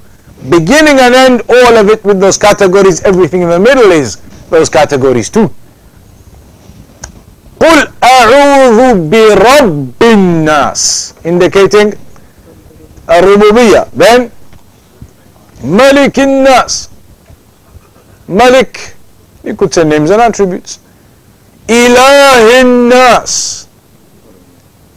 Beginning 0.50 1.00
and 1.00 1.14
end, 1.16 1.42
all 1.50 1.74
of 1.78 1.90
it 1.90 2.04
with 2.04 2.20
those 2.20 2.38
categories, 2.38 3.02
everything 3.04 3.42
in 3.42 3.50
the 3.50 3.60
middle 3.60 3.92
is 3.92 4.18
those 4.50 4.70
categories 4.70 5.30
too. 5.30 5.50
قل 7.60 7.88
أعوذ 8.04 8.80
برب 9.10 9.92
الناس 10.02 11.14
indicating 11.26 11.96
الربوبية 13.10 13.88
then 13.98 14.30
ملك 15.64 16.20
الناس 16.20 16.89
Malik, 18.30 18.96
you 19.44 19.56
could 19.56 19.74
say 19.74 19.84
names 19.84 20.10
and 20.10 20.22
attributes. 20.22 20.80
Ilahin 21.68 22.90
Nas, 22.90 23.68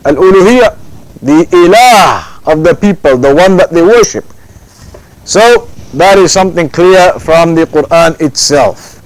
Al-Uluhiyya, 0.05 0.77
the 1.23 1.45
Ilah 1.51 2.53
of 2.53 2.65
the 2.65 2.75
people, 2.75 3.17
the 3.17 3.35
one 3.35 3.57
that 3.57 3.71
they 3.71 3.83
worship. 3.83 4.25
So, 5.25 5.69
that 5.95 6.19
is 6.19 6.33
something 6.33 6.69
clear 6.69 7.13
from 7.19 7.55
the 7.55 7.65
Quran 7.67 8.21
itself. 8.21 8.97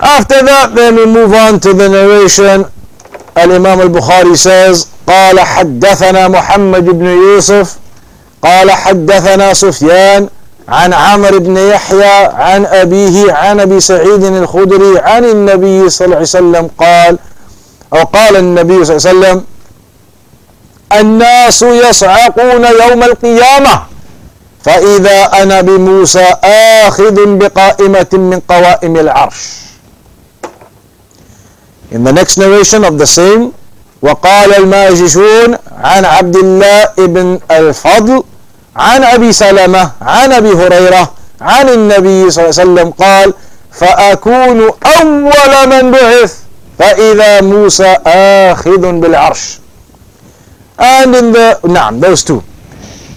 After 0.00 0.42
that, 0.42 0.74
then 0.74 0.96
we 0.96 1.06
move 1.06 1.32
on 1.32 1.60
to 1.60 1.72
the 1.72 1.88
narration. 1.88 2.64
Al-Imam 3.36 3.80
al-Bukhari 3.80 4.36
says, 4.36 4.90
قال 5.06 5.40
حدثنا 5.40 6.28
محمد 6.28 6.84
بن 6.84 7.04
يوسف 7.06 7.76
قال 8.42 8.70
حدثنا 8.70 9.52
سفيان 9.54 10.28
عن 10.69 10.93
عمرو 10.93 11.39
بن 11.39 11.57
يحيى 11.57 12.15
عن 12.33 12.65
أبيه 12.65 13.33
عن 13.33 13.59
أبي 13.59 13.79
سعيد 13.79 14.23
الخدري 14.23 14.99
عن 14.99 15.25
النبي 15.25 15.89
صلى 15.89 16.05
الله 16.05 16.15
عليه 16.15 16.25
وسلم 16.25 16.69
قال 16.79 17.19
أو 17.93 18.03
قال 18.03 18.35
النبي 18.35 18.85
صلى 18.85 18.97
الله 18.97 19.07
عليه 19.07 19.19
وسلم 19.19 19.43
الناس 20.93 21.61
يصعقون 21.61 22.63
يوم 22.65 23.03
القيامة 23.03 23.81
فإذا 24.63 25.23
أنا 25.43 25.61
بموسى 25.61 26.27
آخذ 26.85 27.15
بقائمة 27.25 28.07
من 28.13 28.39
قوائم 28.49 28.97
العرش. 28.97 29.59
In 31.91 32.03
the 32.03 32.13
next 32.13 32.37
narration 32.37 32.83
of 32.85 32.97
the 32.99 33.07
same 33.07 33.51
وقال 34.01 34.53
الماجشون 34.55 35.55
عن 35.83 36.05
عبد 36.05 36.35
الله 36.35 36.85
بن 36.97 37.39
الفضل 37.51 38.23
عن 38.79 39.03
أبي 39.03 39.31
سلمة 39.31 39.91
عن 40.01 40.31
أبي 40.31 40.49
هريرة 40.53 41.11
عن 41.41 41.69
النبي 41.69 42.31
صلى 42.31 42.45
الله 42.49 42.59
عليه 42.59 42.71
وسلم 42.71 42.89
قال 42.91 43.33
فأكون 43.71 44.69
أول 44.97 45.53
من 45.73 45.91
بعث 45.91 46.33
فإذا 46.79 47.41
موسى 47.41 47.97
آخذ 48.51 48.91
بالعرش 48.91 49.59
and 50.79 51.13
in 51.15 51.31
the 51.33 51.59
نعم 51.67 51.99
those 51.99 52.23
two 52.23 52.41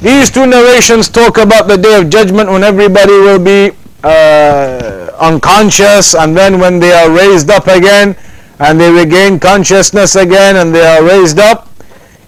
these 0.02 0.30
two 0.30 0.46
narrations 0.46 1.08
talk 1.08 1.38
about 1.38 1.68
the 1.68 1.76
day 1.78 1.94
of 2.00 2.10
judgment 2.10 2.50
when 2.50 2.64
everybody 2.64 3.12
will 3.12 3.38
be 3.38 3.70
uh, 4.02 5.06
unconscious 5.20 6.14
and 6.16 6.36
then 6.36 6.58
when 6.58 6.80
they 6.80 6.92
are 6.92 7.08
raised 7.10 7.48
up 7.50 7.68
again 7.68 8.16
and 8.58 8.80
they 8.80 8.90
regain 8.90 9.38
consciousness 9.38 10.16
again 10.16 10.56
and 10.56 10.74
they 10.74 10.84
are 10.84 11.04
raised 11.04 11.38
up 11.38 11.68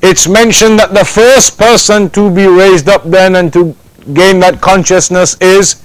it's 0.04 0.28
mentioned 0.28 0.80
that 0.80 0.94
the 0.94 1.04
first 1.04 1.58
person 1.58 2.10
to 2.12 2.32
be 2.32 2.48
raised 2.48 2.88
up 2.88 3.04
then 3.04 3.36
and 3.36 3.52
to 3.54 3.76
gain 4.14 4.40
that 4.40 4.62
consciousness 4.62 5.36
is 5.42 5.84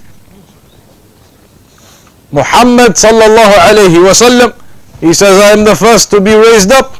Muhammad 2.31 2.93
sallallahu 2.93 3.55
alayhi 3.69 3.99
wasallam. 4.03 4.53
He 4.99 5.13
says, 5.13 5.39
I 5.41 5.51
am 5.51 5.63
the 5.63 5.75
first 5.75 6.09
to 6.11 6.21
be 6.21 6.33
raised 6.33 6.71
up. 6.71 6.95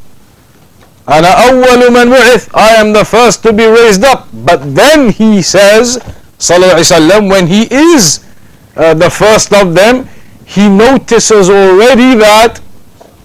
أنا 1.07 1.31
أول 1.49 1.91
من 1.91 2.09
بعث. 2.11 2.49
I 2.53 2.75
am 2.81 2.93
the 2.93 3.05
first 3.05 3.43
to 3.43 3.53
be 3.53 3.65
raised 3.65 4.03
up. 4.03 4.27
But 4.33 4.75
then 4.75 5.09
he 5.09 5.41
says, 5.41 5.97
sallallahu 6.39 6.75
alayhi 6.75 6.91
wasallam, 6.91 7.29
when 7.29 7.47
he 7.47 7.63
is 7.71 8.25
uh, 8.75 8.93
the 8.93 9.09
first 9.09 9.53
of 9.53 9.73
them, 9.73 10.07
he 10.45 10.69
notices 10.69 11.49
already 11.49 12.15
that 12.15 12.61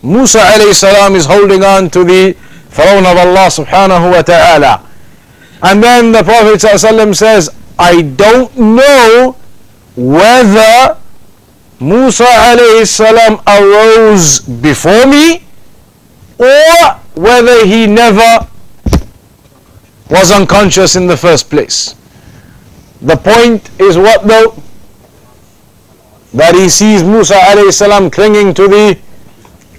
Musa 0.02 0.38
alayhi 0.40 0.74
salam 0.74 1.14
is 1.14 1.26
holding 1.26 1.62
on 1.62 1.90
to 1.90 2.04
the 2.04 2.36
throne 2.75 3.05
of 3.07 3.15
Allah 3.15 3.47
subhanahu 3.47 4.11
wa 4.11 4.21
ta'ala. 4.21 4.83
And 5.63 5.81
then 5.81 6.11
the 6.11 6.23
Prophet 6.23 6.59
says, 6.59 7.49
I 7.79 8.01
don't 8.01 8.51
know 8.57 9.35
whether 9.95 10.97
Musa 11.79 12.25
alayhi 12.25 12.85
salam 12.87 13.39
arose 13.47 14.39
before 14.39 15.07
me 15.07 15.43
or 16.37 16.99
whether 17.15 17.65
he 17.65 17.87
never 17.87 18.47
was 20.09 20.31
unconscious 20.31 20.95
in 20.95 21.07
the 21.07 21.17
first 21.17 21.49
place. 21.49 21.95
The 23.01 23.15
point 23.15 23.69
is 23.79 23.97
what 23.97 24.27
though? 24.27 24.61
That 26.33 26.55
he 26.55 26.67
sees 26.67 27.03
Musa 27.03 27.35
alayhi 27.35 27.71
salam 27.71 28.11
clinging 28.11 28.53
to 28.55 28.67
the 28.67 28.99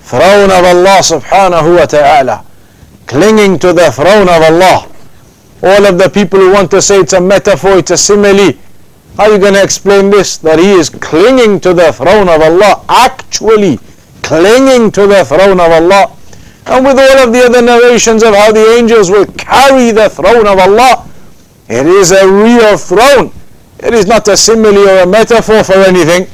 throne 0.00 0.50
of 0.50 0.64
Allah 0.64 1.00
subhanahu 1.04 1.76
wa 1.76 1.84
ta'ala 1.86 2.46
Clinging 3.07 3.59
to 3.59 3.73
the 3.73 3.91
throne 3.91 4.29
of 4.29 4.41
Allah. 4.41 4.87
All 5.63 5.85
of 5.85 5.97
the 5.97 6.09
people 6.09 6.39
who 6.39 6.53
want 6.53 6.71
to 6.71 6.81
say 6.81 6.99
it's 6.99 7.13
a 7.13 7.21
metaphor, 7.21 7.77
it's 7.77 7.91
a 7.91 7.97
simile. 7.97 8.53
How 9.17 9.25
are 9.25 9.33
you 9.33 9.37
going 9.39 9.53
to 9.53 9.63
explain 9.63 10.09
this? 10.09 10.37
That 10.37 10.59
he 10.59 10.71
is 10.71 10.89
clinging 10.89 11.59
to 11.61 11.73
the 11.73 11.91
throne 11.91 12.29
of 12.29 12.41
Allah, 12.41 12.83
actually 12.87 13.79
clinging 14.23 14.91
to 14.91 15.07
the 15.07 15.25
throne 15.25 15.59
of 15.59 15.71
Allah. 15.71 16.15
And 16.65 16.85
with 16.85 16.97
all 16.97 17.27
of 17.27 17.33
the 17.33 17.43
other 17.43 17.61
narrations 17.61 18.23
of 18.23 18.33
how 18.33 18.51
the 18.51 18.75
angels 18.77 19.09
will 19.09 19.25
carry 19.25 19.91
the 19.91 20.09
throne 20.09 20.47
of 20.47 20.57
Allah, 20.57 21.09
it 21.67 21.85
is 21.85 22.11
a 22.11 22.27
real 22.27 22.77
throne. 22.77 23.31
It 23.79 23.93
is 23.93 24.05
not 24.05 24.27
a 24.27 24.37
simile 24.37 24.87
or 24.87 24.99
a 25.03 25.07
metaphor 25.07 25.63
for 25.63 25.73
anything. 25.73 26.27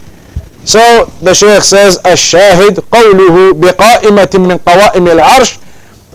So 0.66 1.06
the 1.22 1.34
Shaykh 1.34 1.64
says, 1.64 1.98
الشاهد 2.00 2.80
قوله 2.92 3.54
بقائمة 3.54 4.30
من 4.34 4.58
قوائم 4.58 5.08
العرش 5.08 5.58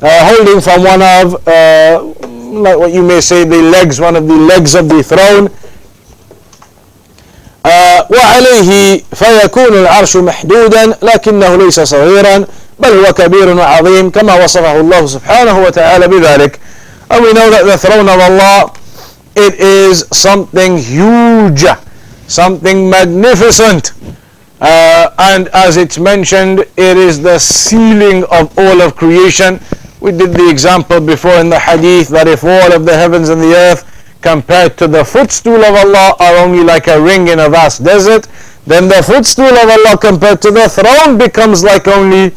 uh, 0.02 0.34
holding 0.34 0.60
from 0.60 0.82
one 0.84 1.02
of, 1.02 1.46
uh, 1.48 2.02
like 2.60 2.78
what 2.78 2.92
you 2.92 3.02
may 3.02 3.20
say, 3.20 3.44
the 3.44 3.62
legs, 3.62 4.00
one 4.00 4.16
of 4.16 4.26
the 4.26 4.34
legs 4.36 4.74
of 4.74 4.88
the 4.88 5.02
throne. 5.02 5.48
Uh, 7.64 8.02
وعليه 8.10 9.00
فيكون 9.14 9.74
العرش 9.74 10.16
محدودا 10.16 10.96
لكنه 11.02 11.56
ليس 11.56 11.80
صغيرا 11.80 12.44
بل 12.78 13.06
هو 13.06 13.12
كبير 13.12 13.48
وعظيم 13.56 14.10
كما 14.10 14.44
وصفه 14.44 14.80
الله 14.80 15.06
سبحانه 15.06 15.58
وتعالى 15.64 16.08
بذلك 16.08 16.58
and 17.10 17.22
we 17.22 17.32
know 17.32 17.50
that 17.50 17.64
the 17.64 17.78
throne 17.78 18.08
of 18.08 18.18
Allah 18.20 18.72
it 19.36 19.54
is 19.60 20.04
something 20.12 20.76
huge 20.76 21.64
something 22.26 22.90
magnificent 22.90 23.92
uh, 24.60 25.10
and 25.18 25.48
as 25.54 25.76
it's 25.76 25.98
mentioned 25.98 26.60
it 26.76 26.96
is 26.96 27.22
the 27.22 27.38
ceiling 27.38 28.24
of 28.24 28.58
all 28.58 28.80
of 28.82 28.96
creation 28.96 29.60
we 29.99 30.11
did 30.11 30.31
the 30.33 30.49
example 30.49 30.99
before 30.99 31.35
in 31.39 31.49
the 31.49 31.59
hadith 31.59 32.07
that 32.09 32.27
if 32.27 32.43
all 32.43 32.73
of 32.73 32.85
the 32.85 32.93
heavens 32.95 33.29
and 33.29 33.41
the 33.41 33.53
earth 33.55 33.83
compared 34.21 34.77
to 34.77 34.87
the 34.87 35.03
footstool 35.03 35.63
of 35.63 35.75
Allah 35.75 36.15
are 36.19 36.37
only 36.37 36.63
like 36.63 36.87
a 36.87 37.01
ring 37.01 37.27
in 37.27 37.39
a 37.39 37.49
vast 37.49 37.83
desert 37.83 38.27
then 38.67 38.89
the 38.89 39.01
footstool 39.01 39.47
of 39.47 39.69
Allah 39.69 39.97
compared 39.97 40.41
to 40.41 40.51
the 40.51 40.67
throne 40.67 41.17
becomes 41.17 41.63
like 41.63 41.87
only 41.87 42.33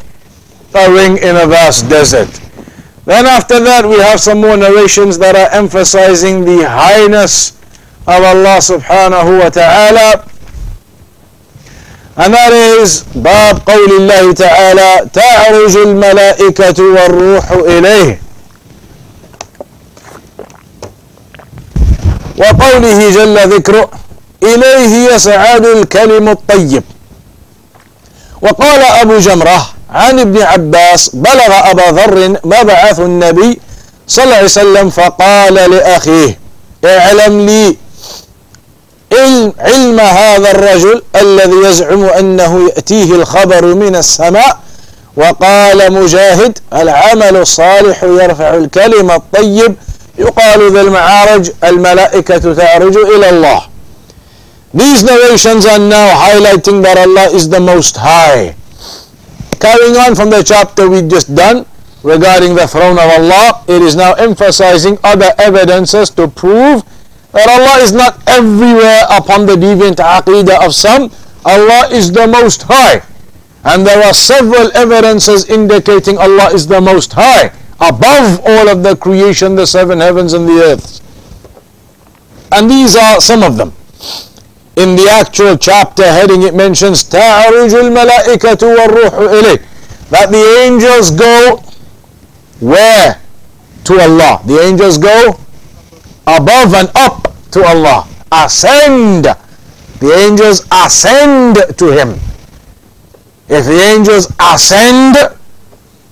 a 0.73 0.89
ring 0.89 1.17
in 1.17 1.35
a 1.35 1.45
vast 1.45 1.89
desert. 1.89 2.29
Then 3.03 3.25
after 3.25 3.59
that 3.59 3.83
we 3.85 3.99
have 3.99 4.21
some 4.21 4.39
more 4.39 4.55
narrations 4.55 5.17
that 5.17 5.35
are 5.35 5.51
emphasizing 5.51 6.45
the 6.45 6.63
highness 6.69 7.51
of 8.07 8.23
Allah 8.23 8.63
subhanahu 8.63 9.43
wa 9.43 9.49
ta'ala. 9.49 10.30
And 12.17 12.33
that 12.33 12.51
is 12.53 13.03
باب 13.15 13.61
قول 13.65 13.91
الله 13.91 14.33
تعالى 14.33 15.05
تعرج 15.13 15.77
الملائكة 15.77 16.83
والروح 16.83 17.51
إليه. 17.51 18.21
وقوله 22.37 22.99
جل 23.09 23.37
ذكره 23.55 23.89
إليه 24.43 25.13
يسعد 25.13 25.65
الكلم 25.65 26.29
الطيب. 26.29 26.83
وقال 28.41 28.81
أبو 28.81 29.17
جمرة 29.17 29.69
عن 29.89 30.19
ابن 30.19 30.41
عباس 30.41 31.09
بلغ 31.15 31.51
أبا 31.71 31.81
ذر 31.91 32.39
مبعث 32.43 32.99
النبي 32.99 33.59
صلى 34.07 34.23
الله 34.23 34.35
عليه 34.35 34.45
وسلم 34.45 34.89
فقال 34.89 35.53
لأخيه 35.53 36.39
اعلم 36.85 37.45
لي 37.45 37.77
علم 39.13 39.99
هذا 39.99 40.51
الرجل 40.51 41.01
الذي 41.15 41.55
يزعم 41.69 42.03
أنه 42.03 42.65
يأتيه 42.67 43.15
الخبر 43.15 43.65
من 43.65 43.95
السماء 43.95 44.59
وقال 45.17 45.93
مجاهد 45.93 46.57
العمل 46.73 47.37
الصالح 47.37 48.03
يرفع 48.03 48.55
الكلم 48.55 49.11
الطيب 49.11 49.75
يقال 50.17 50.73
ذا 50.73 50.81
المعارج 50.81 51.51
الملائكة 51.63 52.53
تعرج 52.53 52.97
إلى 52.97 53.29
الله 53.29 53.61
These 54.73 55.03
narrations 55.03 55.65
are 55.65 55.79
now 55.79 56.07
highlighting 56.15 56.81
that 56.83 56.97
Allah 56.97 57.27
is 57.35 57.49
the 57.49 57.59
most 57.59 57.97
high 57.97 58.55
Carrying 59.59 59.97
on 59.97 60.15
from 60.15 60.29
the 60.29 60.41
chapter 60.41 60.89
we 60.89 61.01
just 61.01 61.35
done 61.35 61.65
regarding 62.03 62.55
the 62.55 62.67
throne 62.67 62.97
of 62.97 63.09
Allah, 63.09 63.63
it 63.67 63.81
is 63.81 63.95
now 63.95 64.13
emphasizing 64.13 64.97
other 65.03 65.31
evidences 65.37 66.09
to 66.11 66.27
prove 66.27 66.83
that 67.32 67.48
Allah 67.48 67.82
is 67.82 67.92
not 67.92 68.22
everywhere 68.26 69.02
upon 69.10 69.46
the 69.46 69.56
deviant 69.56 69.96
aqidah 69.96 70.64
of 70.64 70.74
some. 70.74 71.10
Allah 71.44 71.88
is 71.92 72.12
the 72.12 72.26
most 72.26 72.62
high. 72.62 73.02
And 73.64 73.86
there 73.86 74.02
are 74.02 74.14
several 74.14 74.70
evidences 74.76 75.50
indicating 75.50 76.18
Allah 76.18 76.50
is 76.54 76.66
the 76.66 76.80
most 76.80 77.12
high, 77.12 77.52
above 77.80 78.40
all 78.46 78.68
of 78.68 78.82
the 78.82 78.96
creation, 78.96 79.54
the 79.54 79.66
seven 79.66 80.00
heavens 80.00 80.32
and 80.32 80.48
the 80.48 80.62
earth. 80.62 81.02
And 82.52 82.70
these 82.70 82.96
are 82.96 83.20
some 83.20 83.42
of 83.42 83.56
them 83.56 83.74
in 84.76 84.94
the 84.94 85.08
actual 85.08 85.56
chapter 85.56 86.04
heading 86.04 86.42
it 86.42 86.54
mentions 86.54 87.04
تعرج 87.04 87.74
الملائكة 87.74 88.66
والروح 88.66 89.14
إليه 89.14 89.60
that 90.10 90.30
the 90.30 90.60
angels 90.62 91.10
go 91.10 91.62
where 92.60 93.20
to 93.84 94.00
Allah 94.00 94.40
the 94.44 94.60
angels 94.60 94.98
go 94.98 95.40
above 96.26 96.74
and 96.74 96.90
up 96.94 97.32
to 97.50 97.62
Allah 97.64 98.08
ascend 98.32 99.24
the 100.00 100.12
angels 100.12 100.66
ascend 100.72 101.56
to 101.78 101.90
him 101.90 102.18
if 103.48 103.64
the 103.64 103.80
angels 103.94 104.32
ascend 104.40 105.16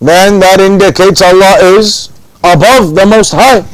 then 0.01 0.39
that 0.41 0.61
indicates 0.61 1.23
Allah 1.23 1.57
is 1.79 2.11
above 2.43 2.95
the 2.95 3.07
most 3.07 3.33
high 3.33 3.65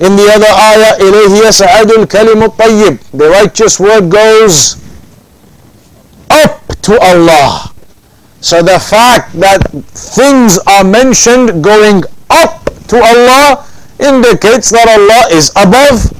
in 0.00 0.14
the 0.16 0.28
other 0.28 0.46
ayah, 0.52 0.98
إِلَيْهِ 1.00 1.32
يَسْعَدُ 1.48 1.88
الْكَلِمُ 2.04 2.44
الطَّيِّبُ 2.44 3.16
The 3.16 3.28
righteous 3.30 3.80
word 3.80 4.10
goes 4.10 4.76
up 6.28 6.60
to 6.82 7.00
Allah. 7.00 7.72
So 8.40 8.62
the 8.62 8.78
fact 8.78 9.32
that 9.40 9.64
things 9.96 10.58
are 10.68 10.84
mentioned 10.84 11.64
going 11.64 12.04
up 12.28 12.68
to 12.92 12.96
Allah 13.00 13.64
indicates 14.00 14.70
that 14.70 14.88
Allah 14.88 15.32
is 15.34 15.50
above. 15.56 16.12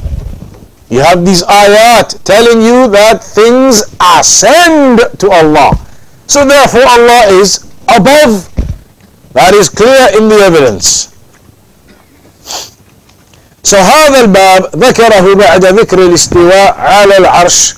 You 0.88 1.00
have 1.00 1.26
these 1.26 1.42
ayat 1.42 2.22
telling 2.24 2.62
you 2.62 2.88
that 2.88 3.22
things 3.22 3.82
ascend 4.00 5.00
to 5.18 5.30
Allah. 5.30 5.74
So 6.26 6.44
therefore 6.44 6.86
Allah 6.86 7.26
is 7.42 7.66
above. 7.88 8.48
That 9.34 9.52
is 9.54 9.68
clear 9.68 10.08
in 10.16 10.28
the 10.28 10.36
evidence. 10.40 11.12
فهذا 13.66 14.20
الباب 14.20 14.70
ذكره 14.76 15.34
بعد 15.34 15.64
ذكر 15.64 15.98
الاستواء 15.98 16.74
على 16.78 17.16
العرش 17.16 17.74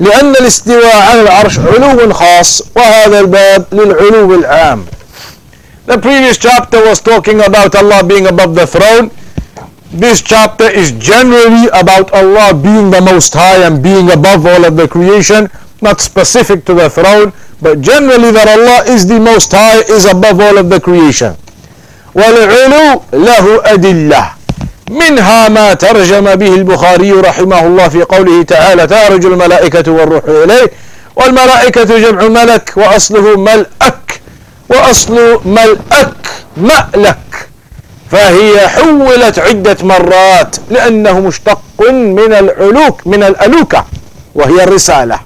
لأن 0.00 0.30
الاستواء 0.30 0.96
على 0.96 1.20
العرش 1.20 1.58
علو 1.58 2.12
خاص 2.12 2.62
وهذا 2.76 3.20
الباب 3.20 3.64
للعلو 3.72 4.34
العام 4.34 4.84
The 5.86 5.98
previous 5.98 6.38
chapter 6.38 6.80
was 6.84 7.00
talking 7.00 7.40
about 7.40 7.74
Allah 7.74 8.02
being 8.04 8.26
above 8.26 8.54
the 8.54 8.66
throne. 8.66 9.10
This 9.91 10.21
chapter 10.21 10.69
is 10.69 10.91
generally 10.91 11.67
about 11.73 12.13
Allah 12.13 12.53
being 12.53 12.91
the 12.91 13.01
most 13.01 13.33
high 13.33 13.65
and 13.65 13.81
being 13.81 14.11
above 14.11 14.45
all 14.45 14.63
of 14.63 14.77
the 14.77 14.87
creation, 14.87 15.49
not 15.81 15.99
specific 15.99 16.63
to 16.65 16.75
the 16.75 16.89
throne, 16.89 17.33
but 17.61 17.81
generally 17.81 18.31
that 18.31 18.47
Allah 18.47 18.85
is 18.85 19.07
the 19.07 19.19
most 19.19 19.51
high, 19.51 19.81
is 19.89 20.05
above 20.05 20.39
all 20.39 20.57
of 20.57 20.69
the 20.69 20.79
creation. 20.79 21.35
والعلو 22.15 23.01
له 23.13 23.61
أدلة 23.73 24.31
منها 24.89 25.49
ما 25.49 25.73
ترجم 25.73 26.35
به 26.35 26.55
البخاري 26.55 27.11
رحمه 27.11 27.59
الله 27.67 27.87
في 27.89 28.03
قوله 28.03 28.43
تعالى 28.43 28.87
تعرج 28.87 29.25
الملائكة 29.25 29.91
والروح 29.91 30.23
إليه 30.27 30.71
والملائكة 31.15 31.83
جمع 31.83 32.27
ملك 32.27 32.73
وأصله 32.75 33.37
ملأك 33.37 34.21
وأصل 34.69 35.39
ملأك 35.45 36.25
مألك 36.57 37.48
فهي 38.11 38.67
حولت 38.67 39.39
عدة 39.39 39.77
مرات 39.81 40.55
لأنه 40.69 41.19
مشتق 41.19 41.61
من 41.89 42.33
العلوك 42.33 43.07
من 43.07 43.23
الألوكة 43.23 43.85
وهي 44.35 44.63
الرسالة 44.63 45.19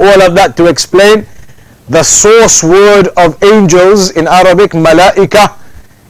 all 0.00 0.22
of 0.22 0.34
that 0.34 0.56
to 0.56 0.66
explain 0.66 1.26
the 1.90 2.02
source 2.02 2.62
word 2.62 3.08
of 3.16 3.42
angels 3.42 4.12
in 4.12 4.26
Arabic, 4.28 4.70
malaika, 4.70 5.58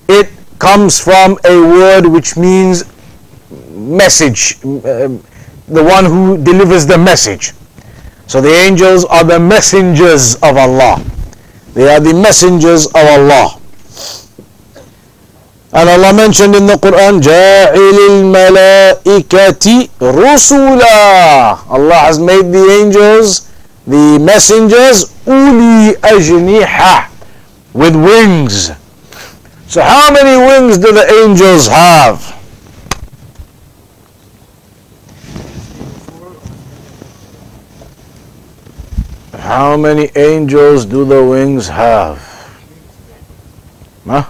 it 0.08 0.30
comes 0.58 1.00
from 1.00 1.38
a 1.44 1.56
word 1.58 2.06
which 2.06 2.36
means 2.36 2.84
message, 3.70 4.56
uh, 4.62 5.08
the 5.68 5.82
one 5.82 6.04
who 6.04 6.36
delivers 6.44 6.86
the 6.86 6.98
message. 6.98 7.52
So 8.26 8.40
the 8.40 8.52
angels 8.52 9.04
are 9.06 9.24
the 9.24 9.40
messengers 9.40 10.34
of 10.36 10.56
Allah. 10.56 11.02
They 11.72 11.88
are 11.88 11.98
the 12.00 12.14
messengers 12.14 12.86
of 12.86 12.96
Allah. 12.96 13.58
And 15.73 15.89
Allah 15.89 16.13
mentioned 16.13 16.55
in 16.55 16.67
the 16.67 16.75
Quran, 16.75 17.19
جَاعِلِ 17.19 17.97
الْمَلَائِكَةِ 19.03 19.89
رُسُولًا 19.99 21.69
Allah 21.69 21.99
has 22.07 22.17
made 22.17 22.51
the 22.51 22.65
angels, 22.81 23.51
the 23.85 24.17
messengers, 24.19 25.11
uli 25.27 25.95
ajniha, 25.99 27.09
with 27.73 27.95
wings. 27.95 28.71
So 29.67 29.81
how 29.81 30.13
many 30.13 30.37
wings 30.37 30.77
do 30.77 30.93
the 30.93 31.05
angels 31.25 31.67
have? 31.67 32.35
How 39.45 39.75
many 39.77 40.09
angels 40.15 40.85
do 40.85 41.03
the 41.05 41.23
wings 41.23 41.67
have? 41.67 42.17
Huh? 44.07 44.23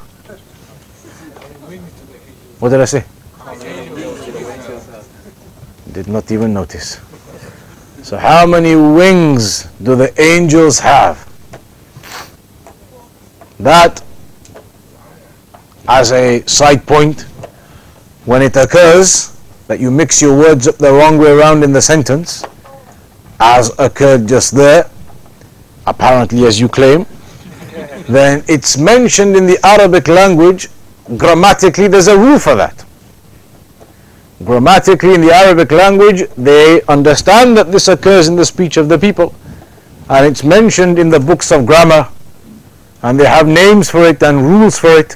What 2.61 2.69
did 2.69 2.81
I 2.81 2.85
say? 2.85 3.05
Did 5.93 6.09
not 6.09 6.31
even 6.31 6.53
notice. 6.53 7.01
So 8.03 8.19
how 8.19 8.47
many 8.47 8.77
wings 8.77 9.65
do 9.83 9.97
the 9.97 10.13
angels 10.21 10.79
have? 10.79 11.27
That 13.59 14.03
as 15.89 16.13
a 16.13 16.47
side 16.47 16.87
point, 16.87 17.23
when 18.27 18.43
it 18.43 18.57
occurs 18.57 19.37
that 19.67 19.81
you 19.81 19.91
mix 19.91 20.21
your 20.21 20.37
words 20.37 20.69
up 20.69 20.77
the 20.77 20.93
wrong 20.93 21.17
way 21.17 21.31
around 21.33 21.65
in 21.65 21.73
the 21.73 21.81
sentence, 21.81 22.45
as 23.41 23.73
occurred 23.79 24.29
just 24.29 24.55
there, 24.55 24.91
apparently 25.87 26.45
as 26.45 26.61
you 26.61 26.69
claim, 26.69 27.07
then 28.07 28.45
it's 28.49 28.77
mentioned 28.77 29.35
in 29.35 29.47
the 29.47 29.59
Arabic 29.65 30.09
language 30.09 30.69
grammatically 31.17 31.89
there's 31.89 32.09
a 32.09 32.19
rule 32.19 32.39
for 32.39 32.55
that. 32.55 32.85
Grammatically 34.45 35.15
in 35.15 35.21
the 35.21 35.33
Arabic 35.33 35.71
language 35.71 36.29
they 36.37 36.83
understand 36.83 37.57
that 37.57 37.73
this 37.73 37.89
occurs 37.89 38.29
in 38.29 38.37
the 38.37 38.45
speech 38.45 38.77
of 38.77 38.89
the 38.89 38.99
people 38.99 39.35
and 40.09 40.27
it's 40.27 40.43
mentioned 40.43 40.99
in 40.99 41.11
the 41.11 41.21
books 41.21 41.53
of 41.53 41.67
grammar 41.67 42.09
and 43.03 43.19
they 43.19 43.27
have 43.27 43.47
names 43.47 43.91
for 43.91 44.05
it 44.07 44.23
and 44.23 44.43
rules 44.43 44.79
for 44.79 44.91
it 44.91 45.15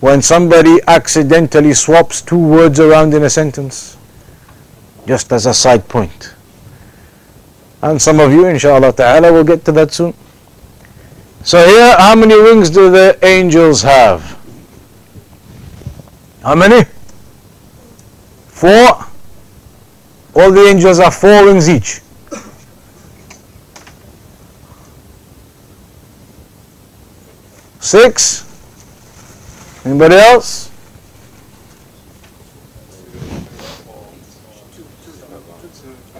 when 0.00 0.22
somebody 0.22 0.78
accidentally 0.86 1.74
swaps 1.74 2.22
two 2.22 2.38
words 2.38 2.78
around 2.80 3.14
in 3.14 3.24
a 3.24 3.30
sentence 3.30 3.96
just 5.06 5.32
as 5.32 5.46
a 5.46 5.54
side 5.54 5.88
point. 5.88 6.34
And 7.82 8.00
some 8.00 8.20
of 8.20 8.32
you 8.32 8.46
inshallah 8.46 8.92
ta'ala 8.92 9.32
will 9.32 9.44
get 9.44 9.64
to 9.64 9.72
that 9.72 9.92
soon. 9.92 10.14
So 11.44 11.64
here 11.66 11.96
how 11.96 12.14
many 12.14 12.40
wings 12.40 12.68
do 12.68 12.90
the 12.90 13.18
angels 13.22 13.82
have 13.82 14.37
how 16.48 16.54
many? 16.54 16.82
Four. 18.46 19.04
All 20.34 20.50
the 20.50 20.66
angels 20.66 20.98
are 20.98 21.10
four 21.10 21.44
wings 21.44 21.68
each. 21.68 22.00
Six. 27.80 28.46
Anybody 29.84 30.14
else? 30.14 30.70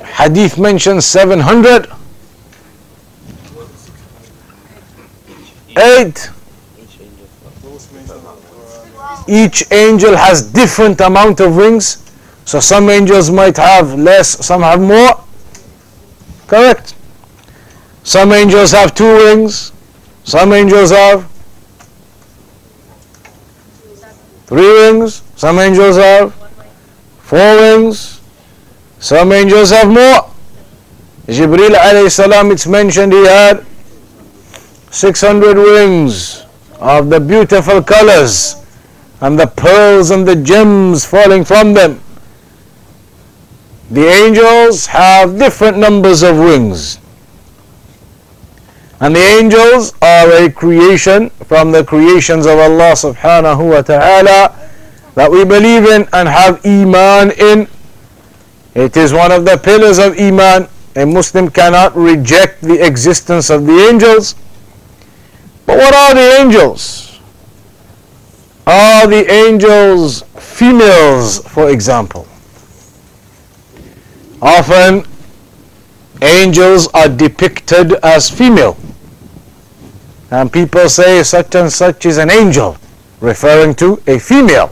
Hadith 0.05 0.59
mentions 0.59 1.07
700. 1.07 1.91
Eight 5.79 6.31
each 9.29 9.71
angel 9.71 10.17
has 10.17 10.43
different 10.43 11.01
amount 11.01 11.41
of 11.41 11.55
wings. 11.55 12.05
So 12.45 12.61
some 12.61 12.89
angels 12.89 13.31
might 13.31 13.57
have 13.59 13.99
less, 13.99 14.45
some 14.45 14.63
have 14.63 14.81
more. 14.81 15.23
Correct. 16.47 16.95
Some 18.03 18.33
angels 18.33 18.73
have 18.73 18.95
two 18.95 19.15
wings. 19.17 19.73
Some 20.25 20.53
angels 20.55 20.91
have 20.91 21.31
three 24.47 24.73
wings. 24.81 25.23
Some 25.37 25.59
angels 25.59 25.97
have 25.97 26.35
four 27.21 27.57
wings. 27.57 28.21
Some 28.99 29.33
angels 29.33 29.71
have 29.71 29.89
more. 29.89 30.31
Jibril 31.27 31.75
alayhi 31.77 32.11
salam, 32.11 32.51
it's 32.51 32.67
mentioned 32.67 33.13
he 33.13 33.27
had 33.27 33.67
600 34.91 35.59
wings 35.59 36.45
of 36.81 37.11
the 37.11 37.21
beautiful 37.21 37.83
colors 37.83 38.59
and 39.21 39.39
the 39.39 39.47
pearls 39.47 40.11
and 40.11 40.27
the 40.27 40.37
gems 40.37 41.05
falling 41.05 41.45
from 41.45 41.75
them. 41.75 42.01
The 43.91 44.07
angels 44.07 44.87
have 44.87 45.39
different 45.39 45.79
numbers 45.79 46.23
of 46.23 46.39
wings. 46.39 46.99
And 49.01 49.15
the 49.15 49.21
angels 49.21 49.95
are 50.03 50.31
a 50.33 50.51
creation 50.51 51.31
from 51.47 51.73
the 51.73 51.85
creations 51.85 52.47
of 52.47 52.59
Allah 52.59 52.93
subhanahu 52.93 53.71
wa 53.71 53.83
ta'ala 53.83 54.55
that 55.15 55.31
we 55.31 55.45
believe 55.45 55.87
in 55.87 56.07
and 56.13 56.29
have 56.29 56.65
iman 56.67 57.31
in. 57.39 57.67
It 58.75 58.97
is 58.97 59.13
one 59.13 59.33
of 59.33 59.45
the 59.45 59.57
pillars 59.57 59.99
of 59.99 60.19
iman. 60.19 60.69
A 60.97 61.07
Muslim 61.07 61.49
cannot 61.49 61.97
reject 61.97 62.61
the 62.61 62.85
existence 62.85 63.51
of 63.51 63.67
the 63.67 63.87
angels. 63.89 64.35
But 65.65 65.79
what 65.79 65.95
are 65.95 66.15
the 66.15 66.43
angels? 66.43 67.08
Are 68.71 69.07
the 69.07 69.25
angels 69.33 70.21
females, 70.37 71.39
for 71.39 71.71
example? 71.71 72.29
Often 74.43 75.07
angels 76.21 76.87
are 76.89 77.09
depicted 77.09 77.95
as 78.05 78.29
female. 78.29 78.77
And 80.31 80.53
people 80.53 80.87
say 80.91 81.23
such 81.23 81.55
and 81.55 81.73
such 81.73 82.05
is 82.05 82.19
an 82.19 82.31
angel, 82.31 82.77
referring 83.21 83.75
to 83.77 84.03
a 84.07 84.19
female. 84.19 84.71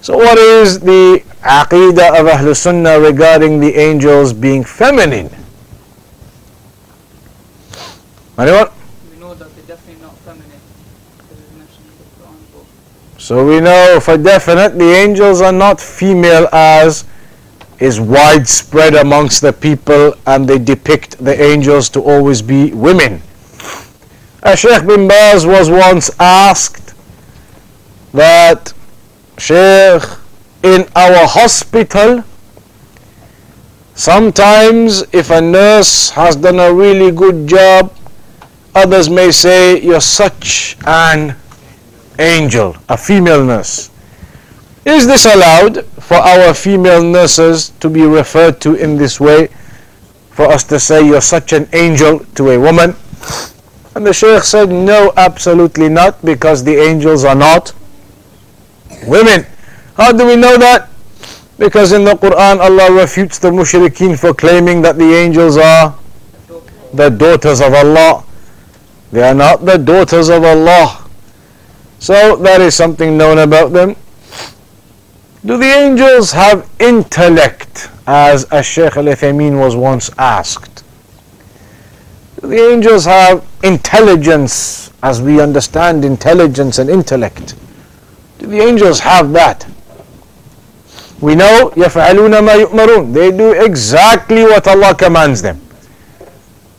So 0.00 0.16
what 0.16 0.38
is 0.38 0.78
the 0.78 1.24
aqidah 1.42 2.20
of 2.20 2.26
Ahlul 2.28 2.56
Sunnah 2.56 3.00
regarding 3.00 3.58
the 3.58 3.74
angels 3.74 4.32
being 4.32 4.62
feminine? 4.62 5.28
Anyone? 8.38 8.68
So 13.30 13.46
we 13.46 13.60
know 13.60 14.00
for 14.00 14.18
definite 14.18 14.76
the 14.76 14.92
angels 14.92 15.40
are 15.40 15.52
not 15.52 15.80
female 15.80 16.48
as 16.50 17.04
is 17.78 18.00
widespread 18.00 18.96
amongst 18.96 19.40
the 19.40 19.52
people 19.52 20.14
and 20.26 20.48
they 20.48 20.58
depict 20.58 21.16
the 21.18 21.40
angels 21.40 21.88
to 21.90 22.00
always 22.00 22.42
be 22.42 22.72
women. 22.72 23.22
A 24.42 24.56
Sheikh 24.56 24.84
bin 24.84 25.06
Baz 25.06 25.46
was 25.46 25.70
once 25.70 26.10
asked 26.18 26.92
that 28.12 28.74
Sheikh 29.38 30.02
in 30.64 30.88
our 30.96 31.24
hospital 31.28 32.24
sometimes 33.94 35.04
if 35.12 35.30
a 35.30 35.40
nurse 35.40 36.10
has 36.10 36.34
done 36.34 36.58
a 36.58 36.74
really 36.74 37.12
good 37.12 37.46
job 37.46 37.94
others 38.74 39.08
may 39.08 39.30
say 39.30 39.80
you're 39.80 40.00
such 40.00 40.76
an 40.84 41.36
angel, 42.20 42.76
a 42.88 42.96
female 42.96 43.44
nurse. 43.44 43.90
Is 44.84 45.06
this 45.06 45.26
allowed 45.26 45.84
for 46.00 46.16
our 46.16 46.54
female 46.54 47.02
nurses 47.02 47.70
to 47.80 47.88
be 47.90 48.02
referred 48.02 48.60
to 48.62 48.74
in 48.74 48.96
this 48.96 49.20
way? 49.20 49.48
For 50.30 50.46
us 50.46 50.64
to 50.64 50.78
say 50.80 51.06
you're 51.06 51.20
such 51.20 51.52
an 51.52 51.68
angel 51.72 52.20
to 52.36 52.50
a 52.50 52.58
woman? 52.58 52.96
And 53.94 54.06
the 54.06 54.12
Shaykh 54.12 54.44
said, 54.44 54.70
no, 54.70 55.12
absolutely 55.16 55.88
not, 55.88 56.24
because 56.24 56.64
the 56.64 56.76
angels 56.76 57.24
are 57.24 57.34
not 57.34 57.72
women. 59.06 59.44
How 59.96 60.12
do 60.12 60.26
we 60.26 60.36
know 60.36 60.56
that? 60.56 60.88
Because 61.58 61.92
in 61.92 62.04
the 62.04 62.14
Quran 62.14 62.60
Allah 62.60 62.90
refutes 62.90 63.38
the 63.38 63.50
mushrikeen 63.50 64.18
for 64.18 64.32
claiming 64.32 64.80
that 64.82 64.96
the 64.96 65.12
angels 65.12 65.58
are 65.58 65.94
the 66.94 67.10
daughters 67.10 67.60
of 67.60 67.74
Allah. 67.74 68.24
They 69.12 69.22
are 69.22 69.34
not 69.34 69.66
the 69.66 69.76
daughters 69.76 70.30
of 70.30 70.42
Allah. 70.42 71.09
So 72.00 72.34
that 72.36 72.62
is 72.62 72.74
something 72.74 73.16
known 73.18 73.38
about 73.38 73.72
them. 73.72 73.94
Do 75.44 75.58
the 75.58 75.66
angels 75.66 76.32
have 76.32 76.68
intellect? 76.80 77.90
As 78.06 78.46
Sheikh 78.66 78.96
Al-Uthaymeen 78.96 79.60
was 79.60 79.76
once 79.76 80.10
asked. 80.18 80.82
Do 82.40 82.48
the 82.48 82.56
angels 82.72 83.04
have 83.04 83.46
intelligence 83.62 84.90
as 85.02 85.20
we 85.20 85.40
understand 85.40 86.04
intelligence 86.04 86.78
and 86.78 86.88
intellect? 86.88 87.54
Do 88.38 88.46
the 88.46 88.60
angels 88.60 88.98
have 89.00 89.32
that? 89.32 89.66
We 91.20 91.34
know 91.34 91.70
يَفْعَلُونَ 91.76 92.32
مَا 92.40 92.64
يُؤْمَرُونَ 92.64 93.12
They 93.12 93.30
do 93.30 93.52
exactly 93.52 94.44
what 94.44 94.66
Allah 94.66 94.94
commands 94.94 95.42
them. 95.42 95.60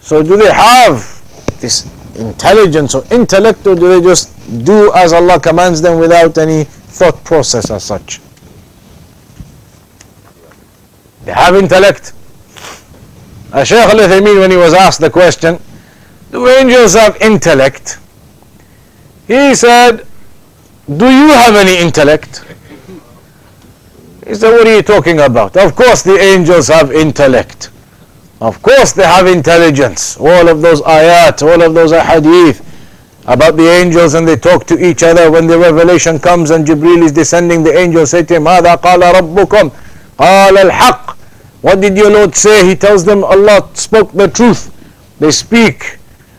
So 0.01 0.23
do 0.23 0.35
they 0.35 0.51
have 0.51 1.21
this 1.61 1.87
intelligence 2.15 2.95
or 2.95 3.03
intellect 3.11 3.65
or 3.67 3.75
do 3.75 3.89
they 3.89 4.01
just 4.01 4.33
do 4.65 4.91
as 4.93 5.13
Allah 5.13 5.39
commands 5.39 5.81
them 5.81 5.99
without 5.99 6.37
any 6.37 6.63
thought 6.65 7.23
process 7.23 7.69
as 7.71 7.83
such? 7.83 8.19
They 11.25 11.33
have 11.33 11.55
intellect. 11.55 12.13
Uh, 13.53 13.63
Shaykh 13.63 13.93
al 13.93 14.23
when 14.39 14.51
he 14.51 14.57
was 14.57 14.73
asked 14.73 15.01
the 15.01 15.09
question, 15.09 15.59
do 16.31 16.47
angels 16.47 16.93
have 16.93 17.17
intellect? 17.21 17.99
He 19.27 19.53
said, 19.55 20.05
do 20.97 21.05
you 21.05 21.27
have 21.31 21.55
any 21.55 21.77
intellect? 21.77 22.43
He 24.25 24.35
said, 24.35 24.51
what 24.51 24.67
are 24.67 24.75
you 24.75 24.81
talking 24.81 25.19
about? 25.19 25.57
Of 25.57 25.75
course 25.75 26.01
the 26.01 26.17
angels 26.17 26.67
have 26.69 26.91
intellect. 26.91 27.69
Of 28.40 28.62
course 28.62 28.92
they 28.92 29.04
have 29.04 29.26
intelligence. 29.26 30.16
All 30.18 30.48
of 30.48 30.60
those 30.60 30.82
ayat, 30.82 31.42
all 31.42 31.62
of 31.62 31.74
those 31.74 31.92
ahadith 31.92 32.62
about 33.26 33.56
the 33.56 33.68
angels 33.68 34.14
and 34.14 34.28
they 34.28 34.36
talk 34.36 34.66
to 34.66 34.78
each 34.78 35.02
other 35.02 35.30
when 35.30 35.46
the 35.46 35.58
revelation 35.58 36.18
comes 36.18 36.50
and 36.50 36.66
Jibril 36.66 37.02
is 37.02 37.12
descending, 37.12 37.62
the 37.62 37.76
angels 37.76 38.10
say 38.10 38.22
to 38.22 38.34
him, 38.36 38.44
هذا 38.44 38.76
قال 38.76 39.02
ربكم 39.02 39.70
قال 40.18 40.58
الحق 40.58 41.16
what 41.66 41.80
did 41.80 41.96
your 41.96 42.10
Lord 42.12 42.36
say? 42.36 42.64
He 42.64 42.76
tells 42.76 43.04
them 43.04 43.24
Allah 43.24 43.68
spoke 43.74 44.12
the 44.12 44.28
truth. 44.28 44.70
They 45.18 45.32
speak. 45.32 45.98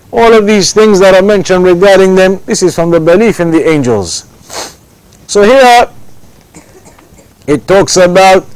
All 0.10 0.32
of 0.32 0.48
these 0.48 0.72
things 0.72 1.00
that 1.00 1.14
are 1.16 1.22
mentioned 1.22 1.66
regarding 1.66 2.16
them, 2.16 2.40
this 2.46 2.64
is 2.64 2.76
from 2.76 2.92
the 2.92 3.00
belief 3.02 3.42
in 3.42 3.52
the 3.52 3.68
angels. 3.68 4.24
So 5.28 5.44
here 5.44 5.92
it 7.46 7.68
talks 7.68 7.98
about 7.98 8.48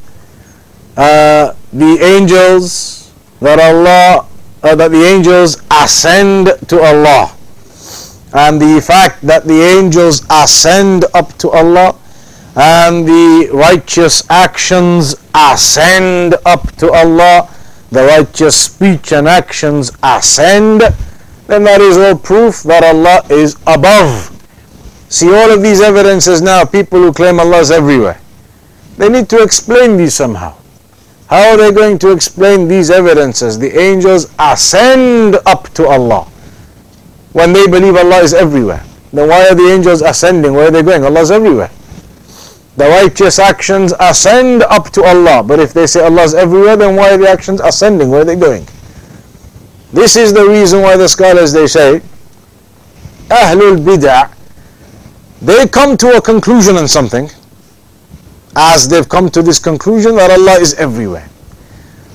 uh, 0.95 1.55
the 1.73 1.97
angels 1.99 3.04
that 3.46 3.60
Allah 3.62 4.26
uh, 4.66 4.74
that 4.74 4.90
the 4.90 5.04
angels 5.06 5.62
ascend 5.70 6.50
to 6.66 6.82
Allah 6.82 7.30
and 8.34 8.60
the 8.60 8.82
fact 8.82 9.22
that 9.22 9.44
the 9.44 9.62
angels 9.62 10.26
ascend 10.28 11.04
up 11.14 11.30
to 11.38 11.50
Allah 11.50 11.94
and 12.56 13.06
the 13.06 13.48
righteous 13.52 14.28
actions 14.30 15.14
ascend 15.34 16.34
up 16.44 16.72
to 16.76 16.90
Allah, 16.90 17.48
the 17.90 18.02
righteous 18.04 18.56
speech 18.56 19.12
and 19.12 19.28
actions 19.28 19.92
ascend, 20.02 20.80
then 21.46 21.62
that 21.64 21.80
is 21.80 21.96
all 21.96 22.18
proof 22.18 22.62
that 22.64 22.82
Allah 22.82 23.22
is 23.30 23.54
above. 23.66 24.32
See 25.08 25.32
all 25.32 25.52
of 25.52 25.62
these 25.62 25.80
evidences 25.80 26.42
now, 26.42 26.64
people 26.64 26.98
who 26.98 27.12
claim 27.12 27.38
Allah 27.38 27.60
is 27.60 27.70
everywhere. 27.70 28.18
They 28.96 29.08
need 29.08 29.28
to 29.30 29.42
explain 29.42 29.96
these 29.96 30.14
somehow. 30.14 30.56
How 31.28 31.50
are 31.50 31.56
they 31.56 31.72
going 31.72 31.98
to 31.98 32.12
explain 32.12 32.68
these 32.68 32.90
evidences? 32.90 33.58
The 33.58 33.78
angels 33.78 34.32
ascend 34.38 35.36
up 35.46 35.68
to 35.74 35.86
Allah 35.86 36.24
when 37.32 37.52
they 37.52 37.66
believe 37.66 37.96
Allah 37.96 38.18
is 38.20 38.32
everywhere. 38.32 38.84
Then 39.12 39.28
why 39.28 39.48
are 39.48 39.54
the 39.54 39.68
angels 39.68 40.02
ascending? 40.02 40.52
Where 40.52 40.68
are 40.68 40.70
they 40.70 40.82
going? 40.82 41.04
Allah 41.04 41.20
is 41.20 41.30
everywhere 41.30 41.70
the 42.76 42.86
righteous 42.88 43.38
actions 43.38 43.94
ascend 43.98 44.62
up 44.64 44.90
to 44.90 45.02
Allah. 45.02 45.42
But 45.42 45.58
if 45.60 45.72
they 45.72 45.86
say 45.86 46.04
Allah 46.04 46.22
is 46.22 46.34
everywhere, 46.34 46.76
then 46.76 46.94
why 46.94 47.14
are 47.14 47.16
the 47.16 47.28
actions 47.28 47.60
ascending? 47.60 48.10
Where 48.10 48.20
are 48.20 48.24
they 48.24 48.36
going? 48.36 48.66
This 49.92 50.16
is 50.16 50.32
the 50.32 50.44
reason 50.44 50.82
why 50.82 50.96
the 50.96 51.08
scholars 51.08 51.52
they 51.52 51.66
say, 51.66 52.02
Ahlul 53.28 53.78
Bid'ah, 53.78 54.32
they 55.40 55.66
come 55.68 55.96
to 55.96 56.16
a 56.16 56.20
conclusion 56.20 56.76
on 56.76 56.86
something, 56.86 57.30
as 58.56 58.88
they've 58.88 59.08
come 59.08 59.30
to 59.30 59.42
this 59.42 59.58
conclusion 59.58 60.16
that 60.16 60.30
Allah 60.30 60.58
is 60.58 60.74
everywhere. 60.74 61.28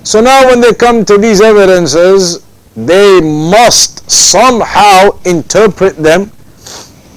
So 0.03 0.19
now 0.19 0.47
when 0.47 0.59
they 0.59 0.73
come 0.73 1.05
to 1.05 1.17
these 1.17 1.39
evidences, 1.39 2.43
they 2.75 3.21
must 3.21 4.09
somehow 4.09 5.19
interpret 5.25 5.97
them 5.97 6.31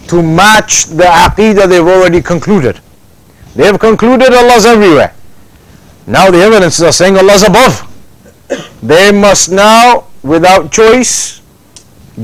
to 0.08 0.22
match 0.22 0.86
the 0.86 1.04
aqidah 1.04 1.68
they've 1.68 1.80
already 1.80 2.20
concluded. 2.20 2.80
They 3.56 3.64
have 3.64 3.80
concluded 3.80 4.34
Allah 4.34 4.56
is 4.56 4.66
everywhere. 4.66 5.14
Now 6.06 6.30
the 6.30 6.38
evidences 6.38 6.82
are 6.82 6.92
saying 6.92 7.16
Allah 7.16 7.32
is 7.32 7.44
above. 7.44 7.90
They 8.82 9.10
must 9.10 9.50
now, 9.50 10.08
without 10.22 10.70
choice, 10.70 11.40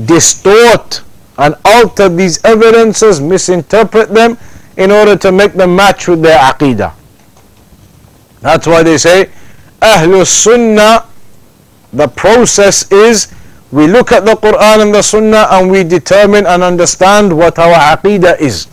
distort 0.05 1.01
and 1.39 1.55
alter 1.65 2.09
these 2.09 2.43
evidences, 2.45 3.19
misinterpret 3.19 4.09
them 4.09 4.37
in 4.77 4.91
order 4.91 5.15
to 5.17 5.31
make 5.31 5.53
them 5.53 5.75
match 5.75 6.07
with 6.07 6.21
their 6.21 6.39
aqidah. 6.39 6.93
That's 8.41 8.65
why 8.65 8.83
they 8.83 8.97
say, 8.97 9.29
Ahlul 9.81 10.25
Sunnah, 10.25 11.05
the 11.93 12.07
process 12.07 12.91
is 12.91 13.33
we 13.71 13.87
look 13.87 14.11
at 14.11 14.25
the 14.25 14.35
Quran 14.35 14.81
and 14.81 14.93
the 14.93 15.01
Sunnah 15.01 15.47
and 15.51 15.71
we 15.71 15.83
determine 15.83 16.45
and 16.45 16.63
understand 16.63 17.35
what 17.35 17.59
our 17.59 17.97
aqidah 17.97 18.39
is. 18.39 18.67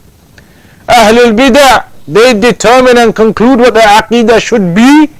Ahlul 0.88 1.36
Bid'ah, 1.36 1.86
they 2.06 2.38
determine 2.38 2.96
and 2.96 3.14
conclude 3.14 3.58
what 3.60 3.74
their 3.74 3.86
aqidah 3.86 4.40
should 4.40 4.74
be, 4.74 5.10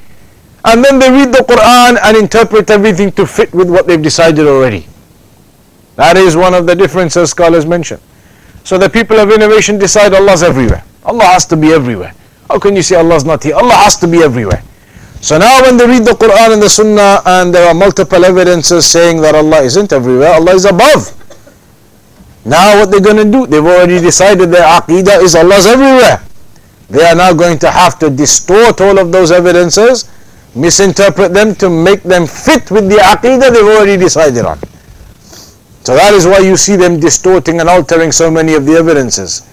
and 0.64 0.85
then 0.85 0.99
they 0.99 1.11
read 1.11 1.33
the 1.33 1.45
Quran 1.45 1.99
and 2.03 2.16
interpret 2.16 2.70
everything 2.70 3.12
to 3.12 3.26
fit 3.26 3.53
with 3.53 3.68
what 3.70 3.87
they've 3.87 4.03
decided 4.03 4.47
already. 4.47 4.87
That 5.97 6.16
is 6.16 6.37
one 6.37 6.55
of 6.55 6.66
the 6.66 6.74
differences 6.74 7.31
scholars 7.31 7.66
mention. 7.66 8.01
So 8.69 8.77
the 8.77 8.91
people 8.91 9.19
of 9.19 9.31
innovation 9.31 9.79
decide 9.79 10.12
Allah's 10.12 10.43
everywhere. 10.43 10.85
Allah 11.03 11.25
has 11.25 11.47
to 11.47 11.57
be 11.57 11.73
everywhere. 11.73 12.12
How 12.51 12.59
can 12.59 12.77
you 12.77 12.83
say 12.83 12.97
Allah's 12.97 13.25
not 13.25 13.43
here? 13.43 13.55
Allah 13.55 13.73
has 13.73 13.97
to 14.01 14.07
be 14.07 14.19
everywhere. 14.23 14.62
So 15.23 15.39
now 15.39 15.62
when 15.62 15.79
they 15.79 15.87
read 15.87 16.05
the 16.05 16.12
Quran 16.12 16.53
and 16.53 16.62
the 16.62 16.69
Sunnah 16.69 17.23
and 17.25 17.55
there 17.55 17.66
are 17.66 17.73
multiple 17.73 18.23
evidences 18.27 18.85
saying 18.85 19.23
that 19.23 19.35
Allah 19.35 19.62
isn't 19.62 19.91
everywhere, 19.91 20.35
Allah 20.35 20.53
is 20.53 20.66
above. 20.66 21.09
Now 22.45 22.79
what 22.79 22.91
they're 22.91 23.01
going 23.01 23.16
to 23.16 23.25
do? 23.25 23.47
They've 23.47 23.64
already 23.64 24.01
decided 24.01 24.51
their 24.51 24.69
aqidah 24.69 25.23
is 25.23 25.35
Allah's 25.35 25.64
everywhere. 25.66 26.21
They 26.91 27.07
are 27.09 27.14
now 27.14 27.33
going 27.33 27.59
to 27.61 27.71
have 27.71 27.99
to 28.01 28.11
distort 28.11 28.83
all 28.83 28.99
of 28.99 29.11
those 29.11 29.33
evidences, 29.33 30.12
misinterpret 30.55 31.33
them 31.33 31.55
to 31.55 31.71
make 31.71 32.03
them 32.03 32.27
fit 32.27 32.71
with 32.71 32.91
the 32.91 32.97
aqidah 32.97 33.51
they've 33.51 33.64
already 33.64 33.97
decided 33.97 34.45
on. 34.45 34.61
So 35.89 35.95
that 35.95 36.12
is 36.12 36.26
why 36.26 36.41
you 36.41 36.59
see 36.59 36.76
them 36.76 37.01
distorting 37.01 37.61
and 37.61 37.66
altering 37.66 38.12
so 38.12 38.30
many 38.30 38.53
of 38.53 38.66
the 38.66 38.74
evidences. 38.74 39.49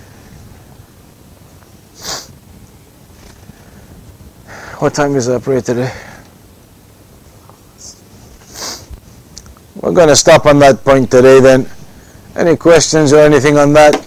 What 4.80 4.94
time 4.94 5.16
is 5.16 5.30
our 5.30 5.40
prayer 5.40 5.62
today? 5.62 5.90
We're 9.80 9.94
going 9.94 10.10
to 10.10 10.16
stop 10.18 10.46
on 10.46 10.60
that 10.60 10.84
point 10.84 11.10
today 11.10 11.40
then. 11.40 11.70
Any 12.36 12.58
questions 12.58 13.14
or 13.14 13.20
anything 13.22 13.58
on 13.58 13.72
that? 13.72 14.05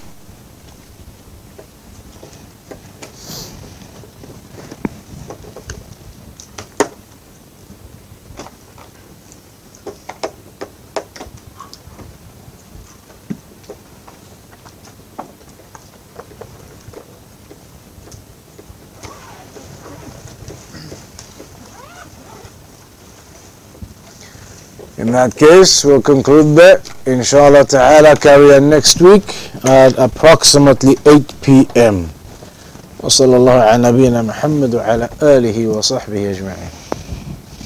In 25.09 25.15
that 25.15 25.35
case, 25.35 25.87
we'll 25.87 26.03
conclude 26.03 26.55
there. 26.55 26.83
Inshallah 27.07 27.65
ta'ala, 27.65 28.15
carry 28.17 28.53
on 28.53 28.69
next 28.69 29.01
week 29.01 29.25
at 29.65 29.97
approximately 29.97 30.97
8 31.07 31.33
p.m. 31.41 32.13
وصلى 33.01 33.37
الله 33.37 33.53
على 33.53 33.89
نبينا 33.89 34.23
محمد 34.23 34.75
وعلى 34.75 35.09
آله 35.23 35.67
وصحبه 35.69 36.31
أجمعين 36.31 36.88